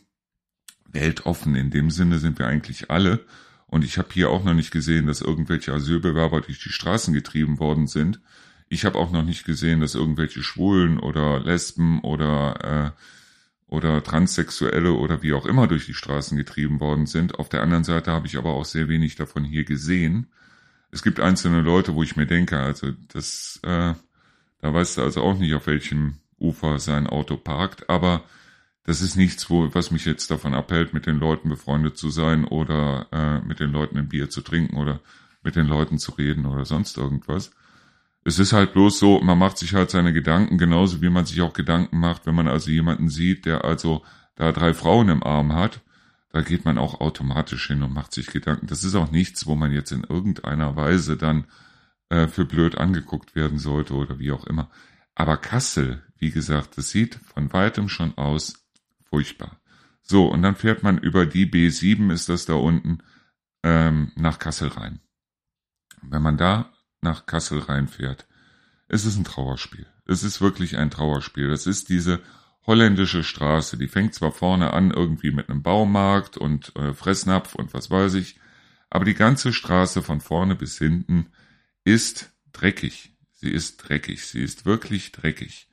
Weltoffen 0.92 1.56
in 1.56 1.70
dem 1.70 1.90
Sinne 1.90 2.20
sind 2.20 2.40
wir 2.40 2.48
eigentlich 2.48 2.90
alle. 2.92 3.26
Und 3.68 3.86
ich 3.86 3.98
habe 3.98 4.10
hier 4.12 4.30
auch 4.30 4.44
noch 4.44 4.54
nicht 4.54 4.72
gesehen, 4.72 5.08
dass 5.08 5.22
irgendwelche 5.22 5.74
Asylbewerber 5.74 6.42
durch 6.42 6.60
die 6.60 6.70
Straßen 6.70 7.14
getrieben 7.14 7.60
worden 7.60 7.88
sind. 7.88 8.20
Ich 8.68 8.86
habe 8.86 8.98
auch 8.98 9.12
noch 9.12 9.24
nicht 9.24 9.46
gesehen, 9.46 9.80
dass 9.80 9.96
irgendwelche 9.96 10.44
Schwulen 10.44 11.00
oder 11.00 11.40
Lesben 11.40 12.02
oder 12.02 12.94
äh, 12.96 13.02
oder 13.72 14.04
Transsexuelle 14.04 14.92
oder 14.92 15.24
wie 15.24 15.34
auch 15.34 15.46
immer 15.46 15.66
durch 15.66 15.86
die 15.86 15.94
Straßen 15.94 16.38
getrieben 16.38 16.82
worden 16.82 17.06
sind. 17.06 17.40
Auf 17.40 17.48
der 17.48 17.64
anderen 17.64 17.86
Seite 17.86 18.12
habe 18.12 18.28
ich 18.28 18.38
aber 18.38 18.52
auch 18.52 18.66
sehr 18.66 18.90
wenig 18.90 19.16
davon 19.16 19.46
hier 19.46 19.64
gesehen. 19.64 20.28
Es 20.92 21.02
gibt 21.02 21.22
einzelne 21.22 21.62
Leute, 21.62 21.96
wo 21.96 22.04
ich 22.04 22.18
mir 22.18 22.28
denke, 22.28 22.60
also 22.60 22.92
das, 23.08 23.62
äh, 23.64 23.94
da 24.60 24.74
weißt 24.74 24.98
du 24.98 25.04
also 25.04 25.22
auch 25.22 25.40
nicht, 25.40 25.54
auf 25.54 25.68
welchem 25.68 26.18
Ufer 26.42 26.80
sein 26.80 27.08
Auto 27.08 27.38
parkt, 27.38 27.90
aber 27.90 28.24
das 28.84 29.02
ist 29.02 29.16
nichts, 29.16 29.50
wo, 29.50 29.74
was 29.74 29.92
mich 29.92 30.06
jetzt 30.06 30.32
davon 30.32 30.54
abhält, 30.54 30.94
mit 30.94 31.06
den 31.06 31.20
Leuten 31.20 31.50
befreundet 31.50 31.98
zu 31.98 32.10
sein 32.10 32.46
oder 32.46 33.08
äh, 33.12 33.46
mit 33.48 33.60
den 33.60 33.72
Leuten 33.72 33.98
ein 33.98 34.10
Bier 34.10 34.30
zu 34.30 34.42
trinken 34.42 34.78
oder 34.78 35.00
mit 35.44 35.56
den 35.56 35.68
Leuten 35.68 36.00
zu 36.00 36.12
reden 36.14 36.46
oder 36.46 36.66
sonst 36.66 36.98
irgendwas. 36.98 37.52
Es 38.24 38.40
ist 38.40 38.54
halt 38.54 38.74
bloß 38.74 39.00
so, 39.00 39.20
man 39.22 39.38
macht 39.38 39.58
sich 39.58 39.74
halt 39.74 39.90
seine 39.90 40.14
Gedanken 40.14 40.58
genauso, 40.58 41.02
wie 41.02 41.10
man 41.10 41.26
sich 41.26 41.42
auch 41.42 41.54
Gedanken 41.54 42.00
macht, 42.00 42.26
wenn 42.26 42.36
man 42.36 42.48
also 42.48 42.70
jemanden 42.70 43.10
sieht, 43.10 43.46
der 43.46 43.66
also 43.66 44.04
da 44.36 44.52
drei 44.52 44.74
Frauen 44.74 45.10
im 45.10 45.24
Arm 45.24 45.54
hat. 45.54 45.82
Da 46.32 46.42
geht 46.42 46.64
man 46.64 46.78
auch 46.78 47.02
automatisch 47.02 47.68
hin 47.68 47.84
und 47.84 47.94
macht 47.94 48.14
sich 48.14 48.28
Gedanken. 48.28 48.68
Das 48.68 48.84
ist 48.84 48.96
auch 48.96 49.12
nichts, 49.12 49.48
wo 49.48 49.56
man 49.56 49.72
jetzt 49.72 49.92
in 49.92 50.04
irgendeiner 50.04 50.76
Weise 50.76 51.18
dann 51.18 51.46
äh, 52.10 52.28
für 52.28 52.46
blöd 52.46 52.78
angeguckt 52.78 53.36
werden 53.36 53.58
sollte 53.58 53.94
oder 53.96 54.20
wie 54.20 54.32
auch 54.32 54.46
immer. 54.46 54.70
Aber 55.16 55.38
Kassel, 55.38 56.04
wie 56.18 56.32
gesagt, 56.32 56.78
das 56.78 56.90
sieht 56.90 57.16
von 57.16 57.52
weitem 57.54 57.90
schon 57.90 58.18
aus 58.18 58.66
furchtbar. 59.10 59.60
So, 60.02 60.28
und 60.28 60.42
dann 60.42 60.56
fährt 60.56 60.84
man 60.84 60.98
über 60.98 61.26
die 61.26 61.46
B7, 61.46 62.12
ist 62.12 62.30
das 62.30 62.46
da 62.46 62.54
unten, 62.54 63.00
ähm, 63.64 64.12
nach 64.16 64.40
Kassel 64.40 64.70
rein. 64.70 65.00
Wenn 66.02 66.22
man 66.22 66.38
da 66.38 66.72
nach 67.02 67.26
Kassel 67.26 67.60
reinfährt, 67.60 68.28
es 68.88 69.06
ist 69.06 69.18
ein 69.18 69.24
Trauerspiel. 69.24 69.88
Es 70.06 70.24
ist 70.24 70.42
wirklich 70.42 70.78
ein 70.78 70.90
Trauerspiel. 70.90 71.48
Das 71.48 71.68
ist 71.68 71.90
diese 71.90 72.22
holländische 72.66 73.24
Straße. 73.24 73.78
Die 73.78 73.88
fängt 73.88 74.14
zwar 74.14 74.32
vorne 74.32 74.74
an 74.74 74.92
irgendwie 74.92 75.32
mit 75.32 75.50
einem 75.50 75.64
Baumarkt 75.64 76.38
und 76.38 76.76
äh, 76.76 76.94
Fressnapf 76.94 77.56
und 77.56 77.74
was 77.74 77.90
weiß 77.90 78.16
ich, 78.16 78.40
aber 78.90 79.06
die 79.06 79.14
ganze 79.14 79.54
Straße 79.54 80.04
von 80.04 80.20
vorne 80.20 80.56
bis 80.56 80.78
hinten 80.78 81.28
ist 81.84 82.34
dreckig. 82.52 83.11
Sie 83.42 83.50
ist 83.50 83.78
dreckig. 83.78 84.24
Sie 84.28 84.44
ist 84.44 84.68
wirklich 84.68 85.12
dreckig. 85.12 85.68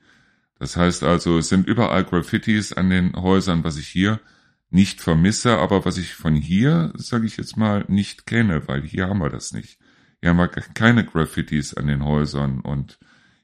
Das 0.57 0.75
heißt 0.75 1.03
also, 1.03 1.37
es 1.37 1.49
sind 1.49 1.67
überall 1.67 2.03
Graffitis 2.03 2.73
an 2.73 2.89
den 2.89 3.15
Häusern, 3.15 3.63
was 3.63 3.77
ich 3.77 3.87
hier 3.87 4.19
nicht 4.71 5.01
vermisse, 5.01 5.59
aber 5.59 5.85
was 5.85 5.99
ich 5.99 6.15
von 6.15 6.35
hier, 6.35 6.91
sage 6.95 7.27
ich 7.27 7.37
jetzt 7.37 7.57
mal, 7.57 7.85
nicht 7.87 8.25
kenne, 8.25 8.67
weil 8.67 8.81
hier 8.81 9.07
haben 9.07 9.19
wir 9.19 9.29
das 9.29 9.53
nicht. 9.53 9.77
Hier 10.19 10.31
haben 10.31 10.37
wir 10.37 10.47
keine 10.47 11.05
Graffitis 11.05 11.75
an 11.75 11.85
den 11.85 12.03
Häusern 12.03 12.59
und 12.59 12.97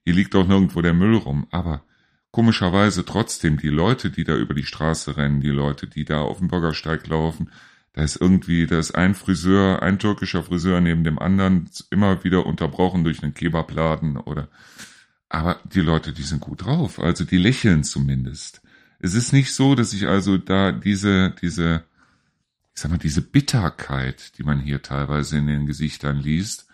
hier 0.04 0.16
liegt 0.16 0.34
auch 0.34 0.48
nirgendwo 0.48 0.82
der 0.82 0.96
Müll 0.96 1.18
rum. 1.18 1.46
Aber 1.52 1.84
komischerweise 2.32 3.06
trotzdem 3.06 3.58
die 3.58 3.70
Leute, 3.70 4.10
die 4.10 4.24
da 4.24 4.36
über 4.36 4.56
die 4.56 4.66
Straße 4.66 5.18
rennen, 5.18 5.40
die 5.40 5.50
Leute, 5.50 5.86
die 5.86 6.04
da 6.04 6.22
auf 6.22 6.40
dem 6.40 6.48
Bürgersteig 6.48 7.06
laufen, 7.06 7.52
da 7.96 8.04
ist 8.04 8.18
irgendwie, 8.20 8.68
da 8.68 8.78
ist 8.78 8.94
ein 8.94 9.16
Friseur, 9.16 9.82
ein 9.82 10.00
türkischer 10.00 10.44
Friseur 10.44 10.82
neben 10.82 11.06
dem 11.06 11.18
anderen 11.18 11.70
immer 11.92 12.26
wieder 12.26 12.46
unterbrochen 12.46 13.06
durch 13.06 13.24
einen 13.24 13.34
Kebabladen 13.34 14.18
oder 14.18 14.50
aber 15.30 15.62
die 15.64 15.80
Leute, 15.80 16.12
die 16.12 16.24
sind 16.24 16.42
gut 16.42 16.66
drauf, 16.66 17.00
also 17.00 17.24
die 17.24 17.38
lächeln 17.38 17.86
zumindest. 17.86 18.62
Es 19.00 19.14
ist 19.14 19.32
nicht 19.32 19.54
so, 19.54 19.76
dass 19.76 19.94
ich 19.94 20.08
also 20.08 20.38
da 20.38 20.74
diese, 20.74 21.34
diese, 21.42 21.86
ich 22.74 22.82
sag 22.82 22.92
mal, 22.92 22.98
diese 22.98 23.22
Bitterkeit, 23.22 24.38
die 24.38 24.44
man 24.44 24.60
hier 24.60 24.82
teilweise 24.82 25.38
in 25.38 25.48
den 25.48 25.66
Gesichtern 25.66 26.18
liest, 26.18 26.68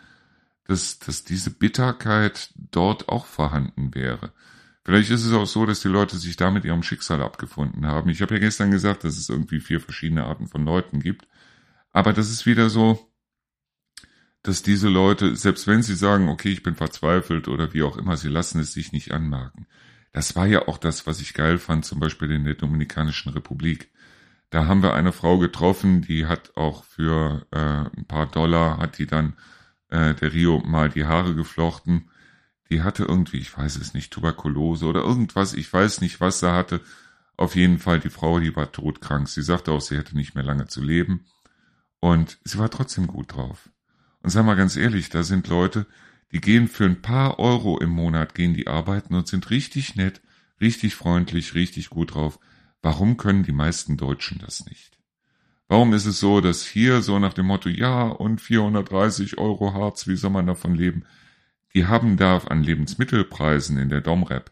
dass, 0.66 0.98
dass 0.98 1.24
diese 1.24 1.52
Bitterkeit 1.52 2.50
dort 2.72 3.10
auch 3.10 3.28
vorhanden 3.28 3.94
wäre. 3.94 4.32
Vielleicht 4.84 5.12
ist 5.12 5.26
es 5.26 5.34
auch 5.34 5.46
so, 5.46 5.66
dass 5.66 5.82
die 5.82 5.90
Leute 5.90 6.18
sich 6.18 6.36
da 6.38 6.50
mit 6.50 6.66
ihrem 6.66 6.84
Schicksal 6.84 7.22
abgefunden 7.22 7.86
haben. 7.86 8.10
Ich 8.10 8.22
habe 8.22 8.34
ja 8.36 8.40
gestern 8.40 8.72
gesagt, 8.72 9.04
dass 9.04 9.18
es 9.18 9.30
irgendwie 9.30 9.60
vier 9.60 9.80
verschiedene 9.80 10.26
Arten 10.26 10.48
von 10.48 10.66
Leuten 10.66 11.00
gibt. 11.00 11.28
Aber 11.92 12.14
das 12.14 12.32
ist 12.32 12.46
wieder 12.46 12.70
so, 12.70 13.12
dass 14.44 14.64
diese 14.64 14.90
Leute, 14.90 15.36
selbst 15.36 15.68
wenn 15.68 15.84
sie 15.84 15.96
sagen, 15.96 16.30
okay, 16.30 16.50
ich 16.50 16.64
bin 16.64 16.76
verzweifelt 16.76 17.48
oder 17.48 17.74
wie 17.74 17.84
auch 17.84 17.98
immer, 17.98 18.18
sie 18.18 18.30
lassen 18.30 18.60
es 18.60 18.74
sich 18.74 18.92
nicht 18.92 19.12
anmerken. 19.12 19.68
Das 20.14 20.36
war 20.36 20.48
ja 20.48 20.68
auch 20.68 20.78
das, 20.78 21.06
was 21.08 21.22
ich 21.22 21.34
geil 21.34 21.58
fand, 21.58 21.86
zum 21.86 22.00
Beispiel 22.00 22.32
in 22.32 22.44
der 22.44 22.56
Dominikanischen 22.56 23.32
Republik. 23.32 23.92
Da 24.50 24.66
haben 24.66 24.84
wir 24.84 24.94
eine 24.94 25.14
Frau 25.14 25.38
getroffen, 25.38 26.02
die 26.02 26.26
hat 26.26 26.58
auch 26.58 26.84
für 26.84 27.46
äh, 27.52 27.98
ein 27.98 28.06
paar 28.08 28.28
Dollar, 28.28 28.78
hat 28.80 28.98
die 28.98 29.06
dann 29.06 29.34
äh, 29.90 30.14
der 30.16 30.34
Rio 30.34 30.60
mal 30.60 30.90
die 30.90 31.06
Haare 31.06 31.36
geflochten. 31.36 32.11
Die 32.72 32.84
hatte 32.84 33.04
irgendwie, 33.04 33.38
ich 33.38 33.56
weiß 33.56 33.76
es 33.76 33.94
nicht, 33.94 34.12
Tuberkulose 34.12 34.86
oder 34.86 35.02
irgendwas, 35.02 35.54
ich 35.54 35.72
weiß 35.72 36.00
nicht, 36.00 36.22
was 36.22 36.40
sie 36.40 36.52
hatte. 36.52 36.80
Auf 37.36 37.56
jeden 37.58 37.80
Fall, 37.80 38.00
die 38.00 38.10
Frau, 38.10 38.40
die 38.40 38.56
war 38.56 38.72
todkrank. 38.72 39.28
Sie 39.28 39.42
sagte 39.42 39.74
auch, 39.74 39.82
sie 39.82 39.98
hätte 39.98 40.16
nicht 40.16 40.36
mehr 40.36 40.44
lange 40.44 40.68
zu 40.68 40.82
leben. 40.82 41.26
Und 42.00 42.40
sie 42.46 42.58
war 42.58 42.72
trotzdem 42.72 43.08
gut 43.08 43.36
drauf. 43.36 43.70
Und 44.24 44.30
sag 44.30 44.46
mal 44.46 44.56
ganz 44.56 44.78
ehrlich, 44.78 45.10
da 45.10 45.24
sind 45.24 45.50
Leute, 45.50 45.86
die 46.32 46.40
gehen 46.40 46.70
für 46.70 46.86
ein 46.86 47.02
paar 47.02 47.40
Euro 47.40 47.78
im 47.78 47.90
Monat, 47.90 48.36
gehen 48.36 48.54
die 48.54 48.68
arbeiten 48.68 49.16
und 49.16 49.28
sind 49.28 49.50
richtig 49.50 49.96
nett, 49.96 50.22
richtig 50.62 50.96
freundlich, 50.96 51.56
richtig 51.56 51.90
gut 51.90 52.16
drauf. 52.16 52.40
Warum 52.82 53.18
können 53.18 53.44
die 53.44 53.52
meisten 53.52 53.98
Deutschen 53.98 54.40
das 54.40 54.66
nicht? 54.66 54.98
Warum 55.68 55.94
ist 55.94 56.06
es 56.06 56.22
so, 56.22 56.40
dass 56.40 56.66
hier 56.66 57.02
so 57.02 57.20
nach 57.20 57.34
dem 57.34 57.48
Motto, 57.48 57.68
ja, 57.68 58.04
und 58.04 58.40
430 58.40 59.40
Euro 59.40 59.74
Harz, 59.74 60.08
wie 60.08 60.16
soll 60.16 60.32
man 60.32 60.48
davon 60.48 60.76
leben? 60.76 61.04
Die 61.74 61.88
haben 61.88 62.18
da 62.18 62.38
an 62.38 62.64
Lebensmittelpreisen 62.64 63.78
in 63.78 63.90
der 63.90 64.02
Domrep, 64.02 64.52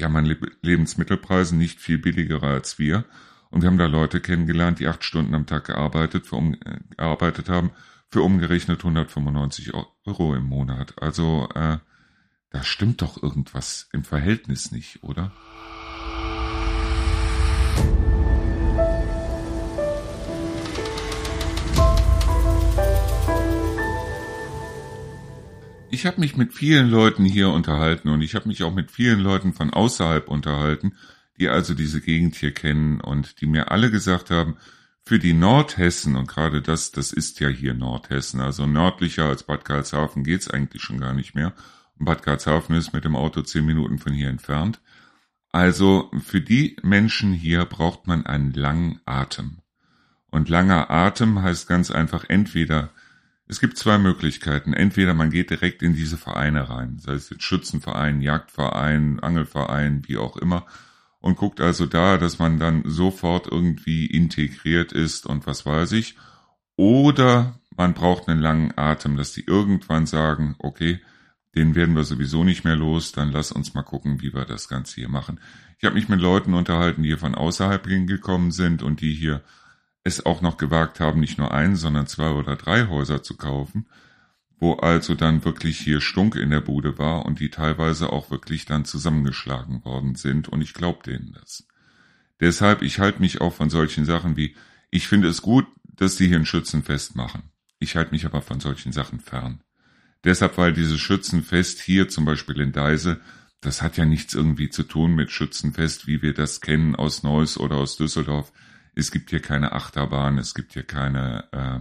die 0.00 0.04
haben 0.04 0.16
an 0.16 0.36
Lebensmittelpreisen 0.62 1.58
nicht 1.58 1.78
viel 1.78 1.98
billiger 1.98 2.42
als 2.42 2.78
wir. 2.78 3.04
Und 3.50 3.62
wir 3.62 3.68
haben 3.68 3.78
da 3.78 3.86
Leute 3.86 4.20
kennengelernt, 4.20 4.78
die 4.78 4.88
acht 4.88 5.04
Stunden 5.04 5.34
am 5.34 5.46
Tag 5.46 5.66
gearbeitet, 5.66 6.26
für 6.26 6.36
um, 6.36 6.54
äh, 6.54 6.78
gearbeitet 6.96 7.48
haben, 7.48 7.72
für 8.08 8.22
umgerechnet 8.22 8.78
195 8.78 9.72
Euro 9.74 10.34
im 10.34 10.44
Monat. 10.44 10.94
Also, 11.02 11.48
äh, 11.54 11.78
da 12.50 12.62
stimmt 12.62 13.02
doch 13.02 13.22
irgendwas 13.22 13.88
im 13.92 14.04
Verhältnis 14.04 14.72
nicht, 14.72 15.02
oder? 15.02 15.32
Ich 25.92 26.06
habe 26.06 26.20
mich 26.20 26.36
mit 26.36 26.54
vielen 26.54 26.88
Leuten 26.88 27.24
hier 27.24 27.50
unterhalten 27.50 28.10
und 28.10 28.22
ich 28.22 28.36
habe 28.36 28.46
mich 28.46 28.62
auch 28.62 28.72
mit 28.72 28.92
vielen 28.92 29.18
Leuten 29.18 29.52
von 29.52 29.70
außerhalb 29.70 30.28
unterhalten, 30.28 30.96
die 31.38 31.48
also 31.48 31.74
diese 31.74 32.00
Gegend 32.00 32.36
hier 32.36 32.54
kennen 32.54 33.00
und 33.00 33.40
die 33.40 33.46
mir 33.46 33.72
alle 33.72 33.90
gesagt 33.90 34.30
haben, 34.30 34.56
für 35.02 35.18
die 35.18 35.32
Nordhessen, 35.32 36.14
und 36.14 36.28
gerade 36.28 36.62
das, 36.62 36.92
das 36.92 37.12
ist 37.12 37.40
ja 37.40 37.48
hier 37.48 37.74
Nordhessen, 37.74 38.40
also 38.40 38.66
nördlicher 38.66 39.24
als 39.24 39.42
Bad 39.42 39.64
Karlshafen 39.64 40.22
geht's 40.22 40.48
eigentlich 40.48 40.82
schon 40.82 41.00
gar 41.00 41.12
nicht 41.12 41.34
mehr. 41.34 41.54
Und 41.98 42.04
Bad 42.04 42.22
Karlshafen 42.22 42.76
ist 42.76 42.92
mit 42.92 43.04
dem 43.04 43.16
Auto 43.16 43.42
zehn 43.42 43.66
Minuten 43.66 43.98
von 43.98 44.12
hier 44.12 44.28
entfernt. 44.28 44.80
Also 45.50 46.12
für 46.22 46.40
die 46.40 46.76
Menschen 46.82 47.32
hier 47.32 47.64
braucht 47.64 48.06
man 48.06 48.24
einen 48.26 48.52
langen 48.52 49.00
Atem. 49.06 49.58
Und 50.30 50.48
langer 50.48 50.88
Atem 50.90 51.42
heißt 51.42 51.66
ganz 51.66 51.90
einfach 51.90 52.26
entweder 52.28 52.90
es 53.50 53.58
gibt 53.58 53.76
zwei 53.76 53.98
Möglichkeiten. 53.98 54.72
Entweder 54.72 55.12
man 55.12 55.30
geht 55.30 55.50
direkt 55.50 55.82
in 55.82 55.94
diese 55.94 56.16
Vereine 56.16 56.70
rein, 56.70 56.98
sei 57.00 57.14
es 57.14 57.30
jetzt 57.30 57.42
Schützenverein, 57.42 58.20
Jagdverein, 58.20 59.18
Angelverein, 59.18 60.02
wie 60.06 60.18
auch 60.18 60.36
immer, 60.36 60.66
und 61.18 61.36
guckt 61.36 61.60
also 61.60 61.86
da, 61.86 62.16
dass 62.16 62.38
man 62.38 62.60
dann 62.60 62.84
sofort 62.86 63.48
irgendwie 63.48 64.06
integriert 64.06 64.92
ist 64.92 65.26
und 65.26 65.48
was 65.48 65.66
weiß 65.66 65.92
ich. 65.92 66.16
Oder 66.76 67.58
man 67.76 67.92
braucht 67.92 68.28
einen 68.28 68.40
langen 68.40 68.72
Atem, 68.76 69.16
dass 69.16 69.32
die 69.32 69.44
irgendwann 69.44 70.06
sagen, 70.06 70.54
okay, 70.58 71.00
den 71.56 71.74
werden 71.74 71.96
wir 71.96 72.04
sowieso 72.04 72.44
nicht 72.44 72.64
mehr 72.64 72.76
los, 72.76 73.10
dann 73.10 73.32
lass 73.32 73.50
uns 73.50 73.74
mal 73.74 73.82
gucken, 73.82 74.22
wie 74.22 74.32
wir 74.32 74.44
das 74.44 74.68
Ganze 74.68 74.94
hier 74.94 75.08
machen. 75.08 75.40
Ich 75.78 75.84
habe 75.84 75.96
mich 75.96 76.08
mit 76.08 76.20
Leuten 76.20 76.54
unterhalten, 76.54 77.02
die 77.02 77.08
hier 77.08 77.18
von 77.18 77.34
außerhalb 77.34 77.84
hingekommen 77.84 78.52
sind 78.52 78.84
und 78.84 79.00
die 79.00 79.12
hier 79.12 79.42
es 80.04 80.24
auch 80.24 80.40
noch 80.40 80.56
gewagt 80.56 81.00
haben, 81.00 81.20
nicht 81.20 81.38
nur 81.38 81.52
ein, 81.52 81.76
sondern 81.76 82.06
zwei 82.06 82.30
oder 82.30 82.56
drei 82.56 82.88
Häuser 82.88 83.22
zu 83.22 83.36
kaufen, 83.36 83.86
wo 84.58 84.74
also 84.74 85.14
dann 85.14 85.44
wirklich 85.44 85.78
hier 85.78 86.00
Stunk 86.00 86.36
in 86.36 86.50
der 86.50 86.60
Bude 86.60 86.98
war 86.98 87.24
und 87.26 87.40
die 87.40 87.50
teilweise 87.50 88.12
auch 88.12 88.30
wirklich 88.30 88.66
dann 88.66 88.84
zusammengeschlagen 88.84 89.84
worden 89.84 90.14
sind 90.14 90.48
und 90.48 90.60
ich 90.60 90.74
glaube 90.74 91.02
denen 91.04 91.32
das. 91.32 91.66
Deshalb, 92.40 92.82
ich 92.82 92.98
halte 92.98 93.20
mich 93.20 93.40
auch 93.40 93.52
von 93.52 93.70
solchen 93.70 94.04
Sachen 94.04 94.36
wie, 94.36 94.56
ich 94.90 95.08
finde 95.08 95.28
es 95.28 95.42
gut, 95.42 95.66
dass 95.84 96.16
die 96.16 96.28
hier 96.28 96.38
ein 96.38 96.46
Schützenfest 96.46 97.14
machen. 97.14 97.50
Ich 97.78 97.96
halte 97.96 98.12
mich 98.12 98.24
aber 98.26 98.42
von 98.42 98.60
solchen 98.60 98.92
Sachen 98.92 99.20
fern. 99.20 99.62
Deshalb, 100.24 100.58
weil 100.58 100.72
dieses 100.72 101.00
Schützenfest 101.00 101.80
hier 101.80 102.08
zum 102.08 102.24
Beispiel 102.24 102.60
in 102.60 102.72
Deise, 102.72 103.20
das 103.60 103.82
hat 103.82 103.96
ja 103.96 104.04
nichts 104.04 104.34
irgendwie 104.34 104.70
zu 104.70 104.82
tun 104.82 105.14
mit 105.14 105.30
Schützenfest, 105.30 106.06
wie 106.06 106.22
wir 106.22 106.34
das 106.34 106.60
kennen 106.60 106.94
aus 106.94 107.22
Neuss 107.22 107.58
oder 107.58 107.76
aus 107.76 107.96
Düsseldorf 107.96 108.52
es 108.94 109.10
gibt 109.10 109.30
hier 109.30 109.40
keine 109.40 109.72
Achterbahn, 109.72 110.38
es 110.38 110.54
gibt 110.54 110.72
hier 110.72 110.82
keine 110.82 111.44
äh, 111.52 111.80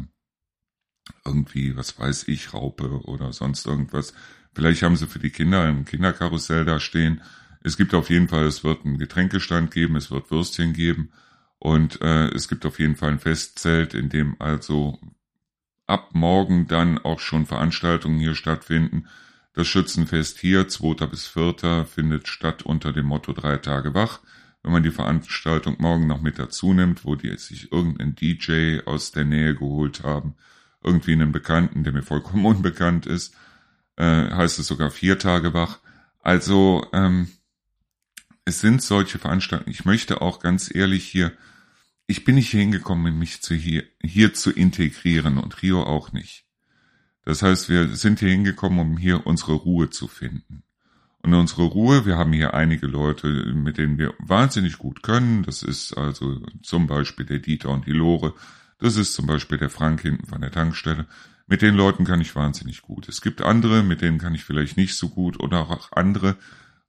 irgendwie, 1.25 1.75
was 1.75 1.99
weiß 1.99 2.27
ich, 2.27 2.53
Raupe 2.53 3.01
oder 3.05 3.33
sonst 3.33 3.65
irgendwas. 3.65 4.13
Vielleicht 4.53 4.83
haben 4.83 4.95
sie 4.95 5.07
für 5.07 5.19
die 5.19 5.31
Kinder 5.31 5.63
ein 5.63 5.85
Kinderkarussell 5.85 6.65
da 6.65 6.79
stehen. 6.79 7.21
Es 7.61 7.77
gibt 7.77 7.93
auf 7.93 8.09
jeden 8.09 8.27
Fall, 8.27 8.45
es 8.45 8.63
wird 8.63 8.85
einen 8.85 8.97
Getränkestand 8.97 9.71
geben, 9.71 9.95
es 9.95 10.11
wird 10.11 10.31
Würstchen 10.31 10.73
geben 10.73 11.11
und 11.57 12.01
äh, 12.01 12.27
es 12.29 12.47
gibt 12.47 12.65
auf 12.65 12.79
jeden 12.79 12.95
Fall 12.95 13.11
ein 13.11 13.19
Festzelt, 13.19 13.93
in 13.93 14.09
dem 14.09 14.39
also 14.39 14.99
ab 15.85 16.09
morgen 16.13 16.67
dann 16.67 16.97
auch 16.99 17.19
schon 17.19 17.45
Veranstaltungen 17.45 18.19
hier 18.19 18.35
stattfinden. 18.35 19.07
Das 19.53 19.67
Schützenfest 19.67 20.39
hier, 20.39 20.67
2. 20.67 21.07
bis 21.07 21.27
4. 21.27 21.85
findet 21.85 22.27
statt 22.27 22.63
unter 22.63 22.93
dem 22.93 23.07
Motto 23.07 23.33
drei 23.33 23.57
Tage 23.57 23.93
wach 23.93 24.19
wenn 24.63 24.71
man 24.71 24.83
die 24.83 24.91
Veranstaltung 24.91 25.77
morgen 25.79 26.07
noch 26.07 26.21
mit 26.21 26.37
dazu 26.37 26.73
nimmt, 26.73 27.05
wo 27.05 27.15
die 27.15 27.35
sich 27.37 27.71
irgendeinen 27.71 28.15
DJ 28.15 28.79
aus 28.85 29.11
der 29.11 29.25
Nähe 29.25 29.55
geholt 29.55 30.03
haben, 30.03 30.35
irgendwie 30.83 31.13
einen 31.13 31.31
Bekannten, 31.31 31.83
der 31.83 31.93
mir 31.93 32.03
vollkommen 32.03 32.45
unbekannt 32.45 33.05
ist, 33.05 33.35
äh, 33.95 34.29
heißt 34.29 34.59
es 34.59 34.67
sogar 34.67 34.91
vier 34.91 35.19
Tage 35.19 35.53
wach. 35.53 35.79
Also 36.21 36.85
ähm, 36.93 37.29
es 38.45 38.61
sind 38.61 38.81
solche 38.81 39.19
Veranstaltungen. 39.19 39.71
Ich 39.71 39.85
möchte 39.85 40.21
auch 40.21 40.39
ganz 40.39 40.73
ehrlich 40.73 41.05
hier, 41.05 41.31
ich 42.07 42.25
bin 42.25 42.35
nicht 42.35 42.49
hier 42.49 42.61
hingekommen, 42.61 43.19
mich 43.19 43.41
zu 43.41 43.53
hier, 43.53 43.83
hier 44.01 44.33
zu 44.33 44.51
integrieren 44.51 45.37
und 45.37 45.61
Rio 45.61 45.83
auch 45.83 46.11
nicht. 46.11 46.45
Das 47.23 47.43
heißt, 47.43 47.69
wir 47.69 47.95
sind 47.95 48.19
hier 48.19 48.29
hingekommen, 48.29 48.79
um 48.79 48.97
hier 48.97 49.27
unsere 49.27 49.53
Ruhe 49.53 49.91
zu 49.91 50.07
finden. 50.07 50.63
Und 51.21 51.33
unsere 51.33 51.63
Ruhe, 51.63 52.05
wir 52.05 52.17
haben 52.17 52.31
hier 52.31 52.53
einige 52.53 52.87
Leute, 52.87 53.27
mit 53.53 53.77
denen 53.77 53.97
wir 53.97 54.13
wahnsinnig 54.19 54.77
gut 54.77 55.03
können. 55.03 55.43
Das 55.43 55.63
ist 55.63 55.93
also 55.93 56.41
zum 56.63 56.87
Beispiel 56.87 57.25
der 57.25 57.39
Dieter 57.39 57.69
und 57.69 57.85
die 57.85 57.91
Lore. 57.91 58.33
Das 58.79 58.95
ist 58.95 59.13
zum 59.13 59.27
Beispiel 59.27 59.57
der 59.57 59.69
Frank 59.69 60.01
hinten 60.01 60.27
von 60.27 60.39
der 60.39 60.51
Tankstelle. 60.51 61.05
Mit 61.45 61.61
den 61.61 61.75
Leuten 61.75 62.05
kann 62.05 62.21
ich 62.21 62.35
wahnsinnig 62.35 62.81
gut. 62.83 63.09
Es 63.09 63.21
gibt 63.21 63.41
andere, 63.41 63.83
mit 63.83 64.01
denen 64.01 64.17
kann 64.17 64.35
ich 64.35 64.45
vielleicht 64.45 64.77
nicht 64.77 64.95
so 64.95 65.09
gut 65.09 65.39
oder 65.39 65.69
auch 65.69 65.91
andere, 65.91 66.37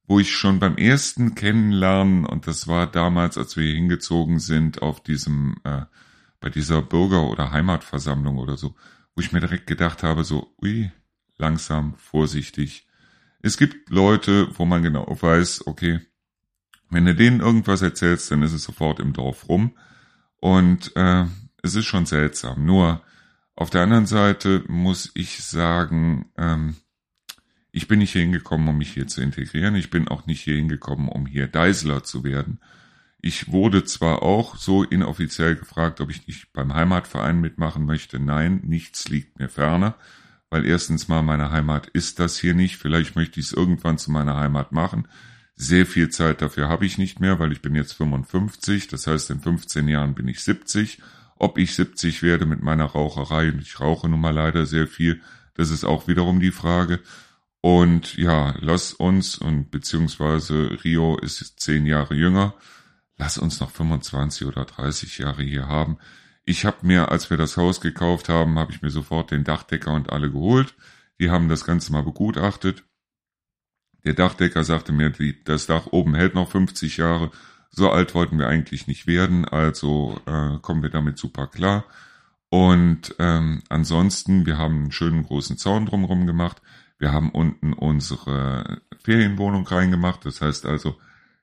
wo 0.06 0.20
ich 0.20 0.36
schon 0.36 0.58
beim 0.58 0.76
ersten 0.76 1.34
Kennenlernen, 1.34 2.26
und 2.26 2.46
das 2.46 2.68
war 2.68 2.86
damals, 2.86 3.38
als 3.38 3.56
wir 3.56 3.64
hier 3.64 3.74
hingezogen 3.74 4.38
sind, 4.38 4.82
auf 4.82 5.02
diesem, 5.02 5.56
äh, 5.64 5.82
bei 6.40 6.50
dieser 6.50 6.82
Bürger- 6.82 7.28
oder 7.28 7.52
Heimatversammlung 7.52 8.38
oder 8.38 8.56
so, 8.56 8.74
wo 9.14 9.22
ich 9.22 9.32
mir 9.32 9.40
direkt 9.40 9.66
gedacht 9.66 10.02
habe, 10.02 10.24
so, 10.24 10.54
ui, 10.62 10.90
langsam, 11.38 11.94
vorsichtig, 11.94 12.86
es 13.42 13.56
gibt 13.56 13.90
Leute, 13.90 14.48
wo 14.58 14.64
man 14.64 14.82
genau 14.82 15.06
weiß, 15.08 15.66
okay, 15.66 16.00
wenn 16.90 17.06
du 17.06 17.14
denen 17.14 17.40
irgendwas 17.40 17.82
erzählst, 17.82 18.30
dann 18.30 18.42
ist 18.42 18.52
es 18.52 18.64
sofort 18.64 19.00
im 19.00 19.12
Dorf 19.12 19.48
rum. 19.48 19.76
Und 20.40 20.94
äh, 20.96 21.24
es 21.62 21.74
ist 21.74 21.86
schon 21.86 22.06
seltsam. 22.06 22.64
Nur 22.64 23.02
auf 23.54 23.70
der 23.70 23.82
anderen 23.82 24.06
Seite 24.06 24.64
muss 24.68 25.10
ich 25.14 25.42
sagen, 25.44 26.30
ähm, 26.36 26.76
ich 27.72 27.86
bin 27.86 28.00
nicht 28.00 28.12
hier 28.12 28.22
hingekommen, 28.22 28.68
um 28.68 28.78
mich 28.78 28.92
hier 28.92 29.06
zu 29.06 29.20
integrieren. 29.20 29.76
Ich 29.76 29.90
bin 29.90 30.08
auch 30.08 30.26
nicht 30.26 30.40
hier 30.40 30.56
hingekommen, 30.56 31.08
um 31.08 31.26
hier 31.26 31.46
Deisler 31.46 32.02
zu 32.02 32.24
werden. 32.24 32.58
Ich 33.22 33.52
wurde 33.52 33.84
zwar 33.84 34.22
auch 34.22 34.56
so 34.56 34.82
inoffiziell 34.82 35.54
gefragt, 35.54 36.00
ob 36.00 36.10
ich 36.10 36.26
nicht 36.26 36.52
beim 36.52 36.74
Heimatverein 36.74 37.40
mitmachen 37.40 37.84
möchte. 37.84 38.18
Nein, 38.18 38.60
nichts 38.64 39.08
liegt 39.08 39.38
mir 39.38 39.48
ferner 39.48 39.96
weil 40.50 40.66
erstens 40.66 41.08
mal 41.08 41.22
meine 41.22 41.50
Heimat 41.50 41.86
ist 41.88 42.18
das 42.18 42.38
hier 42.38 42.54
nicht. 42.54 42.76
Vielleicht 42.76 43.16
möchte 43.16 43.40
ich 43.40 43.46
es 43.46 43.52
irgendwann 43.52 43.98
zu 43.98 44.10
meiner 44.10 44.36
Heimat 44.36 44.72
machen. 44.72 45.08
Sehr 45.54 45.86
viel 45.86 46.10
Zeit 46.10 46.42
dafür 46.42 46.68
habe 46.68 46.86
ich 46.86 46.98
nicht 46.98 47.20
mehr, 47.20 47.38
weil 47.38 47.52
ich 47.52 47.62
bin 47.62 47.74
jetzt 47.74 47.92
55. 47.92 48.88
Das 48.88 49.06
heißt, 49.06 49.30
in 49.30 49.40
15 49.40 49.88
Jahren 49.88 50.14
bin 50.14 50.26
ich 50.26 50.42
70. 50.42 51.00
Ob 51.36 51.56
ich 51.56 51.74
70 51.74 52.22
werde 52.22 52.46
mit 52.46 52.62
meiner 52.62 52.84
Raucherei, 52.84 53.50
und 53.50 53.62
ich 53.62 53.80
rauche 53.80 54.08
nun 54.08 54.20
mal 54.20 54.34
leider 54.34 54.66
sehr 54.66 54.86
viel, 54.86 55.22
das 55.54 55.70
ist 55.70 55.84
auch 55.84 56.08
wiederum 56.08 56.40
die 56.40 56.50
Frage. 56.50 57.00
Und 57.60 58.16
ja, 58.16 58.54
lass 58.60 58.92
uns, 58.92 59.36
und 59.36 59.70
beziehungsweise 59.70 60.78
Rio 60.82 61.18
ist 61.18 61.60
zehn 61.60 61.86
Jahre 61.86 62.14
jünger, 62.14 62.54
lass 63.18 63.38
uns 63.38 63.60
noch 63.60 63.70
25 63.70 64.46
oder 64.46 64.64
30 64.64 65.18
Jahre 65.18 65.42
hier 65.42 65.68
haben. 65.68 65.98
Ich 66.44 66.64
habe 66.64 66.86
mir, 66.86 67.10
als 67.10 67.30
wir 67.30 67.36
das 67.36 67.56
Haus 67.56 67.80
gekauft 67.80 68.28
haben, 68.28 68.58
habe 68.58 68.72
ich 68.72 68.82
mir 68.82 68.90
sofort 68.90 69.30
den 69.30 69.44
Dachdecker 69.44 69.92
und 69.92 70.10
alle 70.10 70.30
geholt. 70.30 70.74
Die 71.20 71.30
haben 71.30 71.48
das 71.48 71.64
Ganze 71.64 71.92
mal 71.92 72.02
begutachtet. 72.02 72.84
Der 74.04 74.14
Dachdecker 74.14 74.64
sagte 74.64 74.92
mir, 74.92 75.10
die, 75.10 75.42
das 75.44 75.66
Dach 75.66 75.86
oben 75.90 76.14
hält 76.14 76.34
noch 76.34 76.50
50 76.50 76.96
Jahre. 76.96 77.30
So 77.70 77.90
alt 77.90 78.14
wollten 78.14 78.38
wir 78.38 78.48
eigentlich 78.48 78.86
nicht 78.86 79.06
werden, 79.06 79.44
also 79.44 80.20
äh, 80.26 80.58
kommen 80.60 80.82
wir 80.82 80.90
damit 80.90 81.18
super 81.18 81.46
klar. 81.46 81.84
Und 82.48 83.14
ähm, 83.20 83.62
ansonsten, 83.68 84.44
wir 84.44 84.58
haben 84.58 84.82
einen 84.82 84.92
schönen 84.92 85.22
großen 85.22 85.56
Zaun 85.56 85.86
drumherum 85.86 86.26
gemacht. 86.26 86.60
Wir 86.98 87.12
haben 87.12 87.30
unten 87.30 87.72
unsere 87.72 88.80
Ferienwohnung 88.98 89.66
reingemacht. 89.66 90.26
Das 90.26 90.40
heißt 90.40 90.66
also, 90.66 90.96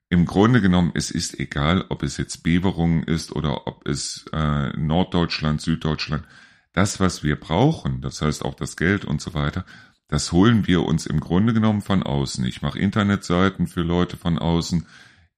im 0.09 0.25
Grunde 0.25 0.61
genommen, 0.61 0.91
es 0.93 1.11
ist 1.11 1.39
egal, 1.39 1.85
ob 1.89 2.03
es 2.03 2.17
jetzt 2.17 2.43
Beverungen 2.43 3.03
ist 3.03 3.35
oder 3.35 3.67
ob 3.67 3.85
es 3.87 4.25
äh, 4.31 4.69
Norddeutschland, 4.77 5.61
Süddeutschland. 5.61 6.23
Das, 6.71 6.99
was 6.99 7.23
wir 7.23 7.37
brauchen, 7.37 8.01
das 8.01 8.21
heißt 8.21 8.45
auch 8.45 8.53
das 8.55 8.77
Geld 8.77 9.03
und 9.03 9.21
so 9.21 9.33
weiter, 9.33 9.65
das 10.07 10.31
holen 10.31 10.67
wir 10.67 10.83
uns 10.83 11.05
im 11.05 11.19
Grunde 11.19 11.53
genommen 11.53 11.81
von 11.81 12.03
außen. 12.03 12.45
Ich 12.45 12.61
mache 12.61 12.79
Internetseiten 12.79 13.67
für 13.67 13.81
Leute 13.81 14.15
von 14.15 14.37
außen. 14.39 14.85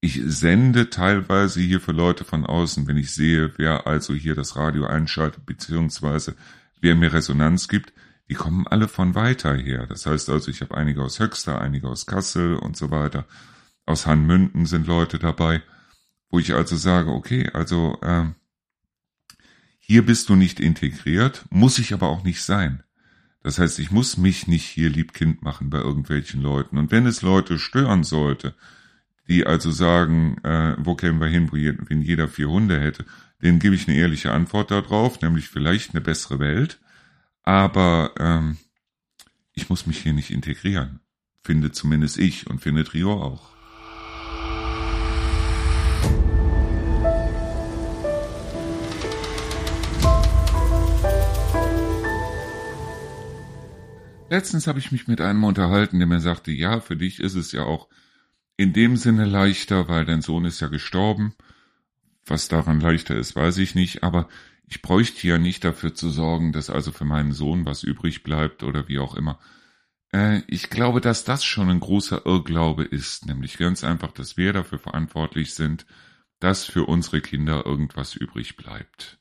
Ich 0.01 0.21
sende 0.23 0.91
teilweise 0.91 1.59
hier 1.59 1.81
für 1.81 1.91
Leute 1.91 2.23
von 2.23 2.45
außen, 2.45 2.87
wenn 2.87 2.97
ich 2.97 3.11
sehe, 3.11 3.53
wer 3.57 3.87
also 3.87 4.13
hier 4.13 4.35
das 4.35 4.55
Radio 4.55 4.85
einschaltet, 4.85 5.45
beziehungsweise 5.45 6.35
wer 6.79 6.95
mir 6.95 7.11
Resonanz 7.11 7.67
gibt, 7.67 7.93
die 8.29 8.35
kommen 8.35 8.67
alle 8.67 8.87
von 8.87 9.15
weiter 9.15 9.55
her. 9.55 9.87
Das 9.87 10.05
heißt 10.05 10.29
also, 10.29 10.51
ich 10.51 10.61
habe 10.61 10.77
einige 10.77 11.01
aus 11.01 11.19
Höxter, 11.19 11.59
einige 11.59 11.89
aus 11.89 12.05
Kassel 12.05 12.55
und 12.55 12.77
so 12.77 12.91
weiter. 12.91 13.25
Aus 13.89 14.05
Hanmünden 14.05 14.67
sind 14.67 14.85
Leute 14.85 15.17
dabei, 15.17 15.63
wo 16.29 16.37
ich 16.37 16.53
also 16.53 16.75
sage, 16.75 17.09
okay, 17.09 17.49
also 17.53 17.97
äh, 18.03 18.25
hier 19.79 20.05
bist 20.05 20.29
du 20.29 20.35
nicht 20.35 20.59
integriert, 20.59 21.45
muss 21.49 21.79
ich 21.79 21.91
aber 21.91 22.07
auch 22.07 22.23
nicht 22.23 22.43
sein. 22.43 22.83
Das 23.41 23.57
heißt, 23.57 23.79
ich 23.79 23.89
muss 23.89 24.15
mich 24.15 24.45
nicht 24.45 24.65
hier 24.65 24.91
liebkind 24.91 25.41
machen 25.41 25.71
bei 25.71 25.79
irgendwelchen 25.79 26.39
Leuten. 26.39 26.77
Und 26.77 26.91
wenn 26.91 27.07
es 27.07 27.23
Leute 27.23 27.57
stören 27.57 28.03
sollte, 28.03 28.53
die 29.27 29.47
also 29.47 29.71
sagen, 29.71 30.37
äh, 30.43 30.75
wo 30.77 30.93
kämen 30.93 31.19
wir 31.19 31.27
hin, 31.27 31.49
wenn 31.51 32.03
jeder 32.03 32.27
vier 32.27 32.49
Hunde 32.49 32.79
hätte, 32.79 33.05
denen 33.41 33.57
gebe 33.57 33.73
ich 33.73 33.87
eine 33.87 33.97
ehrliche 33.97 34.31
Antwort 34.31 34.69
darauf, 34.69 35.19
nämlich 35.21 35.47
vielleicht 35.47 35.95
eine 35.95 36.01
bessere 36.01 36.37
Welt. 36.37 36.79
Aber 37.41 38.13
ähm, 38.19 38.57
ich 39.53 39.67
muss 39.67 39.87
mich 39.87 39.97
hier 39.97 40.13
nicht 40.13 40.29
integrieren. 40.29 40.99
Finde 41.41 41.71
zumindest 41.71 42.19
ich 42.19 42.45
und 42.45 42.61
finde 42.61 42.83
Trio 42.83 43.13
auch. 43.13 43.58
Letztens 54.29 54.67
habe 54.67 54.79
ich 54.79 54.91
mich 54.91 55.07
mit 55.07 55.21
einem 55.21 55.43
unterhalten, 55.43 55.97
der 55.97 56.07
mir 56.07 56.19
sagte, 56.19 56.51
ja, 56.51 56.79
für 56.79 56.95
dich 56.95 57.19
ist 57.19 57.35
es 57.35 57.51
ja 57.51 57.63
auch 57.63 57.87
in 58.57 58.73
dem 58.73 58.97
Sinne 58.97 59.25
leichter, 59.25 59.87
weil 59.87 60.05
dein 60.05 60.21
Sohn 60.21 60.45
ist 60.45 60.59
ja 60.59 60.67
gestorben. 60.67 61.33
Was 62.25 62.47
daran 62.47 62.79
leichter 62.79 63.15
ist, 63.15 63.35
weiß 63.35 63.57
ich 63.57 63.73
nicht, 63.73 64.03
aber 64.03 64.29
ich 64.67 64.83
bräuchte 64.83 65.27
ja 65.27 65.39
nicht 65.39 65.63
dafür 65.63 65.95
zu 65.95 66.09
sorgen, 66.09 66.51
dass 66.51 66.69
also 66.69 66.91
für 66.91 67.05
meinen 67.05 67.31
Sohn 67.31 67.65
was 67.65 67.83
übrig 67.83 68.21
bleibt 68.21 68.61
oder 68.61 68.87
wie 68.87 68.99
auch 68.99 69.15
immer. 69.15 69.39
Äh, 70.11 70.43
ich 70.47 70.69
glaube, 70.69 71.01
dass 71.01 71.23
das 71.23 71.43
schon 71.43 71.69
ein 71.69 71.79
großer 71.79 72.25
Irrglaube 72.25 72.83
ist, 72.83 73.25
nämlich 73.25 73.57
ganz 73.57 73.83
einfach, 73.83 74.11
dass 74.11 74.37
wir 74.37 74.53
dafür 74.53 74.77
verantwortlich 74.77 75.55
sind, 75.55 75.87
dass 76.39 76.65
für 76.65 76.85
unsere 76.85 77.21
Kinder 77.21 77.65
irgendwas 77.65 78.15
übrig 78.15 78.57
bleibt. 78.57 79.19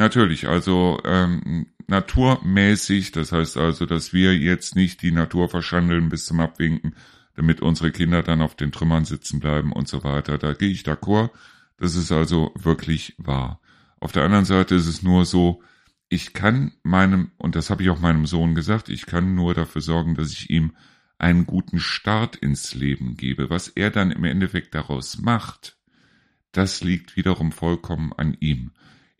Natürlich, 0.00 0.48
also 0.48 0.98
ähm, 1.04 1.66
naturmäßig, 1.86 3.12
das 3.12 3.32
heißt 3.32 3.58
also, 3.58 3.84
dass 3.84 4.14
wir 4.14 4.34
jetzt 4.34 4.74
nicht 4.74 5.02
die 5.02 5.12
Natur 5.12 5.50
verschandeln 5.50 6.08
bis 6.08 6.24
zum 6.24 6.40
Abwinken, 6.40 6.94
damit 7.36 7.60
unsere 7.60 7.92
Kinder 7.92 8.22
dann 8.22 8.40
auf 8.40 8.54
den 8.54 8.72
Trümmern 8.72 9.04
sitzen 9.04 9.40
bleiben 9.40 9.72
und 9.72 9.88
so 9.88 10.02
weiter. 10.02 10.38
Da 10.38 10.54
gehe 10.54 10.70
ich 10.70 10.84
d'accord. 10.84 11.28
Das 11.76 11.96
ist 11.96 12.12
also 12.12 12.50
wirklich 12.58 13.14
wahr. 13.18 13.60
Auf 14.00 14.12
der 14.12 14.24
anderen 14.24 14.46
Seite 14.46 14.74
ist 14.74 14.86
es 14.86 15.02
nur 15.02 15.26
so, 15.26 15.62
ich 16.08 16.32
kann 16.32 16.72
meinem, 16.82 17.32
und 17.36 17.54
das 17.54 17.68
habe 17.68 17.82
ich 17.82 17.90
auch 17.90 18.00
meinem 18.00 18.24
Sohn 18.24 18.54
gesagt, 18.54 18.88
ich 18.88 19.04
kann 19.04 19.34
nur 19.34 19.52
dafür 19.52 19.82
sorgen, 19.82 20.14
dass 20.14 20.32
ich 20.32 20.48
ihm 20.48 20.72
einen 21.18 21.44
guten 21.44 21.78
Start 21.78 22.36
ins 22.36 22.72
Leben 22.72 23.18
gebe. 23.18 23.50
Was 23.50 23.68
er 23.68 23.90
dann 23.90 24.12
im 24.12 24.24
Endeffekt 24.24 24.74
daraus 24.74 25.18
macht, 25.18 25.76
das 26.52 26.82
liegt 26.82 27.16
wiederum 27.16 27.52
vollkommen 27.52 28.14
an 28.14 28.34
ihm. 28.40 28.70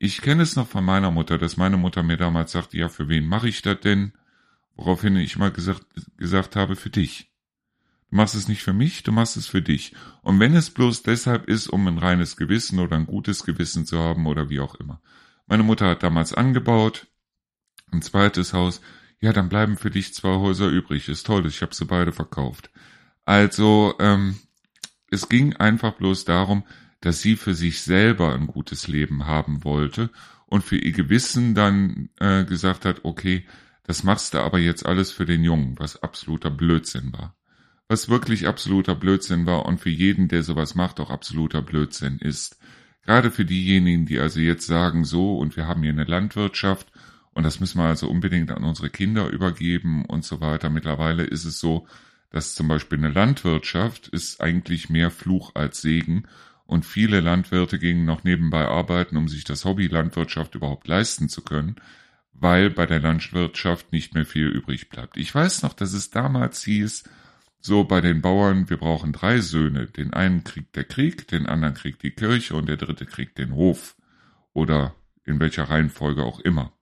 Ich 0.03 0.23
kenne 0.23 0.43
es 0.43 0.57
noch 0.57 0.67
von 0.67 0.83
meiner 0.83 1.11
Mutter, 1.11 1.37
dass 1.37 1.59
meine 1.59 1.77
Mutter 1.77 2.03
mir 2.03 2.17
damals 2.17 2.53
sagte, 2.53 2.79
ja, 2.79 2.89
für 2.89 3.09
wen 3.09 3.27
mache 3.27 3.51
ich 3.51 3.61
das 3.61 3.81
denn? 3.81 4.15
Woraufhin 4.75 5.15
ich 5.17 5.37
mal 5.37 5.51
gesagt, 5.51 5.85
gesagt 6.17 6.57
habe, 6.57 6.75
für 6.75 6.89
dich. 6.89 7.31
Du 8.09 8.17
machst 8.17 8.35
es 8.35 8.49
nicht 8.49 8.63
für 8.63 8.73
mich, 8.73 9.03
du 9.03 9.13
machst 9.13 9.37
es 9.37 9.47
für 9.47 9.61
dich. 9.61 9.95
Und 10.23 10.41
wenn 10.41 10.55
es 10.55 10.71
bloß 10.71 11.03
deshalb 11.03 11.51
ist, 11.51 11.69
um 11.69 11.87
ein 11.87 11.99
reines 11.99 12.39
Gewissen 12.39 12.79
oder 12.79 12.97
ein 12.97 13.05
gutes 13.05 13.45
Gewissen 13.45 13.85
zu 13.85 13.99
haben 13.99 14.27
oder 14.27 14.49
wie 14.49 14.61
auch 14.61 14.75
immer. 14.77 15.03
Meine 15.47 15.65
Mutter 15.65 15.91
hat 15.91 16.03
damals 16.03 16.33
angebaut, 16.33 17.07
ein 17.93 18.01
zweites 18.01 18.55
Haus. 18.55 18.81
Ja, 19.21 19.35
dann 19.35 19.51
bleiben 19.51 19.77
für 19.77 19.91
dich 19.91 20.15
zwei 20.15 20.37
Häuser 20.37 20.69
übrig. 20.69 21.11
Ist 21.11 21.27
toll, 21.27 21.45
ich 21.45 21.61
habe 21.61 21.75
sie 21.75 21.85
beide 21.85 22.13
verkauft. 22.13 22.71
Also, 23.27 23.97
ähm, 23.99 24.39
es 25.11 25.29
ging 25.29 25.57
einfach 25.57 25.93
bloß 25.93 26.25
darum, 26.25 26.65
dass 27.01 27.21
sie 27.21 27.37
für 27.37 27.55
sich 27.55 27.83
selber 27.83 28.35
ein 28.35 28.47
gutes 28.47 28.89
Leben 28.89 29.27
haben 29.27 29.65
wollte 29.65 30.11
und 30.47 30.65
für 30.65 30.77
ihr 30.77 30.93
Gewissen 30.93 31.55
dann 31.55 32.11
äh, 32.19 32.45
gesagt 32.45 32.85
hat, 32.85 33.05
okay, 33.05 33.47
das 33.85 34.05
machst 34.05 34.35
du 34.35 34.39
aber 34.39 34.59
jetzt 34.59 34.85
alles 34.87 35.11
für 35.11 35.25
den 35.25 35.43
Jungen, 35.43 35.79
was 35.79 36.03
absoluter 36.03 36.51
Blödsinn 36.51 37.13
war. 37.13 37.35
Was 37.89 38.09
wirklich 38.09 38.47
absoluter 38.47 38.95
Blödsinn 38.95 39.47
war 39.47 39.67
und 39.67 39.81
für 39.81 39.91
jeden, 39.91 40.29
der 40.29 40.43
sowas 40.43 40.75
macht, 40.75 41.01
auch 41.01 41.11
absoluter 41.11 41.63
Blödsinn 41.63 42.19
ist. 42.19 42.59
Gerade 43.03 43.31
für 43.31 43.45
diejenigen, 43.45 44.07
die 44.07 44.21
also 44.21 44.39
jetzt 44.39 44.67
sagen, 44.67 45.05
so, 45.05 45.39
und 45.39 45.57
wir 45.57 45.67
haben 45.67 45.83
hier 45.83 45.93
eine 45.93 46.05
Landwirtschaft 46.05 46.93
und 47.33 47.45
das 47.45 47.59
müssen 47.59 47.79
wir 47.79 47.87
also 47.87 48.09
unbedingt 48.09 48.51
an 48.51 48.65
unsere 48.65 48.91
Kinder 48.91 49.29
übergeben 49.29 50.05
und 50.05 50.25
so 50.25 50.41
weiter. 50.41 50.69
Mittlerweile 50.69 51.25
ist 51.25 51.45
es 51.45 51.59
so, 51.59 51.87
dass 52.31 52.55
zum 52.55 52.69
Beispiel 52.69 52.99
eine 52.99 53.11
Landwirtschaft 53.11 54.09
ist 54.09 54.41
eigentlich 54.41 54.91
mehr 54.91 55.11
Fluch 55.11 55.55
als 55.55 55.81
Segen 55.81 56.25
und 56.71 56.87
viele 56.87 57.19
Landwirte 57.19 57.81
gingen 57.81 58.05
noch 58.05 58.23
nebenbei 58.23 58.69
arbeiten, 58.69 59.17
um 59.17 59.27
sich 59.27 59.43
das 59.43 59.65
Hobby 59.65 59.89
Landwirtschaft 59.89 60.55
überhaupt 60.55 60.87
leisten 60.87 61.29
zu 61.29 61.43
können, 61.43 61.75
weil 62.33 62.71
bei 62.71 62.87
der 62.87 63.01
Landwirtschaft 63.01 63.91
nicht 63.91 64.15
mehr 64.15 64.25
viel 64.25 64.47
übrig 64.47 64.89
bleibt. 64.89 65.17
Ich 65.17 65.35
weiß 65.35 65.65
noch, 65.65 65.73
dass 65.73 65.93
es 65.93 66.11
damals 66.11 66.63
hieß, 66.63 67.03
so 67.59 67.83
bei 67.83 68.01
den 68.01 68.23
Bauern, 68.23 68.71
wir 68.71 68.77
brauchen 68.77 69.13
drei 69.13 69.41
Söhne. 69.41 69.89
Den 69.89 70.13
einen 70.13 70.45
kriegt 70.45 70.77
der 70.77 70.85
Krieg, 70.85 71.27
den 71.27 71.47
anderen 71.47 71.75
kriegt 71.75 72.05
die 72.05 72.13
Kirche 72.13 72.55
und 72.55 72.69
der 72.69 72.77
dritte 72.77 73.05
kriegt 73.05 73.39
den 73.39 73.53
Hof. 73.53 73.97
Oder 74.53 74.95
in 75.25 75.41
welcher 75.41 75.65
Reihenfolge 75.65 76.23
auch 76.23 76.39
immer. 76.39 76.73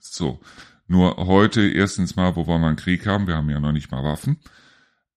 So. 0.00 0.40
Nur 0.88 1.18
heute 1.18 1.62
erstens 1.62 2.16
mal, 2.16 2.34
wo 2.34 2.48
wir 2.48 2.58
mal 2.58 2.66
einen 2.66 2.76
Krieg 2.76 3.06
haben, 3.06 3.28
wir 3.28 3.36
haben 3.36 3.48
ja 3.48 3.60
noch 3.60 3.72
nicht 3.72 3.92
mal 3.92 4.02
Waffen, 4.02 4.40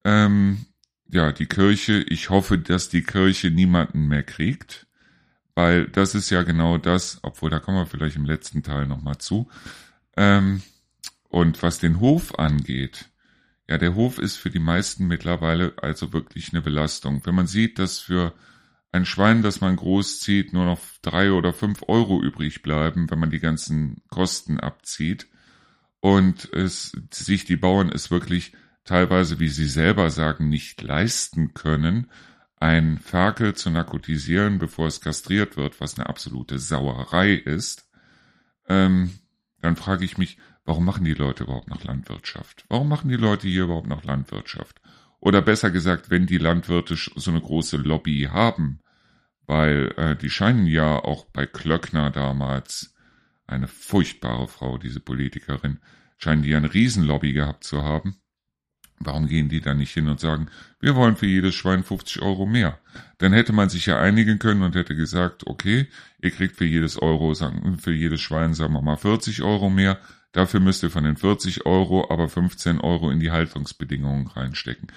ähm, 0.03 0.67
ja, 1.11 1.31
die 1.31 1.45
Kirche, 1.45 1.99
ich 2.07 2.29
hoffe, 2.29 2.57
dass 2.57 2.89
die 2.89 3.03
Kirche 3.03 3.51
niemanden 3.51 4.07
mehr 4.07 4.23
kriegt, 4.23 4.87
weil 5.55 5.87
das 5.87 6.15
ist 6.15 6.29
ja 6.29 6.43
genau 6.43 6.77
das, 6.77 7.19
obwohl 7.23 7.49
da 7.49 7.59
kommen 7.59 7.77
wir 7.77 7.85
vielleicht 7.85 8.15
im 8.15 8.25
letzten 8.25 8.63
Teil 8.63 8.87
nochmal 8.87 9.17
zu. 9.17 9.49
Ähm, 10.15 10.61
und 11.29 11.61
was 11.63 11.79
den 11.79 11.99
Hof 11.99 12.39
angeht, 12.39 13.09
ja, 13.69 13.77
der 13.77 13.95
Hof 13.95 14.19
ist 14.19 14.37
für 14.37 14.49
die 14.49 14.59
meisten 14.59 15.07
mittlerweile 15.07 15.73
also 15.81 16.13
wirklich 16.13 16.51
eine 16.51 16.61
Belastung. 16.61 17.21
Wenn 17.25 17.35
man 17.35 17.47
sieht, 17.47 17.79
dass 17.79 17.99
für 17.99 18.33
ein 18.91 19.05
Schwein, 19.05 19.41
das 19.41 19.61
man 19.61 19.75
großzieht, 19.75 20.53
nur 20.53 20.65
noch 20.65 20.79
drei 21.01 21.31
oder 21.31 21.53
fünf 21.53 21.83
Euro 21.87 22.21
übrig 22.21 22.61
bleiben, 22.63 23.09
wenn 23.09 23.19
man 23.19 23.29
die 23.29 23.39
ganzen 23.39 24.01
Kosten 24.09 24.59
abzieht 24.59 25.27
und 26.01 26.51
es 26.53 26.91
sich 27.11 27.45
die 27.45 27.55
Bauern 27.55 27.89
es 27.89 28.11
wirklich 28.11 28.53
teilweise, 28.83 29.39
wie 29.39 29.49
sie 29.49 29.67
selber 29.67 30.09
sagen, 30.09 30.49
nicht 30.49 30.81
leisten 30.81 31.53
können, 31.53 32.09
ein 32.57 32.99
Ferkel 32.99 33.55
zu 33.55 33.71
narkotisieren, 33.71 34.59
bevor 34.59 34.87
es 34.87 35.01
kastriert 35.01 35.57
wird, 35.57 35.81
was 35.81 35.97
eine 35.97 36.07
absolute 36.07 36.59
Sauerei 36.59 37.33
ist, 37.33 37.89
ähm, 38.67 39.11
dann 39.61 39.75
frage 39.75 40.05
ich 40.05 40.17
mich, 40.17 40.37
warum 40.63 40.85
machen 40.85 41.03
die 41.03 41.13
Leute 41.13 41.43
überhaupt 41.43 41.69
noch 41.69 41.83
Landwirtschaft? 41.83 42.65
Warum 42.69 42.87
machen 42.87 43.09
die 43.09 43.15
Leute 43.15 43.47
hier 43.47 43.63
überhaupt 43.63 43.87
noch 43.87 44.03
Landwirtschaft? 44.03 44.81
Oder 45.19 45.41
besser 45.41 45.71
gesagt, 45.71 46.09
wenn 46.09 46.25
die 46.25 46.37
Landwirte 46.37 46.95
so 46.95 47.31
eine 47.31 47.41
große 47.41 47.77
Lobby 47.77 48.29
haben, 48.31 48.79
weil 49.45 49.93
äh, 49.97 50.15
die 50.15 50.29
scheinen 50.29 50.65
ja 50.65 50.97
auch 50.97 51.25
bei 51.25 51.45
Klöckner 51.45 52.11
damals, 52.11 52.93
eine 53.47 53.67
furchtbare 53.67 54.47
Frau, 54.47 54.77
diese 54.77 54.99
Politikerin, 54.99 55.79
scheinen 56.17 56.43
die 56.43 56.49
ja 56.49 56.57
eine 56.57 56.73
Riesenlobby 56.73 57.33
gehabt 57.33 57.63
zu 57.63 57.83
haben. 57.83 58.20
Warum 59.03 59.27
gehen 59.27 59.49
die 59.49 59.61
da 59.61 59.73
nicht 59.73 59.93
hin 59.93 60.07
und 60.07 60.19
sagen, 60.19 60.47
wir 60.79 60.95
wollen 60.95 61.15
für 61.15 61.27
jedes 61.27 61.55
Schwein 61.55 61.83
50 61.83 62.21
Euro 62.21 62.45
mehr? 62.45 62.77
Dann 63.17 63.33
hätte 63.33 63.53
man 63.53 63.69
sich 63.69 63.85
ja 63.85 63.99
einigen 63.99 64.39
können 64.39 64.63
und 64.63 64.75
hätte 64.75 64.95
gesagt, 64.95 65.47
okay, 65.47 65.87
ihr 66.21 66.31
kriegt 66.31 66.55
für 66.55 66.65
jedes 66.65 67.01
Euro, 67.01 67.33
für 67.33 67.93
jedes 67.93 68.21
Schwein, 68.21 68.53
sagen 68.53 68.73
wir 68.73 68.81
mal 68.81 68.97
40 68.97 69.41
Euro 69.41 69.69
mehr, 69.69 69.99
Dafür 70.31 70.61
müsst 70.61 70.83
ihr 70.83 70.89
von 70.89 71.03
den 71.03 71.17
40 71.17 71.65
Euro 71.65 72.09
aber 72.09 72.29
15 72.29 72.79
Euro 72.79 73.11
in 73.11 73.19
die 73.19 73.31
Haltungsbedingungen 73.31 74.27
reinstecken. 74.27 74.87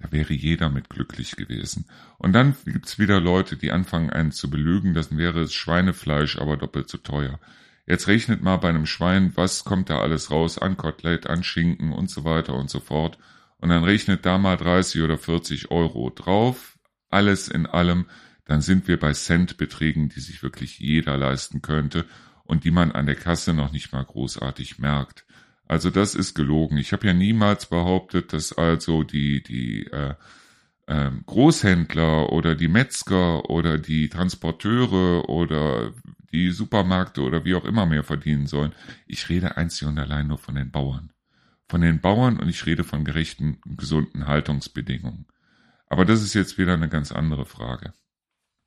Da 0.00 0.12
wäre 0.12 0.34
jeder 0.34 0.70
mit 0.70 0.88
glücklich 0.88 1.36
gewesen. 1.36 1.86
Und 2.18 2.32
dann 2.32 2.54
gibt's 2.64 2.98
wieder 2.98 3.20
Leute, 3.20 3.56
die 3.56 3.72
anfangen 3.72 4.10
einen 4.10 4.32
zu 4.32 4.50
belügen, 4.50 4.94
das 4.94 5.16
wäre 5.16 5.40
es 5.42 5.54
Schweinefleisch, 5.54 6.38
aber 6.38 6.56
doppelt 6.56 6.88
so 6.88 6.98
teuer. 6.98 7.40
Jetzt 7.86 8.06
rechnet 8.06 8.42
mal 8.42 8.56
bei 8.56 8.68
einem 8.68 8.86
Schwein, 8.86 9.32
was 9.34 9.64
kommt 9.64 9.90
da 9.90 10.00
alles 10.00 10.30
raus 10.30 10.58
an 10.58 10.76
Kotelett, 10.76 11.26
an 11.26 11.42
Schinken 11.42 11.92
und 11.92 12.10
so 12.10 12.24
weiter 12.24 12.54
und 12.54 12.70
so 12.70 12.80
fort. 12.80 13.18
Und 13.64 13.70
dann 13.70 13.84
rechnet 13.84 14.26
da 14.26 14.36
mal 14.36 14.58
30 14.58 15.00
oder 15.00 15.16
40 15.16 15.70
Euro 15.70 16.10
drauf, 16.10 16.78
alles 17.08 17.48
in 17.48 17.64
allem, 17.64 18.04
dann 18.44 18.60
sind 18.60 18.88
wir 18.88 19.00
bei 19.00 19.14
Centbeträgen, 19.14 20.10
die 20.10 20.20
sich 20.20 20.42
wirklich 20.42 20.78
jeder 20.80 21.16
leisten 21.16 21.62
könnte 21.62 22.04
und 22.42 22.64
die 22.64 22.70
man 22.70 22.92
an 22.92 23.06
der 23.06 23.14
Kasse 23.14 23.54
noch 23.54 23.72
nicht 23.72 23.90
mal 23.90 24.04
großartig 24.04 24.78
merkt. 24.80 25.24
Also 25.66 25.88
das 25.88 26.14
ist 26.14 26.34
gelogen. 26.34 26.76
Ich 26.76 26.92
habe 26.92 27.06
ja 27.06 27.14
niemals 27.14 27.64
behauptet, 27.64 28.34
dass 28.34 28.52
also 28.52 29.02
die, 29.02 29.42
die 29.42 29.86
äh, 29.86 30.12
äh, 30.86 31.10
Großhändler 31.24 32.34
oder 32.34 32.56
die 32.56 32.68
Metzger 32.68 33.48
oder 33.48 33.78
die 33.78 34.10
Transporteure 34.10 35.26
oder 35.30 35.94
die 36.32 36.50
Supermärkte 36.50 37.22
oder 37.22 37.46
wie 37.46 37.54
auch 37.54 37.64
immer 37.64 37.86
mehr 37.86 38.04
verdienen 38.04 38.46
sollen. 38.46 38.74
Ich 39.06 39.30
rede 39.30 39.56
einzig 39.56 39.88
und 39.88 39.98
allein 39.98 40.26
nur 40.26 40.36
von 40.36 40.54
den 40.54 40.70
Bauern. 40.70 41.13
Von 41.68 41.80
den 41.80 42.00
Bauern 42.00 42.38
und 42.38 42.48
ich 42.48 42.66
rede 42.66 42.84
von 42.84 43.04
gerechten, 43.04 43.60
gesunden 43.64 44.26
Haltungsbedingungen. 44.26 45.26
Aber 45.86 46.04
das 46.04 46.22
ist 46.22 46.34
jetzt 46.34 46.58
wieder 46.58 46.74
eine 46.74 46.88
ganz 46.88 47.12
andere 47.12 47.46
Frage. 47.46 47.92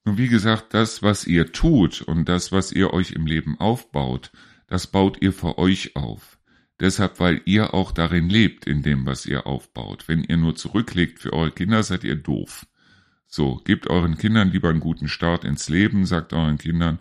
Nun, 0.05 0.17
wie 0.17 0.29
gesagt, 0.29 0.73
das, 0.73 1.03
was 1.03 1.27
ihr 1.27 1.51
tut 1.51 2.01
und 2.01 2.29
das, 2.29 2.51
was 2.51 2.71
ihr 2.71 2.93
euch 2.93 3.11
im 3.11 3.27
Leben 3.27 3.59
aufbaut, 3.59 4.31
das 4.67 4.87
baut 4.87 5.21
ihr 5.21 5.33
für 5.33 5.57
euch 5.57 5.95
auf. 5.95 6.39
Deshalb, 6.79 7.19
weil 7.19 7.41
ihr 7.45 7.73
auch 7.73 7.91
darin 7.91 8.29
lebt, 8.29 8.65
in 8.65 8.83
dem, 8.83 9.05
was 9.05 9.25
ihr 9.25 9.47
aufbaut. 9.47 10.07
Wenn 10.07 10.23
ihr 10.23 10.37
nur 10.37 10.55
zurücklegt 10.55 11.19
für 11.19 11.33
eure 11.33 11.51
Kinder, 11.51 11.83
seid 11.83 12.03
ihr 12.03 12.15
doof. 12.15 12.67
So, 13.27 13.55
gebt 13.65 13.87
euren 13.87 14.17
Kindern 14.17 14.51
lieber 14.51 14.69
einen 14.69 14.79
guten 14.79 15.07
Start 15.07 15.43
ins 15.43 15.69
Leben, 15.69 16.05
sagt 16.05 16.33
euren 16.33 16.57
Kindern 16.57 16.99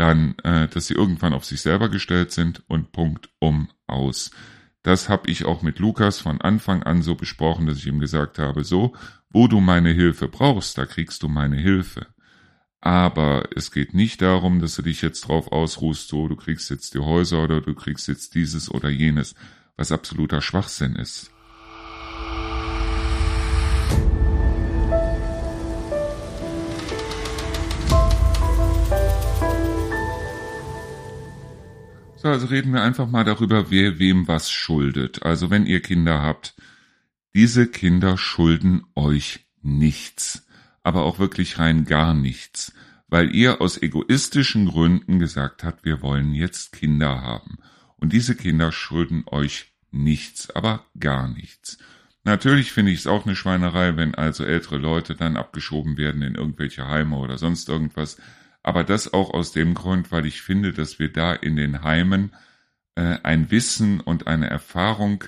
dann, 0.00 0.34
äh, 0.44 0.66
dass 0.66 0.86
sie 0.86 0.94
irgendwann 0.94 1.34
auf 1.34 1.44
sich 1.44 1.60
selber 1.60 1.90
gestellt 1.90 2.32
sind 2.32 2.62
und 2.68 2.90
Punkt 2.90 3.28
um 3.38 3.68
aus. 3.86 4.30
Das 4.82 5.08
habe 5.10 5.30
ich 5.30 5.44
auch 5.44 5.62
mit 5.62 5.78
Lukas 5.78 6.20
von 6.20 6.40
Anfang 6.40 6.82
an 6.82 7.02
so 7.02 7.14
besprochen, 7.14 7.66
dass 7.66 7.78
ich 7.78 7.86
ihm 7.86 8.00
gesagt 8.00 8.38
habe, 8.38 8.64
so, 8.64 8.94
wo 9.28 9.46
du 9.46 9.60
meine 9.60 9.90
Hilfe 9.90 10.28
brauchst, 10.28 10.78
da 10.78 10.86
kriegst 10.86 11.22
du 11.22 11.28
meine 11.28 11.56
Hilfe. 11.56 12.06
Aber 12.80 13.44
es 13.54 13.72
geht 13.72 13.92
nicht 13.92 14.22
darum, 14.22 14.60
dass 14.60 14.76
du 14.76 14.82
dich 14.82 15.02
jetzt 15.02 15.28
drauf 15.28 15.52
ausruhst, 15.52 16.08
so 16.08 16.28
du 16.28 16.36
kriegst 16.36 16.70
jetzt 16.70 16.94
die 16.94 16.98
Häuser 16.98 17.42
oder 17.42 17.60
du 17.60 17.74
kriegst 17.74 18.08
jetzt 18.08 18.34
dieses 18.34 18.70
oder 18.70 18.88
jenes, 18.88 19.34
was 19.76 19.92
absoluter 19.92 20.40
Schwachsinn 20.40 20.96
ist. 20.96 21.30
So, 32.22 32.28
also 32.28 32.46
reden 32.46 32.72
wir 32.72 32.82
einfach 32.82 33.08
mal 33.08 33.24
darüber, 33.24 33.70
wer 33.70 33.98
wem 33.98 34.28
was 34.28 34.50
schuldet. 34.50 35.22
Also 35.22 35.50
wenn 35.50 35.66
ihr 35.66 35.80
Kinder 35.80 36.20
habt, 36.20 36.54
diese 37.34 37.66
Kinder 37.66 38.18
schulden 38.18 38.84
euch 38.94 39.46
nichts 39.62 40.46
aber 40.82 41.02
auch 41.02 41.18
wirklich 41.18 41.58
rein 41.58 41.84
gar 41.84 42.14
nichts, 42.14 42.72
weil 43.08 43.34
ihr 43.34 43.60
aus 43.60 43.80
egoistischen 43.80 44.66
Gründen 44.66 45.18
gesagt 45.18 45.64
habt, 45.64 45.84
wir 45.84 46.02
wollen 46.02 46.34
jetzt 46.34 46.72
Kinder 46.72 47.22
haben. 47.22 47.58
Und 47.96 48.12
diese 48.12 48.34
Kinder 48.34 48.72
schulden 48.72 49.24
euch 49.26 49.72
nichts, 49.90 50.50
aber 50.50 50.84
gar 50.98 51.28
nichts. 51.28 51.78
Natürlich 52.24 52.72
finde 52.72 52.92
ich 52.92 53.00
es 53.00 53.06
auch 53.06 53.26
eine 53.26 53.36
Schweinerei, 53.36 53.96
wenn 53.96 54.14
also 54.14 54.44
ältere 54.44 54.78
Leute 54.78 55.14
dann 55.14 55.36
abgeschoben 55.36 55.96
werden 55.96 56.22
in 56.22 56.34
irgendwelche 56.34 56.86
Heime 56.86 57.16
oder 57.16 57.38
sonst 57.38 57.68
irgendwas. 57.68 58.18
Aber 58.62 58.84
das 58.84 59.12
auch 59.12 59.32
aus 59.32 59.52
dem 59.52 59.74
Grund, 59.74 60.12
weil 60.12 60.26
ich 60.26 60.42
finde, 60.42 60.72
dass 60.72 60.98
wir 60.98 61.10
da 61.12 61.32
in 61.32 61.56
den 61.56 61.82
Heimen 61.82 62.32
äh, 62.94 63.18
ein 63.22 63.50
Wissen 63.50 64.00
und 64.00 64.26
eine 64.26 64.50
Erfahrung 64.50 65.24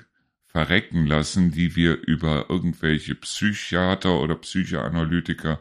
verrecken 0.47 1.07
lassen, 1.07 1.51
die 1.51 1.76
wir 1.76 2.07
über 2.07 2.51
irgendwelche 2.51 3.14
Psychiater 3.14 4.20
oder 4.20 4.35
Psychoanalytiker 4.35 5.61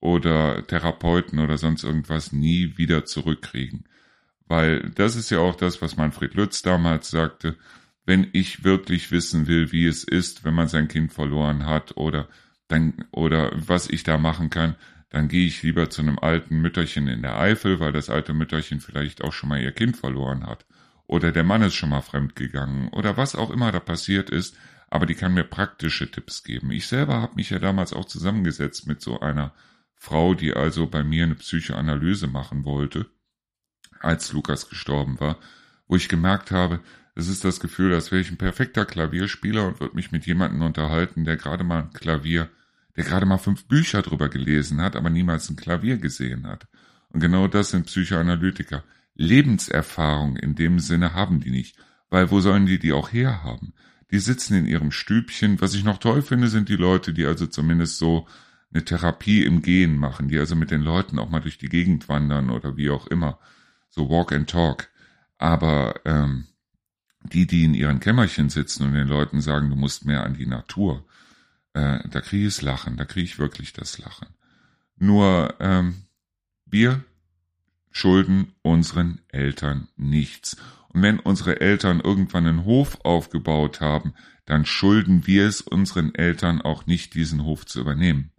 oder 0.00 0.66
Therapeuten 0.66 1.38
oder 1.38 1.58
sonst 1.58 1.84
irgendwas 1.84 2.32
nie 2.32 2.78
wieder 2.78 3.04
zurückkriegen. 3.04 3.84
Weil 4.46 4.90
das 4.90 5.16
ist 5.16 5.30
ja 5.30 5.38
auch 5.38 5.54
das, 5.54 5.82
was 5.82 5.96
Manfred 5.96 6.34
Lütz 6.34 6.62
damals 6.62 7.10
sagte, 7.10 7.56
wenn 8.04 8.28
ich 8.32 8.64
wirklich 8.64 9.12
wissen 9.12 9.46
will, 9.46 9.70
wie 9.70 9.86
es 9.86 10.02
ist, 10.02 10.44
wenn 10.44 10.54
man 10.54 10.68
sein 10.68 10.88
Kind 10.88 11.12
verloren 11.12 11.66
hat 11.66 11.96
oder 11.96 12.28
dann 12.68 13.04
oder 13.12 13.52
was 13.54 13.88
ich 13.88 14.02
da 14.02 14.18
machen 14.18 14.50
kann, 14.50 14.76
dann 15.12 15.28
gehe 15.28 15.46
ich 15.46 15.62
lieber 15.62 15.90
zu 15.90 16.00
einem 16.00 16.18
alten 16.18 16.62
Mütterchen 16.62 17.06
in 17.06 17.20
der 17.20 17.38
Eifel, 17.38 17.80
weil 17.80 17.92
das 17.92 18.08
alte 18.08 18.32
Mütterchen 18.32 18.80
vielleicht 18.80 19.22
auch 19.22 19.34
schon 19.34 19.50
mal 19.50 19.60
ihr 19.60 19.72
Kind 19.72 19.98
verloren 19.98 20.46
hat. 20.46 20.64
Oder 21.06 21.32
der 21.32 21.44
Mann 21.44 21.60
ist 21.60 21.74
schon 21.74 21.90
mal 21.90 22.00
fremd 22.00 22.34
gegangen 22.34 22.88
oder 22.88 23.18
was 23.18 23.34
auch 23.36 23.50
immer 23.50 23.70
da 23.72 23.78
passiert 23.78 24.30
ist, 24.30 24.56
aber 24.88 25.04
die 25.04 25.14
kann 25.14 25.34
mir 25.34 25.44
praktische 25.44 26.10
Tipps 26.10 26.44
geben. 26.44 26.70
Ich 26.70 26.86
selber 26.86 27.20
habe 27.20 27.34
mich 27.34 27.50
ja 27.50 27.58
damals 27.58 27.92
auch 27.92 28.06
zusammengesetzt 28.06 28.86
mit 28.86 29.02
so 29.02 29.20
einer 29.20 29.52
Frau, 29.96 30.32
die 30.32 30.54
also 30.54 30.86
bei 30.86 31.04
mir 31.04 31.24
eine 31.24 31.34
Psychoanalyse 31.34 32.26
machen 32.26 32.64
wollte, 32.64 33.04
als 34.00 34.32
Lukas 34.32 34.70
gestorben 34.70 35.20
war, 35.20 35.38
wo 35.88 35.96
ich 35.96 36.08
gemerkt 36.08 36.50
habe, 36.52 36.80
es 37.14 37.28
ist 37.28 37.44
das 37.44 37.60
Gefühl, 37.60 37.92
als 37.92 38.10
wäre 38.10 38.22
ich 38.22 38.30
ein 38.30 38.38
perfekter 38.38 38.86
Klavierspieler 38.86 39.66
und 39.66 39.78
würde 39.78 39.94
mich 39.94 40.10
mit 40.10 40.24
jemandem 40.24 40.62
unterhalten, 40.62 41.26
der 41.26 41.36
gerade 41.36 41.64
mal 41.64 41.82
ein 41.82 41.92
Klavier, 41.92 42.48
der 42.96 43.04
gerade 43.04 43.26
mal 43.26 43.38
fünf 43.38 43.66
Bücher 43.66 44.02
drüber 44.02 44.28
gelesen 44.28 44.80
hat, 44.80 44.96
aber 44.96 45.10
niemals 45.10 45.48
ein 45.48 45.56
Klavier 45.56 45.98
gesehen 45.98 46.46
hat. 46.46 46.66
Und 47.08 47.20
genau 47.20 47.48
das 47.48 47.70
sind 47.70 47.86
Psychoanalytiker. 47.86 48.84
Lebenserfahrung 49.14 50.36
in 50.36 50.54
dem 50.54 50.78
Sinne 50.78 51.14
haben 51.14 51.40
die 51.40 51.50
nicht, 51.50 51.76
weil 52.10 52.30
wo 52.30 52.40
sollen 52.40 52.66
die 52.66 52.78
die 52.78 52.92
auch 52.92 53.12
herhaben? 53.12 53.74
Die 54.10 54.18
sitzen 54.18 54.54
in 54.54 54.66
ihrem 54.66 54.90
Stübchen. 54.90 55.60
Was 55.60 55.74
ich 55.74 55.84
noch 55.84 55.98
toll 55.98 56.22
finde, 56.22 56.48
sind 56.48 56.68
die 56.68 56.76
Leute, 56.76 57.14
die 57.14 57.24
also 57.24 57.46
zumindest 57.46 57.98
so 57.98 58.26
eine 58.72 58.84
Therapie 58.84 59.44
im 59.44 59.62
Gehen 59.62 59.96
machen, 59.96 60.28
die 60.28 60.38
also 60.38 60.56
mit 60.56 60.70
den 60.70 60.82
Leuten 60.82 61.18
auch 61.18 61.30
mal 61.30 61.40
durch 61.40 61.58
die 61.58 61.68
Gegend 61.68 62.08
wandern 62.08 62.50
oder 62.50 62.76
wie 62.76 62.90
auch 62.90 63.06
immer, 63.06 63.38
so 63.88 64.08
Walk 64.08 64.32
and 64.32 64.48
Talk. 64.48 64.88
Aber 65.38 66.00
ähm, 66.04 66.46
die, 67.22 67.46
die 67.46 67.64
in 67.64 67.74
ihren 67.74 68.00
Kämmerchen 68.00 68.48
sitzen 68.48 68.86
und 68.86 68.94
den 68.94 69.08
Leuten 69.08 69.40
sagen, 69.40 69.70
du 69.70 69.76
musst 69.76 70.04
mehr 70.04 70.24
an 70.24 70.34
die 70.34 70.46
Natur, 70.46 71.04
äh, 71.74 72.00
da 72.08 72.20
kriege 72.20 72.46
ich 72.46 72.62
Lachen, 72.62 72.96
da 72.96 73.04
kriege 73.04 73.24
ich 73.24 73.38
wirklich 73.38 73.72
das 73.72 73.98
Lachen. 73.98 74.28
Nur 74.96 75.54
ähm, 75.60 76.02
wir 76.66 77.04
schulden 77.90 78.52
unseren 78.62 79.20
Eltern 79.28 79.88
nichts. 79.96 80.56
Und 80.88 81.02
wenn 81.02 81.18
unsere 81.18 81.60
Eltern 81.60 82.00
irgendwann 82.00 82.46
einen 82.46 82.64
Hof 82.64 82.98
aufgebaut 83.04 83.80
haben, 83.80 84.14
dann 84.44 84.64
schulden 84.64 85.26
wir 85.26 85.46
es 85.46 85.60
unseren 85.60 86.14
Eltern 86.14 86.60
auch 86.60 86.86
nicht, 86.86 87.14
diesen 87.14 87.44
Hof 87.44 87.64
zu 87.66 87.80
übernehmen. 87.80 88.30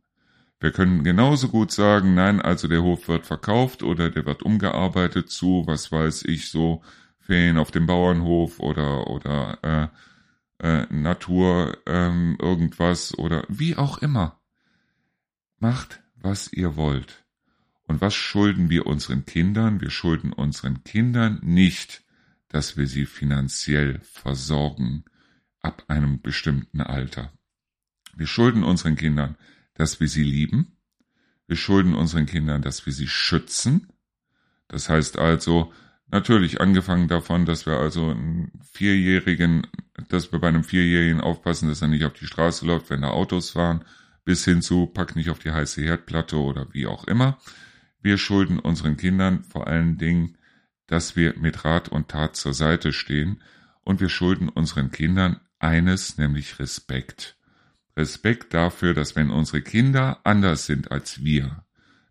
Wir 0.60 0.72
können 0.72 1.04
genauso 1.04 1.50
gut 1.50 1.72
sagen, 1.72 2.14
nein, 2.14 2.42
also 2.42 2.68
der 2.68 2.84
Hof 2.84 3.08
wird 3.08 3.26
verkauft 3.26 3.84
oder 3.84 4.10
der 4.10 4.26
wird 4.26 4.44
umgearbeitet 4.44 5.30
zu, 5.30 5.64
was 5.66 5.92
weiß 5.92 6.24
ich, 6.24 6.50
so 6.50 6.82
Ferien 7.20 7.58
auf 7.58 7.72
dem 7.72 7.86
Bauernhof 7.86 8.60
oder 8.60 9.08
oder 9.08 9.58
äh, 9.62 9.88
äh, 10.64 10.88
Natur 10.90 11.78
ähm, 11.86 12.38
irgendwas 12.40 13.16
oder 13.18 13.46
wie 13.50 13.76
auch 13.76 13.98
immer. 14.00 14.42
Macht, 15.60 16.02
was 16.16 16.52
ihr 16.52 16.76
wollt. 16.78 17.26
Und 17.86 18.00
was 18.00 18.16
schulden 18.16 18.70
wir 18.70 18.88
unseren 18.88 19.26
Kindern? 19.26 19.82
Wir 19.82 19.90
schulden 19.90 20.32
unseren 20.32 20.84
Kindern 20.86 21.40
nicht, 21.44 22.04
dass 22.48 22.78
wir 22.78 22.88
sie 22.88 23.06
finanziell 23.06 24.00
versorgen 24.04 25.04
ab 25.60 25.84
einem 25.90 26.22
bestimmten 26.22 26.80
Alter. 26.80 27.34
Wir 28.16 28.28
schulden 28.28 28.64
unseren 28.64 28.96
Kindern, 28.96 29.36
dass 29.74 30.00
wir 30.00 30.08
sie 30.08 30.24
lieben. 30.24 30.78
Wir 31.46 31.58
schulden 31.58 31.94
unseren 31.94 32.26
Kindern, 32.26 32.62
dass 32.62 32.86
wir 32.86 32.94
sie 32.94 33.08
schützen. 33.08 33.92
Das 34.70 34.88
heißt 34.88 35.18
also, 35.18 35.74
natürlich 36.14 36.62
angefangen 36.62 37.08
davon, 37.08 37.46
dass 37.46 37.66
wir 37.66 37.78
also 37.78 38.12
einen 38.12 38.52
Vierjährigen, 38.72 39.68
dass 40.10 40.32
wir 40.32 40.40
bei 40.40 40.48
einem 40.48 40.64
Vierjährigen 40.64 41.20
aufpassen, 41.20 41.68
dass 41.68 41.82
er 41.82 41.88
nicht 41.88 42.06
auf 42.06 42.14
die 42.14 42.28
Straße 42.28 42.66
läuft, 42.66 42.92
wenn 42.92 43.02
da 43.02 43.10
Autos 43.10 43.50
fahren, 43.50 43.84
bis 44.24 44.46
hin 44.46 44.62
zu 44.62 44.86
pack 44.86 45.16
nicht 45.16 45.32
auf 45.32 45.40
die 45.40 45.52
heiße 45.52 45.82
Herdplatte 45.82 46.38
oder 46.38 46.68
wie 46.72 46.86
auch 46.86 47.06
immer. 47.06 47.40
Wir 48.02 48.18
schulden 48.18 48.60
unseren 48.60 48.96
Kindern 48.96 49.44
vor 49.44 49.68
allen 49.68 49.98
Dingen, 49.98 50.38
dass 50.86 51.16
wir 51.16 51.34
mit 51.38 51.66
Rat 51.66 51.90
und 51.90 52.10
Tat 52.10 52.36
zur 52.36 52.54
Seite 52.54 52.94
stehen 52.94 53.42
und 53.82 54.00
wir 54.00 54.10
schulden 54.10 54.50
unseren 54.50 54.92
Kindern 54.92 55.40
eines, 55.58 56.20
nämlich 56.20 56.60
Respekt. 56.60 57.38
Respekt 57.98 58.54
dafür, 58.54 58.94
dass 58.94 59.16
wenn 59.16 59.32
unsere 59.32 59.62
Kinder 59.62 60.20
anders 60.24 60.68
sind 60.68 60.92
als 60.92 61.24
wir, 61.24 61.64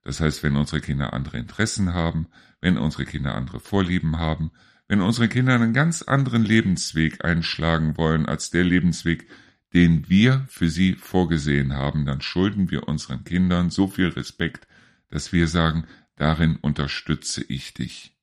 das 0.03 0.21
heißt, 0.21 0.43
wenn 0.43 0.57
unsere 0.57 0.81
Kinder 0.81 1.13
andere 1.13 1.39
Interessen 1.39 1.95
haben, 1.95 2.27
wenn 2.63 2.79
unsere 2.79 3.05
Kinder 3.05 3.35
andere 3.35 3.61
Vorlieben 3.61 4.17
haben, 4.19 4.53
wenn 4.89 5.03
unsere 5.03 5.29
Kinder 5.29 5.55
einen 5.55 5.75
ganz 5.75 6.03
anderen 6.03 6.45
Lebensweg 6.45 7.25
einschlagen 7.25 7.97
wollen 7.99 8.27
als 8.27 8.51
der 8.51 8.65
Lebensweg, 8.65 9.27
den 9.75 10.09
wir 10.09 10.47
für 10.49 10.69
sie 10.69 10.95
vorgesehen 10.95 11.75
haben, 11.75 12.07
dann 12.07 12.21
schulden 12.21 12.71
wir 12.71 12.89
unseren 12.89 13.25
Kindern 13.25 13.71
so 13.71 13.89
viel 13.89 14.09
Respekt, 14.09 14.67
dass 15.11 15.33
wir 15.33 15.49
sagen, 15.49 15.87
darin 16.17 16.57
unterstütze 16.57 17.45
ich 17.49 17.75
dich. 17.75 18.17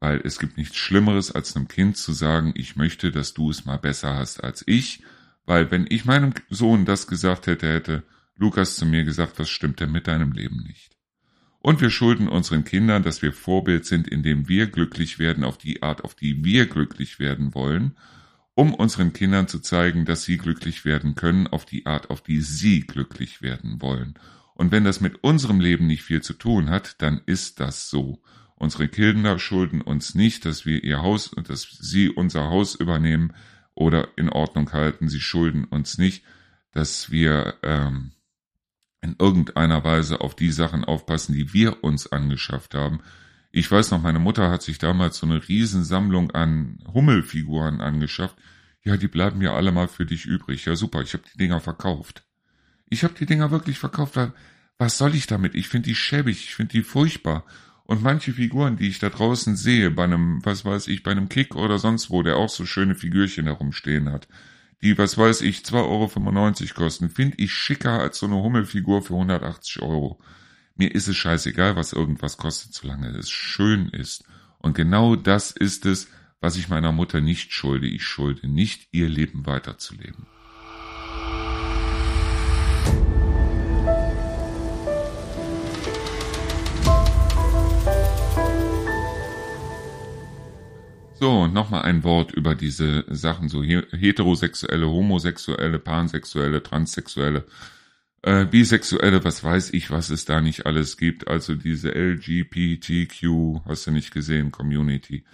Weil 0.00 0.20
es 0.24 0.38
gibt 0.38 0.56
nichts 0.56 0.76
Schlimmeres, 0.76 1.30
als 1.30 1.56
einem 1.56 1.68
Kind 1.68 1.96
zu 1.96 2.12
sagen, 2.12 2.52
ich 2.54 2.76
möchte, 2.76 3.10
dass 3.10 3.34
du 3.34 3.50
es 3.50 3.64
mal 3.64 3.78
besser 3.78 4.14
hast 4.14 4.42
als 4.42 4.64
ich, 4.66 5.02
weil 5.44 5.70
wenn 5.70 5.86
ich 5.88 6.04
meinem 6.04 6.32
Sohn 6.50 6.84
das 6.84 7.06
gesagt 7.06 7.46
hätte, 7.46 7.72
hätte 7.72 8.02
Lukas 8.36 8.76
zu 8.76 8.86
mir 8.86 9.04
gesagt, 9.04 9.38
was 9.38 9.50
stimmt 9.50 9.80
denn 9.80 9.92
mit 9.92 10.06
deinem 10.06 10.32
Leben 10.32 10.62
nicht? 10.62 10.97
Und 11.60 11.80
wir 11.80 11.90
schulden 11.90 12.28
unseren 12.28 12.64
Kindern, 12.64 13.02
dass 13.02 13.22
wir 13.22 13.32
Vorbild 13.32 13.84
sind, 13.84 14.08
indem 14.08 14.48
wir 14.48 14.68
glücklich 14.68 15.18
werden 15.18 15.44
auf 15.44 15.58
die 15.58 15.82
Art, 15.82 16.04
auf 16.04 16.14
die 16.14 16.44
wir 16.44 16.66
glücklich 16.66 17.18
werden 17.18 17.54
wollen 17.54 17.96
um 18.58 18.74
unseren 18.74 19.12
Kindern 19.12 19.46
zu 19.46 19.60
zeigen, 19.60 20.04
dass 20.04 20.24
sie 20.24 20.36
glücklich 20.36 20.84
werden 20.84 21.14
können 21.14 21.46
auf 21.46 21.64
die 21.64 21.86
Art, 21.86 22.10
auf 22.10 22.22
die 22.22 22.40
sie 22.40 22.80
glücklich 22.80 23.40
werden 23.40 23.80
wollen. 23.80 24.14
Und 24.54 24.72
wenn 24.72 24.82
das 24.82 25.00
mit 25.00 25.22
unserem 25.22 25.60
Leben 25.60 25.86
nicht 25.86 26.02
viel 26.02 26.22
zu 26.22 26.32
tun 26.32 26.68
hat, 26.68 27.00
dann 27.00 27.20
ist 27.24 27.60
das 27.60 27.88
so. 27.88 28.20
Unsere 28.56 28.88
Kinder 28.88 29.38
schulden 29.38 29.80
uns 29.80 30.16
nicht, 30.16 30.44
dass 30.44 30.66
wir 30.66 30.82
ihr 30.82 31.02
Haus 31.02 31.28
und 31.28 31.48
dass 31.48 31.70
sie 31.70 32.08
unser 32.10 32.50
Haus 32.50 32.74
übernehmen 32.74 33.32
oder 33.76 34.08
in 34.16 34.28
Ordnung 34.28 34.72
halten. 34.72 35.08
Sie 35.08 35.20
schulden 35.20 35.62
uns 35.62 35.96
nicht, 35.96 36.24
dass 36.72 37.12
wir 37.12 37.54
ähm, 37.62 38.10
in 39.00 39.16
irgendeiner 39.18 39.84
Weise 39.84 40.20
auf 40.20 40.34
die 40.34 40.50
Sachen 40.50 40.84
aufpassen, 40.84 41.34
die 41.34 41.52
wir 41.52 41.84
uns 41.84 42.10
angeschafft 42.10 42.74
haben. 42.74 43.00
Ich 43.50 43.70
weiß 43.70 43.90
noch, 43.90 44.02
meine 44.02 44.18
Mutter 44.18 44.50
hat 44.50 44.62
sich 44.62 44.78
damals 44.78 45.18
so 45.18 45.26
eine 45.26 45.48
Riesensammlung 45.48 46.32
an 46.32 46.78
Hummelfiguren 46.92 47.80
angeschafft. 47.80 48.36
Ja, 48.82 48.96
die 48.96 49.08
bleiben 49.08 49.40
ja 49.42 49.54
alle 49.54 49.72
mal 49.72 49.88
für 49.88 50.06
dich 50.06 50.26
übrig. 50.26 50.64
Ja, 50.64 50.76
super, 50.76 51.02
ich 51.02 51.14
habe 51.14 51.24
die 51.32 51.38
Dinger 51.38 51.60
verkauft. 51.60 52.24
Ich 52.88 53.04
habe 53.04 53.14
die 53.14 53.26
Dinger 53.26 53.50
wirklich 53.50 53.78
verkauft. 53.78 54.18
Was 54.78 54.98
soll 54.98 55.14
ich 55.14 55.26
damit? 55.26 55.54
Ich 55.54 55.68
finde 55.68 55.88
die 55.88 55.94
schäbig, 55.94 56.44
ich 56.44 56.54
finde 56.54 56.72
die 56.72 56.82
furchtbar. 56.82 57.44
Und 57.84 58.02
manche 58.02 58.34
Figuren, 58.34 58.76
die 58.76 58.88
ich 58.88 58.98
da 58.98 59.08
draußen 59.08 59.56
sehe, 59.56 59.90
bei 59.90 60.04
einem, 60.04 60.44
was 60.44 60.64
weiß 60.64 60.88
ich, 60.88 61.02
bei 61.02 61.10
einem 61.10 61.30
Kick 61.30 61.54
oder 61.54 61.78
sonst 61.78 62.10
wo, 62.10 62.22
der 62.22 62.36
auch 62.36 62.50
so 62.50 62.66
schöne 62.66 62.94
Figürchen 62.94 63.46
herumstehen 63.46 64.10
hat, 64.12 64.28
die, 64.82 64.96
was 64.96 65.18
weiß 65.18 65.40
ich, 65.42 65.58
2,95 65.58 65.74
Euro 65.76 66.74
kosten, 66.74 67.10
finde 67.10 67.36
ich 67.38 67.52
schicker 67.52 67.98
als 68.00 68.18
so 68.18 68.26
eine 68.26 68.36
Hummelfigur 68.36 69.02
für 69.02 69.14
180 69.14 69.82
Euro. 69.82 70.20
Mir 70.76 70.94
ist 70.94 71.08
es 71.08 71.16
scheißegal, 71.16 71.74
was 71.74 71.92
irgendwas 71.92 72.36
kostet, 72.36 72.72
solange 72.72 73.08
es 73.08 73.30
schön 73.30 73.88
ist. 73.88 74.24
Und 74.58 74.74
genau 74.74 75.16
das 75.16 75.50
ist 75.50 75.86
es, 75.86 76.08
was 76.40 76.56
ich 76.56 76.68
meiner 76.68 76.92
Mutter 76.92 77.20
nicht 77.20 77.52
schulde. 77.52 77.88
Ich 77.88 78.04
schulde 78.04 78.48
nicht, 78.48 78.88
ihr 78.92 79.08
Leben 79.08 79.46
weiterzuleben. 79.46 80.26
So, 91.28 91.46
nochmal 91.46 91.82
ein 91.82 92.04
Wort 92.04 92.32
über 92.32 92.54
diese 92.54 93.04
Sachen, 93.06 93.50
so 93.50 93.62
heterosexuelle, 93.62 94.86
homosexuelle, 94.86 95.78
pansexuelle, 95.78 96.62
transsexuelle 96.62 97.44
äh, 98.22 98.46
Bisexuelle, 98.46 99.22
was 99.24 99.44
weiß 99.44 99.74
ich, 99.74 99.90
was 99.90 100.08
es 100.08 100.24
da 100.24 100.40
nicht 100.40 100.64
alles 100.64 100.96
gibt, 100.96 101.28
also 101.28 101.54
diese 101.54 101.90
LGBTQ, 101.90 103.60
hast 103.66 103.86
du 103.86 103.90
nicht 103.90 104.10
gesehen, 104.10 104.52
Community. 104.52 105.26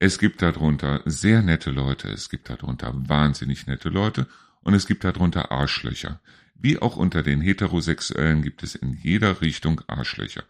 Es 0.00 0.18
gibt 0.18 0.42
darunter 0.42 1.00
sehr 1.04 1.42
nette 1.42 1.70
Leute, 1.70 2.08
es 2.08 2.28
gibt 2.28 2.50
darunter 2.50 2.92
wahnsinnig 2.92 3.68
nette 3.68 3.88
Leute 3.88 4.26
und 4.62 4.74
es 4.74 4.88
gibt 4.88 5.04
darunter 5.04 5.52
Arschlöcher. 5.52 6.20
Wie 6.56 6.76
auch 6.82 6.96
unter 6.96 7.22
den 7.22 7.40
Heterosexuellen 7.40 8.42
gibt 8.42 8.64
es 8.64 8.74
in 8.74 8.94
jeder 9.00 9.40
Richtung 9.42 9.80
Arschlöcher. 9.86 10.42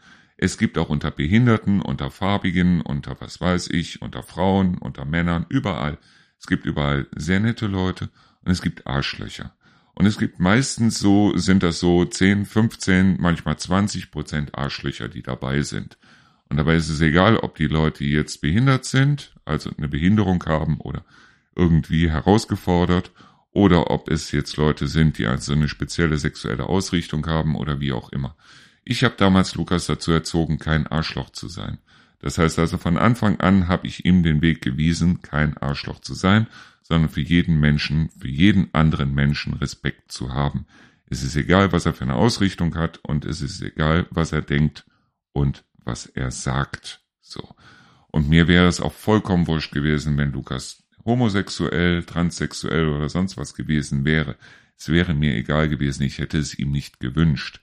Es 0.42 0.56
gibt 0.56 0.78
auch 0.78 0.88
unter 0.88 1.10
Behinderten, 1.10 1.82
unter 1.82 2.10
Farbigen, 2.10 2.80
unter 2.80 3.14
was 3.20 3.42
weiß 3.42 3.68
ich, 3.72 4.00
unter 4.00 4.22
Frauen, 4.22 4.78
unter 4.78 5.04
Männern, 5.04 5.44
überall. 5.50 5.98
Es 6.38 6.46
gibt 6.46 6.64
überall 6.64 7.06
sehr 7.14 7.40
nette 7.40 7.66
Leute 7.66 8.08
und 8.42 8.50
es 8.50 8.62
gibt 8.62 8.86
Arschlöcher. 8.86 9.54
Und 9.92 10.06
es 10.06 10.16
gibt 10.16 10.40
meistens 10.40 10.98
so, 10.98 11.36
sind 11.36 11.62
das 11.62 11.78
so 11.78 12.06
10, 12.06 12.46
15, 12.46 13.18
manchmal 13.20 13.58
20 13.58 14.10
Prozent 14.10 14.56
Arschlöcher, 14.56 15.08
die 15.08 15.20
dabei 15.20 15.60
sind. 15.60 15.98
Und 16.48 16.56
dabei 16.56 16.76
ist 16.76 16.88
es 16.88 17.02
egal, 17.02 17.36
ob 17.36 17.56
die 17.56 17.66
Leute 17.66 18.04
jetzt 18.04 18.40
behindert 18.40 18.86
sind, 18.86 19.34
also 19.44 19.70
eine 19.76 19.88
Behinderung 19.88 20.42
haben 20.46 20.80
oder 20.80 21.04
irgendwie 21.54 22.08
herausgefordert, 22.08 23.12
oder 23.52 23.90
ob 23.90 24.08
es 24.08 24.32
jetzt 24.32 24.56
Leute 24.56 24.88
sind, 24.88 25.18
die 25.18 25.26
also 25.26 25.52
eine 25.52 25.68
spezielle 25.68 26.16
sexuelle 26.16 26.64
Ausrichtung 26.64 27.26
haben 27.26 27.56
oder 27.56 27.78
wie 27.78 27.92
auch 27.92 28.10
immer. 28.10 28.36
Ich 28.84 29.04
habe 29.04 29.14
damals 29.16 29.54
Lukas 29.54 29.86
dazu 29.86 30.12
erzogen, 30.12 30.58
kein 30.58 30.86
Arschloch 30.86 31.30
zu 31.30 31.48
sein. 31.48 31.78
Das 32.20 32.38
heißt 32.38 32.58
also 32.58 32.78
von 32.78 32.98
Anfang 32.98 33.40
an 33.40 33.68
habe 33.68 33.86
ich 33.86 34.04
ihm 34.04 34.22
den 34.22 34.42
Weg 34.42 34.60
gewiesen, 34.60 35.22
kein 35.22 35.56
Arschloch 35.56 36.00
zu 36.00 36.14
sein, 36.14 36.46
sondern 36.82 37.08
für 37.08 37.20
jeden 37.20 37.60
Menschen, 37.60 38.10
für 38.18 38.28
jeden 38.28 38.72
anderen 38.74 39.14
Menschen 39.14 39.54
Respekt 39.54 40.12
zu 40.12 40.32
haben. 40.32 40.66
Es 41.06 41.22
ist 41.22 41.36
egal, 41.36 41.72
was 41.72 41.86
er 41.86 41.94
für 41.94 42.04
eine 42.04 42.14
Ausrichtung 42.14 42.76
hat 42.76 42.98
und 43.02 43.24
es 43.24 43.40
ist 43.42 43.62
egal, 43.62 44.06
was 44.10 44.32
er 44.32 44.42
denkt 44.42 44.84
und 45.32 45.64
was 45.84 46.06
er 46.06 46.30
sagt. 46.30 47.00
So. 47.20 47.54
Und 48.08 48.28
mir 48.28 48.48
wäre 48.48 48.66
es 48.66 48.80
auch 48.80 48.92
vollkommen 48.92 49.46
wurscht 49.46 49.72
gewesen, 49.72 50.16
wenn 50.18 50.32
Lukas 50.32 50.84
homosexuell, 51.04 52.04
transsexuell 52.04 52.88
oder 52.88 53.08
sonst 53.08 53.36
was 53.36 53.54
gewesen 53.54 54.04
wäre. 54.04 54.36
Es 54.76 54.88
wäre 54.88 55.14
mir 55.14 55.34
egal 55.34 55.68
gewesen, 55.68 56.02
ich 56.02 56.18
hätte 56.18 56.38
es 56.38 56.58
ihm 56.58 56.70
nicht 56.70 57.00
gewünscht. 57.00 57.60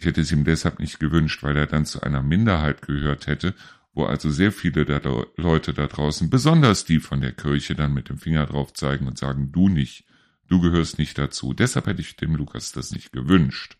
Ich 0.00 0.06
hätte 0.06 0.22
es 0.22 0.32
ihm 0.32 0.44
deshalb 0.44 0.80
nicht 0.80 0.98
gewünscht, 0.98 1.42
weil 1.42 1.56
er 1.56 1.66
dann 1.66 1.84
zu 1.84 2.02
einer 2.02 2.22
Minderheit 2.22 2.82
gehört 2.82 3.26
hätte 3.26 3.54
wo 3.92 4.04
also 4.04 4.30
sehr 4.30 4.52
viele 4.52 4.84
der 4.84 5.02
Leute 5.36 5.74
da 5.74 5.86
draußen, 5.86 6.30
besonders 6.30 6.84
die 6.84 7.00
von 7.00 7.20
der 7.20 7.32
Kirche, 7.32 7.74
dann 7.74 7.92
mit 7.92 8.08
dem 8.08 8.18
Finger 8.18 8.46
drauf 8.46 8.72
zeigen 8.72 9.06
und 9.06 9.18
sagen, 9.18 9.50
du 9.52 9.68
nicht, 9.68 10.04
du 10.48 10.60
gehörst 10.60 10.98
nicht 10.98 11.18
dazu. 11.18 11.52
Deshalb 11.52 11.86
hätte 11.86 12.00
ich 12.00 12.16
dem 12.16 12.36
Lukas 12.36 12.72
das 12.72 12.92
nicht 12.92 13.12
gewünscht. 13.12 13.78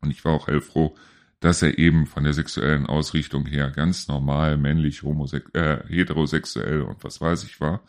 Und 0.00 0.10
ich 0.10 0.24
war 0.24 0.32
auch 0.32 0.48
hellfroh, 0.48 0.96
dass 1.40 1.62
er 1.62 1.78
eben 1.78 2.06
von 2.06 2.24
der 2.24 2.32
sexuellen 2.32 2.86
Ausrichtung 2.86 3.46
her 3.46 3.70
ganz 3.70 4.08
normal, 4.08 4.56
männlich, 4.56 5.02
äh, 5.52 5.78
heterosexuell 5.88 6.82
und 6.82 7.04
was 7.04 7.20
weiß 7.20 7.44
ich 7.44 7.60
war. 7.60 7.82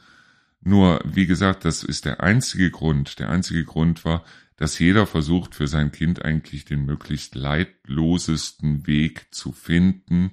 Nur, 0.62 1.02
wie 1.06 1.26
gesagt, 1.26 1.66
das 1.66 1.84
ist 1.84 2.06
der 2.06 2.22
einzige 2.22 2.72
Grund. 2.72 3.20
Der 3.20 3.30
einzige 3.30 3.64
Grund 3.66 4.06
war, 4.06 4.24
dass 4.58 4.80
jeder 4.80 5.06
versucht, 5.06 5.56
für 5.56 5.68
sein 5.68 5.92
Kind 5.92 6.24
eigentlich 6.24 6.66
den 6.66 6.86
möglichst 6.86 7.36
leidlosesten 7.36 8.88
Weg 8.88 9.28
zu 9.32 9.52
finden, 9.52 10.32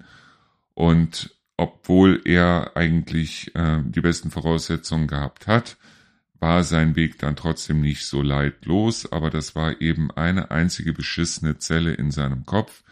und 0.75 1.37
obwohl 1.59 2.23
er 2.25 2.73
eigentlich 2.75 3.55
äh, 3.55 3.83
die 3.85 4.01
besten 4.01 4.31
Voraussetzungen 4.31 5.09
gehabt 5.09 5.47
hat, 5.47 5.77
war 6.39 6.65
sein 6.65 6.97
Weg 6.97 7.19
dann 7.19 7.37
trotzdem 7.37 7.83
nicht 7.83 8.07
so 8.07 8.23
leidlos, 8.23 9.13
aber 9.13 9.29
das 9.29 9.55
war 9.55 9.83
eben 9.83 10.11
eine 10.11 10.51
einzige 10.51 10.95
beschissene 10.95 11.59
Zelle 11.59 11.93
in 11.93 12.11
seinem 12.11 12.47
Kopf, 12.47 12.83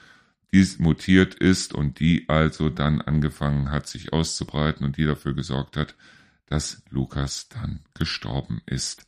die 0.52 0.66
mutiert 0.78 1.34
ist 1.34 1.72
und 1.72 1.98
die 1.98 2.28
also 2.28 2.68
dann 2.68 3.00
angefangen 3.00 3.70
hat, 3.70 3.86
sich 3.86 4.12
auszubreiten 4.12 4.84
und 4.84 4.98
die 4.98 5.04
dafür 5.04 5.32
gesorgt 5.34 5.78
hat, 5.78 5.94
dass 6.46 6.82
Lukas 6.90 7.48
dann 7.48 7.80
gestorben 7.94 8.60
ist. 8.66 9.06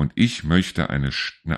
Und 0.00 0.12
ich 0.14 0.44
möchte 0.44 0.88
eine, 0.88 1.10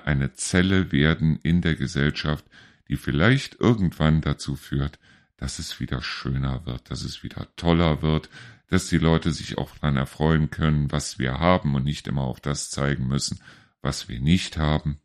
eine 0.05 0.33
Zelle 0.33 0.91
werden 0.91 1.39
in 1.45 1.61
der 1.61 1.77
Gesellschaft, 1.77 2.45
die 2.89 2.97
vielleicht 2.97 3.61
irgendwann 3.61 4.21
dazu 4.21 4.57
führt, 4.57 4.99
dass 5.37 5.61
es 5.61 5.79
wieder 5.79 6.03
schöner 6.03 6.67
wird, 6.67 6.91
dass 6.91 7.05
es 7.05 7.23
wieder 7.23 7.55
toller 7.55 8.03
wird, 8.03 8.29
dass 8.67 8.89
die 8.89 8.99
Leute 8.99 9.31
sich 9.31 9.59
auch 9.59 9.77
daran 9.77 9.97
erfreuen 9.97 10.51
können, 10.51 10.91
was 10.91 11.21
wir 11.21 11.39
haben 11.39 11.77
und 11.77 11.85
nicht 11.85 12.09
immer 12.09 12.23
auf 12.23 12.41
das 12.41 12.69
zeigen 12.71 13.07
müssen, 13.07 13.39
was 13.81 14.09
wir 14.09 14.19
nicht 14.19 14.57
haben. 14.57 14.99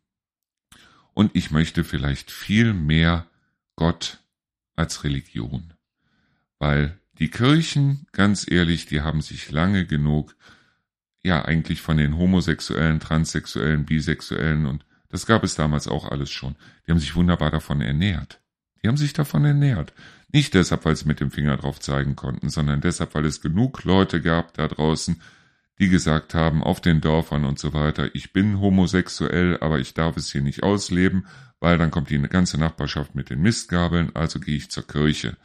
Und 1.14 1.36
ich 1.36 1.52
möchte 1.52 1.84
vielleicht 1.84 2.32
viel 2.32 2.74
mehr 2.74 3.28
Gott 3.76 4.18
als 4.74 5.04
Religion. 5.04 5.74
Weil 6.58 6.98
die 7.20 7.30
Kirchen, 7.30 8.08
ganz 8.10 8.50
ehrlich, 8.50 8.86
die 8.86 9.02
haben 9.02 9.22
sich 9.22 9.52
lange 9.52 9.86
genug, 9.86 10.34
ja, 11.22 11.44
eigentlich 11.44 11.80
von 11.80 11.96
den 11.96 12.16
Homosexuellen, 12.16 13.00
Transsexuellen, 13.00 13.84
Bisexuellen 13.84 14.66
und 14.66 14.84
das 15.08 15.26
gab 15.26 15.42
es 15.42 15.54
damals 15.54 15.88
auch 15.88 16.10
alles 16.10 16.30
schon. 16.30 16.56
Die 16.86 16.90
haben 16.90 16.98
sich 16.98 17.16
wunderbar 17.16 17.50
davon 17.50 17.80
ernährt. 17.80 18.40
Die 18.82 18.88
haben 18.88 18.96
sich 18.96 19.12
davon 19.12 19.44
ernährt. 19.44 19.92
Nicht 20.30 20.54
deshalb, 20.54 20.84
weil 20.84 20.96
sie 20.96 21.06
mit 21.06 21.20
dem 21.20 21.30
Finger 21.30 21.56
drauf 21.56 21.80
zeigen 21.80 22.14
konnten, 22.14 22.50
sondern 22.50 22.80
deshalb, 22.80 23.14
weil 23.14 23.24
es 23.24 23.40
genug 23.40 23.84
Leute 23.84 24.20
gab 24.20 24.52
da 24.54 24.68
draußen, 24.68 25.20
die 25.78 25.88
gesagt 25.88 26.34
haben, 26.34 26.62
auf 26.62 26.80
den 26.80 27.00
Dörfern 27.00 27.44
und 27.44 27.58
so 27.58 27.72
weiter, 27.72 28.14
ich 28.14 28.32
bin 28.32 28.60
homosexuell, 28.60 29.58
aber 29.60 29.78
ich 29.78 29.94
darf 29.94 30.16
es 30.16 30.30
hier 30.30 30.42
nicht 30.42 30.62
ausleben, 30.62 31.26
weil 31.60 31.78
dann 31.78 31.90
kommt 31.90 32.10
die 32.10 32.20
ganze 32.20 32.58
Nachbarschaft 32.58 33.14
mit 33.14 33.30
den 33.30 33.40
Mistgabeln, 33.40 34.14
also 34.14 34.38
gehe 34.40 34.56
ich 34.56 34.70
zur 34.70 34.86
Kirche. 34.86 35.36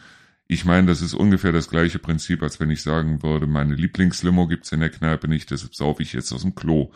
Ich 0.48 0.66
meine, 0.66 0.88
das 0.88 1.02
ist 1.02 1.14
ungefähr 1.14 1.52
das 1.52 1.70
gleiche 1.70 2.00
Prinzip, 2.00 2.44
als 2.44 2.60
wenn 2.60 2.70
ich 2.70 2.82
sagen 2.82 3.24
würde, 3.24 3.48
meine 3.48 3.76
Lieblingslimo 3.76 4.48
gibt's 4.48 4.72
in 4.72 4.82
der 4.82 4.90
Kneipe 4.90 5.28
nicht, 5.28 5.50
deshalb 5.52 5.74
saufe 5.74 6.04
ich 6.04 6.14
jetzt 6.14 6.32
aus 6.34 6.42
dem 6.42 6.54
Klo. 6.54 6.92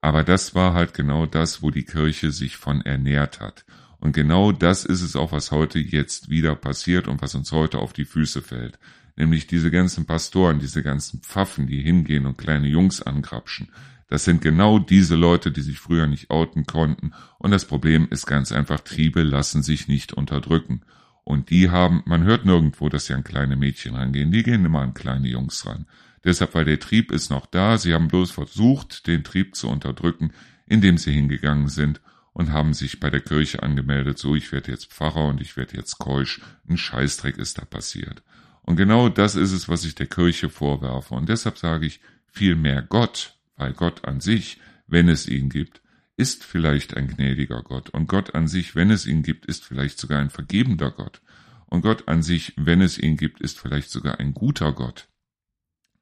Aber 0.00 0.24
das 0.24 0.54
war 0.54 0.74
halt 0.74 0.94
genau 0.94 1.26
das, 1.26 1.62
wo 1.62 1.70
die 1.70 1.84
Kirche 1.84 2.30
sich 2.30 2.56
von 2.56 2.80
ernährt 2.80 3.40
hat. 3.40 3.64
Und 4.00 4.12
genau 4.12 4.50
das 4.50 4.84
ist 4.84 5.02
es 5.02 5.14
auch, 5.14 5.30
was 5.30 5.52
heute 5.52 5.78
jetzt 5.78 6.28
wieder 6.28 6.56
passiert 6.56 7.06
und 7.06 7.22
was 7.22 7.36
uns 7.36 7.52
heute 7.52 7.78
auf 7.78 7.92
die 7.92 8.04
Füße 8.04 8.42
fällt. 8.42 8.78
Nämlich 9.16 9.46
diese 9.46 9.70
ganzen 9.70 10.06
Pastoren, 10.06 10.58
diese 10.58 10.82
ganzen 10.82 11.20
Pfaffen, 11.20 11.66
die 11.66 11.80
hingehen 11.80 12.26
und 12.26 12.38
kleine 12.38 12.66
Jungs 12.66 13.00
angrapschen. 13.00 13.68
Das 14.08 14.24
sind 14.24 14.42
genau 14.42 14.78
diese 14.78 15.14
Leute, 15.14 15.52
die 15.52 15.62
sich 15.62 15.78
früher 15.78 16.06
nicht 16.06 16.30
outen 16.30 16.66
konnten. 16.66 17.12
Und 17.38 17.52
das 17.52 17.64
Problem 17.64 18.08
ist 18.10 18.26
ganz 18.26 18.50
einfach, 18.50 18.80
Triebe 18.80 19.22
lassen 19.22 19.62
sich 19.62 19.86
nicht 19.86 20.12
unterdrücken. 20.12 20.82
Und 21.24 21.50
die 21.50 21.70
haben, 21.70 22.02
man 22.04 22.24
hört 22.24 22.44
nirgendwo, 22.44 22.88
dass 22.88 23.06
sie 23.06 23.14
an 23.14 23.24
kleine 23.24 23.56
Mädchen 23.56 23.94
rangehen. 23.94 24.32
Die 24.32 24.42
gehen 24.42 24.64
immer 24.64 24.80
an 24.80 24.94
kleine 24.94 25.28
Jungs 25.28 25.64
ran. 25.66 25.86
Deshalb, 26.24 26.54
weil 26.54 26.64
der 26.64 26.80
Trieb 26.80 27.10
ist 27.10 27.30
noch 27.30 27.46
da. 27.46 27.78
Sie 27.78 27.94
haben 27.94 28.08
bloß 28.08 28.30
versucht, 28.30 29.06
den 29.06 29.24
Trieb 29.24 29.54
zu 29.54 29.68
unterdrücken, 29.68 30.32
indem 30.66 30.98
sie 30.98 31.12
hingegangen 31.12 31.68
sind 31.68 32.00
und 32.32 32.50
haben 32.50 32.74
sich 32.74 33.00
bei 33.00 33.10
der 33.10 33.20
Kirche 33.20 33.62
angemeldet, 33.62 34.18
so 34.18 34.34
ich 34.34 34.52
werde 34.52 34.70
jetzt 34.70 34.92
Pfarrer 34.92 35.28
und 35.28 35.40
ich 35.40 35.56
werde 35.56 35.76
jetzt 35.76 35.98
keusch, 35.98 36.40
ein 36.68 36.78
Scheißdreck 36.78 37.36
ist 37.36 37.58
da 37.58 37.64
passiert. 37.64 38.22
Und 38.62 38.76
genau 38.76 39.08
das 39.08 39.34
ist 39.34 39.52
es, 39.52 39.68
was 39.68 39.84
ich 39.84 39.94
der 39.94 40.06
Kirche 40.06 40.48
vorwerfe. 40.48 41.14
Und 41.14 41.28
deshalb 41.28 41.58
sage 41.58 41.84
ich, 41.84 42.00
vielmehr 42.26 42.80
Gott, 42.82 43.36
weil 43.56 43.72
Gott 43.72 44.06
an 44.06 44.20
sich, 44.20 44.60
wenn 44.86 45.08
es 45.08 45.28
ihn 45.28 45.50
gibt, 45.50 45.81
ist 46.22 46.44
vielleicht 46.44 46.96
ein 46.96 47.08
gnädiger 47.08 47.64
Gott. 47.64 47.90
Und 47.90 48.06
Gott 48.06 48.36
an 48.36 48.46
sich, 48.46 48.76
wenn 48.76 48.92
es 48.92 49.06
ihn 49.06 49.24
gibt, 49.24 49.44
ist 49.44 49.64
vielleicht 49.64 49.98
sogar 49.98 50.20
ein 50.20 50.30
vergebender 50.30 50.92
Gott. 50.92 51.20
Und 51.66 51.80
Gott 51.82 52.06
an 52.06 52.22
sich, 52.22 52.52
wenn 52.56 52.80
es 52.80 52.96
ihn 52.96 53.16
gibt, 53.16 53.40
ist 53.40 53.58
vielleicht 53.58 53.90
sogar 53.90 54.20
ein 54.20 54.32
guter 54.32 54.72
Gott. 54.72 55.08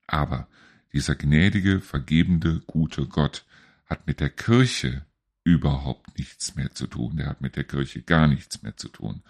Aber 0.07 0.47
dieser 0.93 1.14
gnädige, 1.14 1.81
vergebende, 1.81 2.61
gute 2.66 3.07
Gott 3.07 3.47
hat 3.87 4.07
mit 4.07 4.21
der 4.21 4.29
Kirche 4.29 5.07
überhaupt 5.43 6.18
nichts 6.18 6.55
mehr 6.55 6.71
zu 6.73 6.87
tun. 6.87 7.16
Der 7.16 7.29
hat 7.31 7.41
mit 7.41 7.57
der 7.57 7.64
Kirche 7.64 8.03
gar 8.03 8.27
nichts 8.27 8.62
mehr 8.62 8.77
zu 8.77 8.89
tun. 8.89 9.23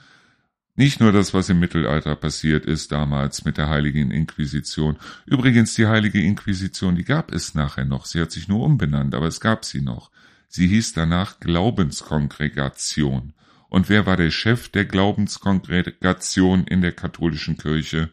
Nicht 0.75 0.99
nur 0.99 1.13
das, 1.13 1.33
was 1.35 1.49
im 1.51 1.61
Mittelalter 1.61 2.17
passiert 2.17 2.67
ist, 2.67 2.91
damals 2.91 3.45
mit 3.45 3.59
der 3.59 3.69
Heiligen 3.69 4.11
Inquisition. 4.11 4.97
Übrigens, 5.25 5.75
die 5.75 5.87
Heilige 5.87 6.21
Inquisition, 6.21 6.97
die 6.97 7.05
gab 7.05 7.31
es 7.31 7.55
nachher 7.55 7.85
noch. 7.85 8.07
Sie 8.07 8.21
hat 8.21 8.33
sich 8.33 8.49
nur 8.49 8.65
umbenannt, 8.65 9.15
aber 9.15 9.27
es 9.27 9.41
gab 9.41 9.65
sie 9.65 9.83
noch. 9.83 10.11
Sie 10.53 10.67
hieß 10.67 10.95
danach 10.95 11.39
Glaubenskongregation. 11.39 13.35
Und 13.69 13.89
wer 13.89 14.05
war 14.05 14.17
der 14.17 14.33
Chef 14.33 14.69
der 14.69 14.85
Glaubenskongregation 14.85 16.65
in 16.65 16.81
der 16.81 16.91
katholischen 16.91 17.57
Kirche? 17.57 18.11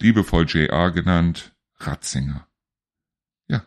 Liebevoll 0.00 0.46
J.A. 0.46 0.90
genannt, 0.90 1.56
Ratzinger. 1.78 2.46
Ja, 3.48 3.64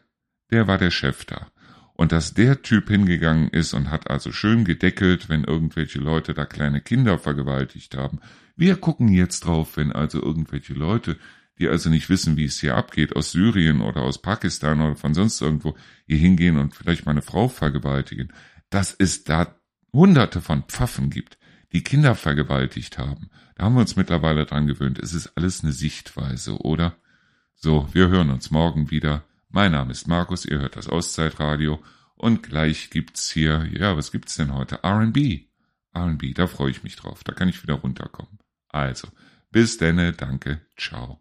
der 0.49 0.67
war 0.67 0.77
der 0.77 0.91
Chef 0.91 1.25
da. 1.25 1.51
Und 1.93 2.13
dass 2.13 2.33
der 2.33 2.61
Typ 2.61 2.87
hingegangen 2.87 3.49
ist 3.49 3.73
und 3.73 3.91
hat 3.91 4.09
also 4.09 4.31
schön 4.31 4.63
gedeckelt, 4.63 5.27
wenn 5.27 5.43
irgendwelche 5.43 5.99
Leute 5.99 6.33
da 6.33 6.45
kleine 6.45 6.79
Kinder 6.79 7.19
vergewaltigt 7.19 7.97
haben. 7.97 8.21
Wir 8.55 8.77
gucken 8.77 9.09
jetzt 9.09 9.41
drauf, 9.41 9.75
wenn 9.75 9.91
also 9.91 10.23
irgendwelche 10.23 10.73
Leute, 10.73 11.17
die 11.61 11.69
also 11.69 11.89
nicht 11.89 12.09
wissen, 12.09 12.35
wie 12.37 12.45
es 12.45 12.59
hier 12.59 12.75
abgeht, 12.75 13.15
aus 13.15 13.31
Syrien 13.31 13.81
oder 13.81 14.01
aus 14.01 14.21
Pakistan 14.21 14.81
oder 14.81 14.95
von 14.95 15.13
sonst 15.13 15.39
irgendwo 15.41 15.77
hier 16.07 16.17
hingehen 16.17 16.57
und 16.57 16.75
vielleicht 16.75 17.05
meine 17.05 17.21
Frau 17.21 17.47
vergewaltigen, 17.47 18.33
dass 18.69 18.95
es 18.97 19.23
da 19.23 19.55
hunderte 19.93 20.41
von 20.41 20.63
Pfaffen 20.63 21.09
gibt, 21.09 21.37
die 21.71 21.83
Kinder 21.83 22.15
vergewaltigt 22.15 22.97
haben. 22.97 23.29
Da 23.55 23.65
haben 23.65 23.75
wir 23.75 23.81
uns 23.81 23.95
mittlerweile 23.95 24.45
dran 24.45 24.67
gewöhnt. 24.67 24.99
Es 24.99 25.13
ist 25.13 25.37
alles 25.37 25.63
eine 25.63 25.71
Sichtweise, 25.71 26.57
oder? 26.57 26.95
So, 27.55 27.87
wir 27.93 28.09
hören 28.09 28.31
uns 28.31 28.49
morgen 28.49 28.89
wieder. 28.89 29.23
Mein 29.49 29.73
Name 29.73 29.91
ist 29.91 30.07
Markus, 30.07 30.45
ihr 30.45 30.59
hört 30.59 30.75
das 30.75 30.87
Auszeitradio 30.87 31.79
und 32.15 32.41
gleich 32.43 32.89
gibt's 32.89 33.31
hier, 33.31 33.67
ja, 33.71 33.95
was 33.95 34.11
gibt's 34.11 34.35
denn 34.35 34.53
heute? 34.53 34.79
R&B. 34.83 35.45
R&B, 35.93 36.33
da 36.33 36.47
freue 36.47 36.71
ich 36.71 36.83
mich 36.83 36.95
drauf, 36.95 37.23
da 37.23 37.33
kann 37.33 37.49
ich 37.49 37.61
wieder 37.61 37.75
runterkommen. 37.75 38.39
Also, 38.69 39.09
bis 39.51 39.77
denne, 39.77 40.13
danke, 40.13 40.61
ciao. 40.77 41.20